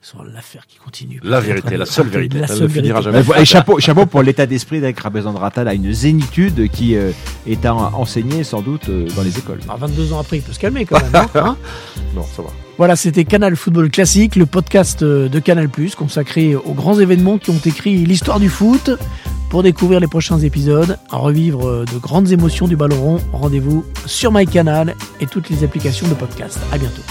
sur 0.00 0.24
l'affaire 0.24 0.66
qui 0.66 0.78
continue. 0.78 1.20
La 1.22 1.40
vérité, 1.40 1.76
la 1.76 1.84
seule 1.84 2.08
vérité. 2.08 2.38
La 2.38 2.46
Elle 2.46 2.56
seule 2.56 2.62
ne 2.62 2.68
finira 2.68 3.00
vérité. 3.02 3.22
jamais. 3.22 3.42
Et 3.42 3.44
chapeau, 3.44 3.78
chapeau 3.80 4.06
pour 4.06 4.22
l'état 4.22 4.46
d'esprit 4.46 4.80
d'Eric 4.80 4.98
Rabezandratal 5.00 5.68
à 5.68 5.74
une 5.74 5.92
zénitude 5.92 6.70
qui 6.70 6.96
euh, 6.96 7.12
est 7.46 7.66
à 7.66 7.74
enseigner 7.74 8.44
sans 8.44 8.62
doute 8.62 8.88
euh, 8.88 9.06
dans 9.14 9.22
les 9.22 9.38
écoles. 9.38 9.60
Ah, 9.68 9.76
22 9.76 10.14
ans 10.14 10.20
après, 10.20 10.38
il 10.38 10.42
peut 10.42 10.54
se 10.54 10.58
calmer 10.58 10.86
quand 10.86 11.00
même. 11.02 11.14
hein, 11.14 11.26
hein? 11.34 11.56
Non, 12.14 12.22
ça 12.22 12.40
va. 12.40 12.48
Voilà, 12.78 12.96
c'était 12.96 13.24
Canal 13.24 13.56
Football 13.56 13.90
Classique, 13.90 14.36
le 14.36 14.46
podcast 14.46 15.04
de 15.04 15.38
Canal+, 15.40 15.68
consacré 15.98 16.54
aux 16.54 16.74
grands 16.74 16.98
événements 16.98 17.36
qui 17.36 17.50
ont 17.50 17.60
écrit 17.66 18.06
l'histoire 18.06 18.40
du 18.40 18.48
foot. 18.48 18.90
Pour 19.50 19.62
découvrir 19.62 19.98
les 20.00 20.06
prochains 20.06 20.38
épisodes, 20.38 20.98
revivre 21.10 21.66
euh, 21.66 21.84
de 21.86 21.98
grandes 21.98 22.32
émotions 22.32 22.68
du 22.68 22.76
ballon 22.76 23.00
rond, 23.00 23.18
rendez-vous 23.32 23.84
sur 24.04 24.30
MyCanal 24.30 24.94
et 25.20 25.26
toutes 25.26 25.48
les 25.48 25.64
applications 25.64 26.06
de 26.06 26.14
podcast. 26.14 26.58
À 26.70 26.76
bientôt. 26.76 27.02